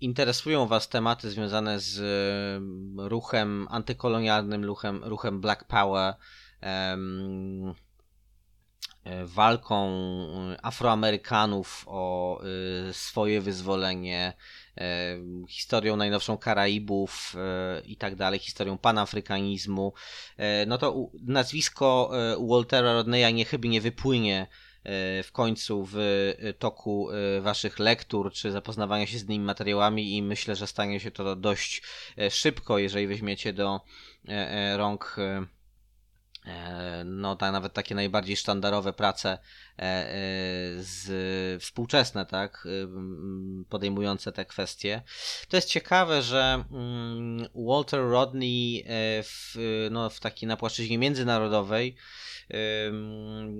interesują 0.00 0.66
Was 0.66 0.88
tematy 0.88 1.30
związane 1.30 1.80
z 1.80 2.02
ruchem 2.96 3.66
antykolonialnym, 3.70 4.64
ruchem, 4.64 5.04
ruchem 5.04 5.40
Black 5.40 5.64
Power, 5.64 6.14
walką 9.24 9.90
Afroamerykanów 10.62 11.84
o 11.86 12.40
e, 12.88 12.92
swoje 12.92 13.40
wyzwolenie, 13.40 14.32
historią 15.48 15.96
najnowszą 15.96 16.38
Karaibów 16.38 17.34
e, 17.36 17.80
i 17.80 17.96
tak 17.96 18.16
dalej, 18.16 18.38
historią 18.38 18.78
panafrykanizmu, 18.78 19.92
no 20.66 20.78
to 20.78 21.10
nazwisko 21.22 22.10
Waltera 22.48 22.92
Rodneya 22.92 23.34
niechybnie 23.34 23.80
wypłynie 23.80 24.46
w 25.24 25.28
końcu 25.32 25.88
w 25.92 25.96
toku 26.58 27.08
waszych 27.40 27.78
lektur 27.78 28.32
czy 28.32 28.52
zapoznawania 28.52 29.06
się 29.06 29.18
z 29.18 29.24
innymi 29.24 29.44
materiałami 29.44 30.16
i 30.16 30.22
myślę, 30.22 30.56
że 30.56 30.66
stanie 30.66 31.00
się 31.00 31.10
to 31.10 31.36
dość 31.36 31.82
szybko, 32.30 32.78
jeżeli 32.78 33.06
weźmiecie 33.06 33.52
do 33.52 33.80
rąk 34.76 35.16
E, 35.18 35.63
no 37.04 37.36
tak 37.36 37.52
nawet 37.52 37.72
takie 37.72 37.94
najbardziej 37.94 38.36
sztandarowe 38.36 38.92
prace 38.92 39.30
e, 39.30 39.82
e, 39.82 40.08
z, 40.78 41.62
współczesne, 41.62 42.26
tak, 42.26 42.68
podejmujące 43.68 44.32
te 44.32 44.44
kwestie. 44.44 45.02
To 45.48 45.56
jest 45.56 45.68
ciekawe, 45.68 46.22
że 46.22 46.64
mm, 46.70 47.48
Walter 47.54 48.00
Rodney 48.00 48.84
w, 49.22 49.54
no, 49.90 50.10
w 50.10 50.20
takiej 50.20 50.46
na 50.46 50.56
płaszczyźnie 50.56 50.98
międzynarodowej 50.98 51.96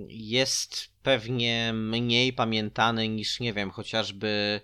jest 0.07 0.89
pewnie 1.03 1.71
mniej 1.73 2.33
pamiętany 2.33 3.07
niż, 3.09 3.39
nie 3.39 3.53
wiem, 3.53 3.71
chociażby 3.71 4.61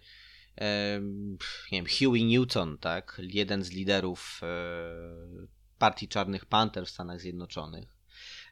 nie 1.72 1.84
wiem, 1.84 1.86
Huey 1.86 2.26
Newton, 2.26 2.78
tak, 2.78 3.22
jeden 3.24 3.64
z 3.64 3.72
liderów 3.72 4.42
partii 5.78 6.08
Czarnych 6.08 6.46
Panter 6.46 6.86
w 6.86 6.90
Stanach 6.90 7.20
Zjednoczonych. 7.20 8.01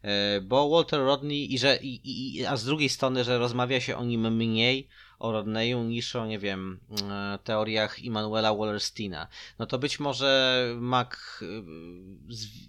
E, 0.03 0.41
bo 0.41 0.69
Walter 0.69 0.99
Rodney 0.99 1.53
i 1.53 1.59
że 1.59 1.77
i, 1.77 2.01
i, 2.03 2.45
a 2.45 2.57
z 2.57 2.65
drugiej 2.65 2.89
strony, 2.89 3.23
że 3.23 3.37
rozmawia 3.37 3.81
się 3.81 3.97
o 3.97 4.05
nim 4.05 4.35
mniej 4.35 4.87
o 5.19 5.31
Rodneyu 5.31 5.83
niż 5.83 6.15
o, 6.15 6.25
nie 6.25 6.39
wiem, 6.39 6.79
e, 7.11 7.39
teoriach 7.43 7.99
Immanuela 7.99 8.53
Wallersteina. 8.53 9.27
No 9.59 9.65
to 9.65 9.79
być 9.79 9.99
może 9.99 10.65
ma 10.77 11.01
e, 11.01 11.07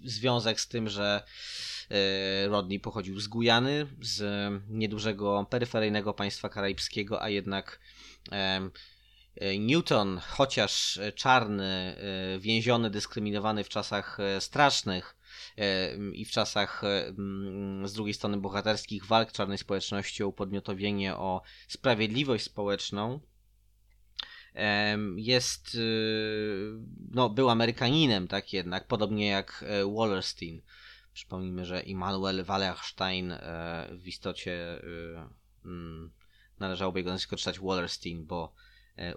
związek 0.03 0.61
z 0.61 0.67
tym, 0.67 0.89
że 0.89 1.23
Rodney 2.47 2.79
pochodził 2.79 3.19
z 3.19 3.27
Gujany, 3.27 3.87
z 4.01 4.23
niedużego 4.69 5.45
peryferyjnego 5.49 6.13
państwa 6.13 6.49
karaibskiego, 6.49 7.21
a 7.21 7.29
jednak 7.29 7.79
Newton, 9.59 10.21
chociaż 10.27 10.99
czarny, 11.15 11.95
więziony, 12.39 12.89
dyskryminowany 12.89 13.63
w 13.63 13.69
czasach 13.69 14.17
strasznych, 14.39 15.15
i 16.13 16.25
w 16.25 16.31
czasach 16.31 16.83
e, 16.83 17.13
z 17.87 17.93
drugiej 17.93 18.13
strony 18.13 18.37
bohaterskich 18.37 19.05
walk 19.05 19.31
czarnej 19.31 19.57
społeczności 19.57 20.23
o 20.23 20.27
upodmiotowienie, 20.27 21.15
o 21.15 21.41
sprawiedliwość 21.67 22.43
społeczną, 22.43 23.19
jest, 25.15 25.77
no, 27.11 27.29
był 27.29 27.49
Amerykaninem, 27.49 28.27
tak 28.27 28.53
jednak, 28.53 28.87
podobnie 28.87 29.27
jak 29.27 29.65
Wallerstein. 29.97 30.61
Przypomnijmy, 31.13 31.65
że 31.65 31.81
Immanuel 31.81 32.43
Wallerstein 32.43 33.33
w 33.91 34.07
istocie 34.07 34.81
należałoby 36.59 36.99
jego 36.99 37.11
nazwisko 37.11 37.35
czytać 37.35 37.59
Wallerstein, 37.59 38.25
bo 38.25 38.53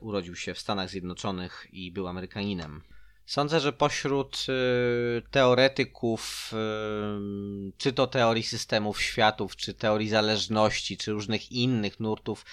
urodził 0.00 0.36
się 0.36 0.54
w 0.54 0.58
Stanach 0.58 0.90
Zjednoczonych 0.90 1.66
i 1.72 1.92
był 1.92 2.08
Amerykaninem. 2.08 2.82
Sądzę, 3.26 3.60
że 3.60 3.72
pośród 3.72 4.46
y, 4.48 5.22
teoretyków, 5.30 6.52
y, 6.52 7.72
czy 7.78 7.92
to 7.92 8.06
teorii 8.06 8.42
systemów 8.42 9.02
światów, 9.02 9.56
czy 9.56 9.74
teorii 9.74 10.08
zależności, 10.08 10.96
czy 10.96 11.12
różnych 11.12 11.52
innych 11.52 12.00
nurtów, 12.00 12.44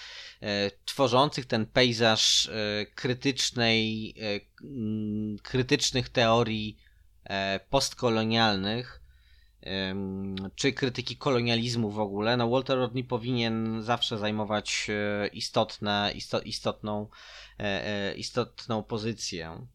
y, 0.43 0.47
tworzących 0.85 1.45
ten 1.45 1.65
pejzaż 1.65 2.49
krytycznej, 2.95 4.13
mm, 4.63 5.37
krytycznych 5.39 6.09
teorii 6.09 6.77
postkolonialnych, 7.69 9.01
czy 10.55 10.73
krytyki 10.73 11.17
kolonializmu 11.17 11.89
w 11.89 11.99
ogóle, 11.99 12.37
no 12.37 12.49
Walter 12.49 12.77
Rodney 12.77 13.03
powinien 13.03 13.83
zawsze 13.83 14.17
zajmować 14.17 14.87
istotne, 15.33 16.11
istotną, 16.45 17.07
istotną 18.15 18.83
pozycję. 18.83 19.67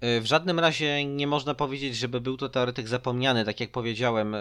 E, 0.00 0.20
w 0.20 0.26
żadnym 0.26 0.60
razie 0.60 1.06
nie 1.06 1.26
można 1.26 1.54
powiedzieć, 1.54 1.96
żeby 1.96 2.20
był 2.20 2.36
to 2.36 2.48
teoretyk 2.48 2.88
zapomniany. 2.88 3.44
Tak 3.44 3.60
jak 3.60 3.70
powiedziałem, 3.70 4.34
e, 4.34 4.40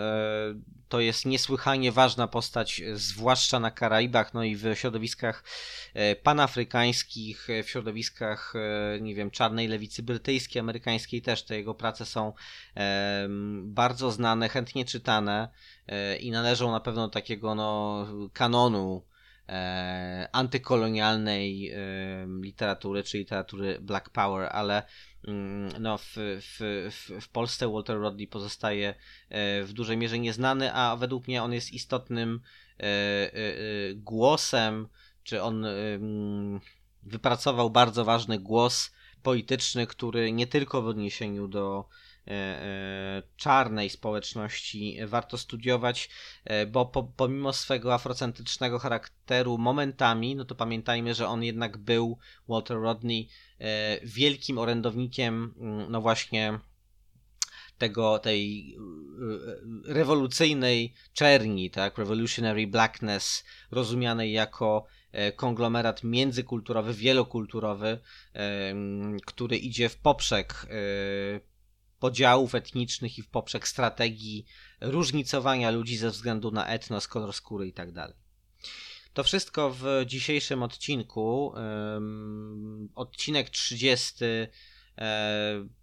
to 0.89 0.99
jest 0.99 1.25
niesłychanie 1.25 1.91
ważna 1.91 2.27
postać, 2.27 2.81
zwłaszcza 2.93 3.59
na 3.59 3.71
Karaibach, 3.71 4.33
no 4.33 4.43
i 4.43 4.55
w 4.55 4.75
środowiskach 4.75 5.43
e, 5.93 6.15
panafrykańskich, 6.15 7.47
w 7.63 7.69
środowiskach, 7.69 8.53
nie 9.01 9.15
wiem, 9.15 9.31
czarnej 9.31 9.67
lewicy 9.67 10.03
brytyjskiej, 10.03 10.59
amerykańskiej 10.59 11.21
też. 11.21 11.43
Te 11.43 11.57
jego 11.57 11.75
prace 11.75 12.05
są 12.05 12.33
bardzo 13.63 14.11
znane, 14.11 14.49
chętnie 14.49 14.85
czytane 14.85 15.49
i 16.19 16.31
należą 16.31 16.71
na 16.71 16.79
pewno 16.79 17.07
do 17.07 17.13
takiego 17.13 17.55
no, 17.55 18.07
kanonu 18.33 19.05
antykolonialnej 20.31 21.71
literatury, 22.41 23.03
czy 23.03 23.17
literatury 23.17 23.77
Black 23.81 24.09
Power, 24.09 24.49
ale 24.51 24.83
no, 25.79 25.97
w, 25.97 26.15
w, 26.17 26.89
w, 27.21 27.29
Polsce 27.29 27.71
Walter 27.71 27.97
Rodney 27.97 28.27
pozostaje 28.27 28.95
e, 29.29 29.63
w 29.63 29.73
dużej 29.73 29.97
mierze 29.97 30.19
nieznany, 30.19 30.73
a 30.73 30.95
według 30.95 31.27
mnie 31.27 31.43
on 31.43 31.53
jest 31.53 31.71
istotnym 31.71 32.41
e, 32.79 32.83
e, 32.83 33.33
głosem, 33.95 34.87
czy 35.23 35.41
on 35.41 35.65
mm, 35.65 36.59
wypracował 37.03 37.69
bardzo 37.69 38.05
ważny 38.05 38.39
głos 38.39 38.91
polityczny, 39.23 39.87
który 39.87 40.31
nie 40.31 40.47
tylko 40.47 40.81
w 40.81 40.87
odniesieniu 40.87 41.47
do 41.47 41.85
czarnej 43.35 43.89
społeczności 43.89 44.97
warto 45.05 45.37
studiować, 45.37 46.09
bo 46.71 46.85
po, 46.85 47.03
pomimo 47.03 47.53
swego 47.53 47.93
afrocentrycznego 47.93 48.79
charakteru 48.79 49.57
momentami, 49.57 50.35
no 50.35 50.45
to 50.45 50.55
pamiętajmy, 50.55 51.13
że 51.13 51.27
on 51.27 51.43
jednak 51.43 51.77
był, 51.77 52.17
Walter 52.47 52.77
Rodney, 52.77 53.29
E, 53.59 53.99
wielkim 54.03 54.57
orędownikiem, 54.57 55.53
mm, 55.57 55.91
no 55.91 56.01
właśnie 56.01 56.59
tego, 57.77 58.19
tej 58.19 58.75
e, 59.87 59.93
rewolucyjnej 59.93 60.93
czerni, 61.13 61.71
tak, 61.71 61.97
revolutionary 61.97 62.67
blackness, 62.67 63.45
rozumianej 63.71 64.31
jako 64.31 64.85
e, 65.11 65.31
konglomerat 65.31 66.03
międzykulturowy, 66.03 66.93
wielokulturowy, 66.93 67.99
który 69.25 69.57
idzie 69.57 69.89
w 69.89 69.97
poprzek 69.97 70.67
podziałów 72.05 72.55
etnicznych 72.55 73.17
i 73.17 73.21
w 73.21 73.27
poprzek 73.27 73.67
strategii 73.67 74.45
różnicowania 74.81 75.71
ludzi 75.71 75.97
ze 75.97 76.09
względu 76.09 76.51
na 76.51 76.67
etnos, 76.67 77.07
kolor 77.07 77.33
skóry 77.33 77.65
itd. 77.65 77.93
Tak 77.93 78.15
to 79.15 79.23
wszystko 79.23 79.75
w 79.79 79.85
dzisiejszym 80.05 80.63
odcinku. 80.63 81.53
Odcinek 82.95 83.49
30 83.49 84.25
e, 84.25 84.47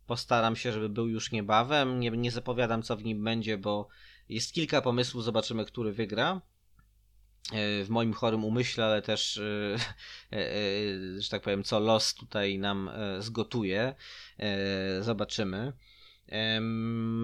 postaram 0.07 0.57
się, 0.57 0.73
żeby 0.73 0.89
był 0.89 1.09
już 1.09 1.33
niebawem. 1.33 2.01
Nie, 2.01 2.11
nie 2.11 2.31
zapowiadam, 2.31 2.83
co 2.83 2.97
w 2.97 3.05
nim 3.05 3.25
będzie, 3.25 3.59
bo 3.59 3.89
jest 4.29 4.53
kilka 4.53 4.83
pomysłów. 4.83 5.25
Zobaczymy, 5.25 5.65
który 5.65 5.93
wygra. 5.93 6.41
E, 7.53 7.85
w 7.85 7.89
moim 7.89 8.13
chorym 8.13 8.45
umyśle, 8.45 8.85
ale 8.85 9.03
też, 9.03 9.41
e, 10.33 11.21
że 11.23 11.31
tak 11.31 11.43
powiem, 11.43 11.65
co 11.65 11.81
los 11.81 12.15
tutaj 12.15 12.59
nam 12.59 12.91
zgotuje. 13.19 13.95
Zobaczymy. 15.01 15.73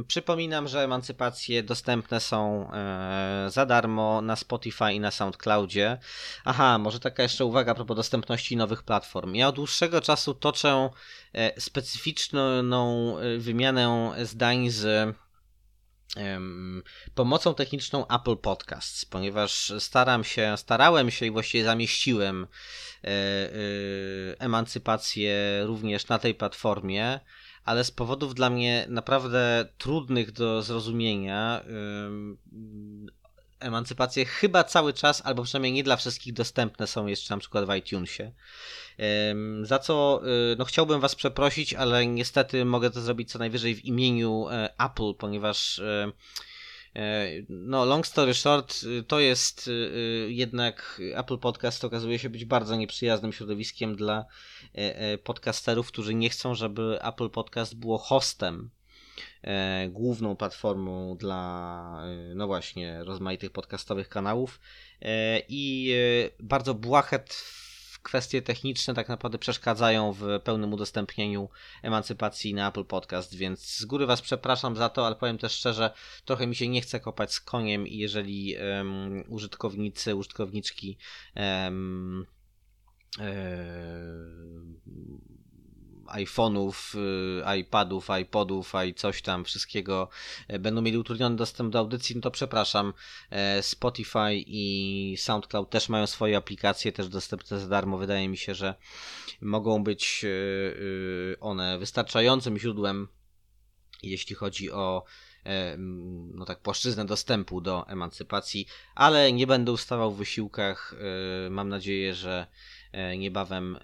Przypominam, 0.06 0.68
że 0.68 0.84
emancypacje 0.84 1.62
dostępne 1.62 2.20
są 2.20 2.70
e, 2.72 3.46
za 3.50 3.66
darmo 3.66 4.20
na 4.22 4.36
Spotify 4.36 4.92
i 4.92 5.00
na 5.00 5.10
SoundCloudzie. 5.10 5.98
Aha, 6.44 6.78
może 6.78 7.00
taka 7.00 7.22
jeszcze 7.22 7.44
uwaga 7.44 7.72
a 7.72 7.74
propos 7.74 7.96
dostępności 7.96 8.56
nowych 8.56 8.82
platform. 8.82 9.34
Ja 9.34 9.48
od 9.48 9.54
dłuższego 9.54 10.00
czasu 10.00 10.34
toczę 10.34 10.90
e, 11.32 11.60
specyficzną 11.60 13.18
e, 13.18 13.38
wymianę 13.38 14.14
zdań 14.22 14.70
z 14.70 15.16
pomocą 17.14 17.54
techniczną 17.54 18.06
Apple 18.06 18.36
Podcasts, 18.36 19.04
ponieważ 19.04 19.72
staram 19.78 20.24
się, 20.24 20.54
starałem 20.56 21.10
się 21.10 21.26
i 21.26 21.30
właściwie 21.30 21.64
zamieściłem 21.64 22.46
emancypację 24.38 25.62
również 25.64 26.08
na 26.08 26.18
tej 26.18 26.34
platformie 26.34 27.20
ale 27.68 27.84
z 27.84 27.90
powodów 27.90 28.34
dla 28.34 28.50
mnie 28.50 28.86
naprawdę 28.88 29.68
trudnych 29.78 30.32
do 30.32 30.62
zrozumienia 30.62 31.64
emancypacje 33.60 34.24
chyba 34.24 34.64
cały 34.64 34.92
czas, 34.92 35.22
albo 35.24 35.42
przynajmniej 35.42 35.72
nie 35.72 35.82
dla 35.82 35.96
wszystkich 35.96 36.32
dostępne 36.32 36.86
są 36.86 37.06
jeszcze 37.06 37.34
na 37.34 37.40
przykład 37.40 37.66
w 37.66 37.74
iTunesie. 37.74 38.32
Za 39.62 39.78
co 39.78 40.20
y, 40.52 40.56
no, 40.58 40.64
chciałbym 40.64 41.00
Was 41.00 41.14
przeprosić, 41.14 41.74
ale 41.74 42.06
niestety 42.06 42.64
mogę 42.64 42.90
to 42.90 43.00
zrobić 43.00 43.30
co 43.30 43.38
najwyżej 43.38 43.74
w 43.74 43.84
imieniu 43.84 44.46
e, 44.50 44.74
Apple, 44.78 45.14
ponieważ 45.18 45.78
e, 45.78 46.12
no, 47.48 47.84
long 47.84 48.06
story 48.06 48.34
short, 48.34 48.82
y, 48.82 49.02
to 49.02 49.20
jest 49.20 49.68
y, 49.68 49.70
y, 49.70 50.32
jednak 50.32 51.00
Apple 51.14 51.38
Podcast 51.38 51.84
okazuje 51.84 52.18
się 52.18 52.30
być 52.30 52.44
bardzo 52.44 52.76
nieprzyjaznym 52.76 53.32
środowiskiem 53.32 53.96
dla 53.96 54.26
e, 54.74 54.98
e, 54.98 55.18
podcasterów, 55.18 55.88
którzy 55.88 56.14
nie 56.14 56.30
chcą, 56.30 56.54
żeby 56.54 56.98
Apple 57.02 57.30
Podcast 57.30 57.74
było 57.74 57.98
hostem 57.98 58.70
główną 59.88 60.36
platformą 60.36 61.16
dla, 61.16 62.02
no 62.34 62.46
właśnie, 62.46 63.04
rozmaitych 63.04 63.50
podcastowych 63.50 64.08
kanałów. 64.08 64.60
I 65.48 65.94
bardzo 66.40 66.74
błachet 66.74 67.44
kwestie 68.08 68.42
techniczne 68.42 68.94
tak 68.94 69.08
naprawdę 69.08 69.38
przeszkadzają 69.38 70.12
w 70.12 70.40
pełnym 70.44 70.72
udostępnieniu 70.72 71.48
emancypacji 71.82 72.54
na 72.54 72.68
Apple 72.68 72.84
Podcast, 72.84 73.34
więc 73.34 73.76
z 73.76 73.84
góry 73.84 74.06
Was 74.06 74.20
przepraszam 74.22 74.76
za 74.76 74.88
to, 74.88 75.06
ale 75.06 75.16
powiem 75.16 75.38
też 75.38 75.52
szczerze, 75.52 75.90
trochę 76.24 76.46
mi 76.46 76.56
się 76.56 76.68
nie 76.68 76.80
chce 76.80 77.00
kopać 77.00 77.32
z 77.32 77.40
koniem 77.40 77.86
jeżeli 77.86 78.56
um, 78.56 79.24
użytkownicy, 79.28 80.14
użytkowniczki 80.14 80.98
um, 81.36 82.26
iPhone'ów, 86.12 86.98
y, 87.52 87.58
iPadów, 87.58 88.08
iPodów, 88.22 88.72
i 88.88 88.94
coś 88.94 89.22
tam, 89.22 89.44
wszystkiego 89.44 90.08
e, 90.48 90.58
będą 90.58 90.82
mieli 90.82 90.98
utrudniony 90.98 91.36
dostęp 91.36 91.72
do 91.72 91.78
audycji, 91.78 92.16
no 92.16 92.22
to 92.22 92.30
przepraszam. 92.30 92.92
E, 93.30 93.62
Spotify 93.62 94.34
i 94.46 95.16
SoundCloud 95.18 95.70
też 95.70 95.88
mają 95.88 96.06
swoje 96.06 96.36
aplikacje, 96.36 96.92
też 96.92 97.08
dostępne 97.08 97.60
za 97.60 97.68
darmo. 97.68 97.98
Wydaje 97.98 98.28
mi 98.28 98.36
się, 98.36 98.54
że 98.54 98.74
mogą 99.40 99.84
być 99.84 100.24
e, 100.24 101.40
one 101.40 101.78
wystarczającym 101.78 102.58
źródłem, 102.58 103.08
jeśli 104.02 104.36
chodzi 104.36 104.70
o 104.72 105.04
no 106.34 106.44
tak, 106.44 106.60
płaszczyznę 106.60 107.06
dostępu 107.06 107.60
do 107.60 107.88
emancypacji, 107.88 108.66
ale 108.94 109.32
nie 109.32 109.46
będę 109.46 109.72
ustawał 109.72 110.12
w 110.12 110.18
wysiłkach. 110.18 110.94
Mam 111.50 111.68
nadzieję, 111.68 112.14
że 112.14 112.46
niebawem 113.18 113.76
e, 113.76 113.80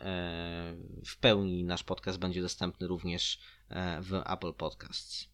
w 1.06 1.16
pełni 1.20 1.64
nasz 1.64 1.82
podcast 1.82 2.18
będzie 2.18 2.42
dostępny 2.42 2.86
również 2.86 3.38
e, 3.68 4.02
w 4.02 4.14
Apple 4.14 4.52
Podcasts. 4.52 5.28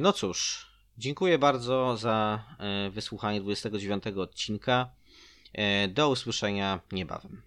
No 0.00 0.12
cóż, 0.12 0.66
dziękuję 0.98 1.38
bardzo 1.38 1.96
za 1.96 2.44
wysłuchanie 2.90 3.40
29 3.40 4.04
odcinka. 4.06 4.90
Do 5.88 6.10
usłyszenia 6.10 6.80
niebawem. 6.92 7.42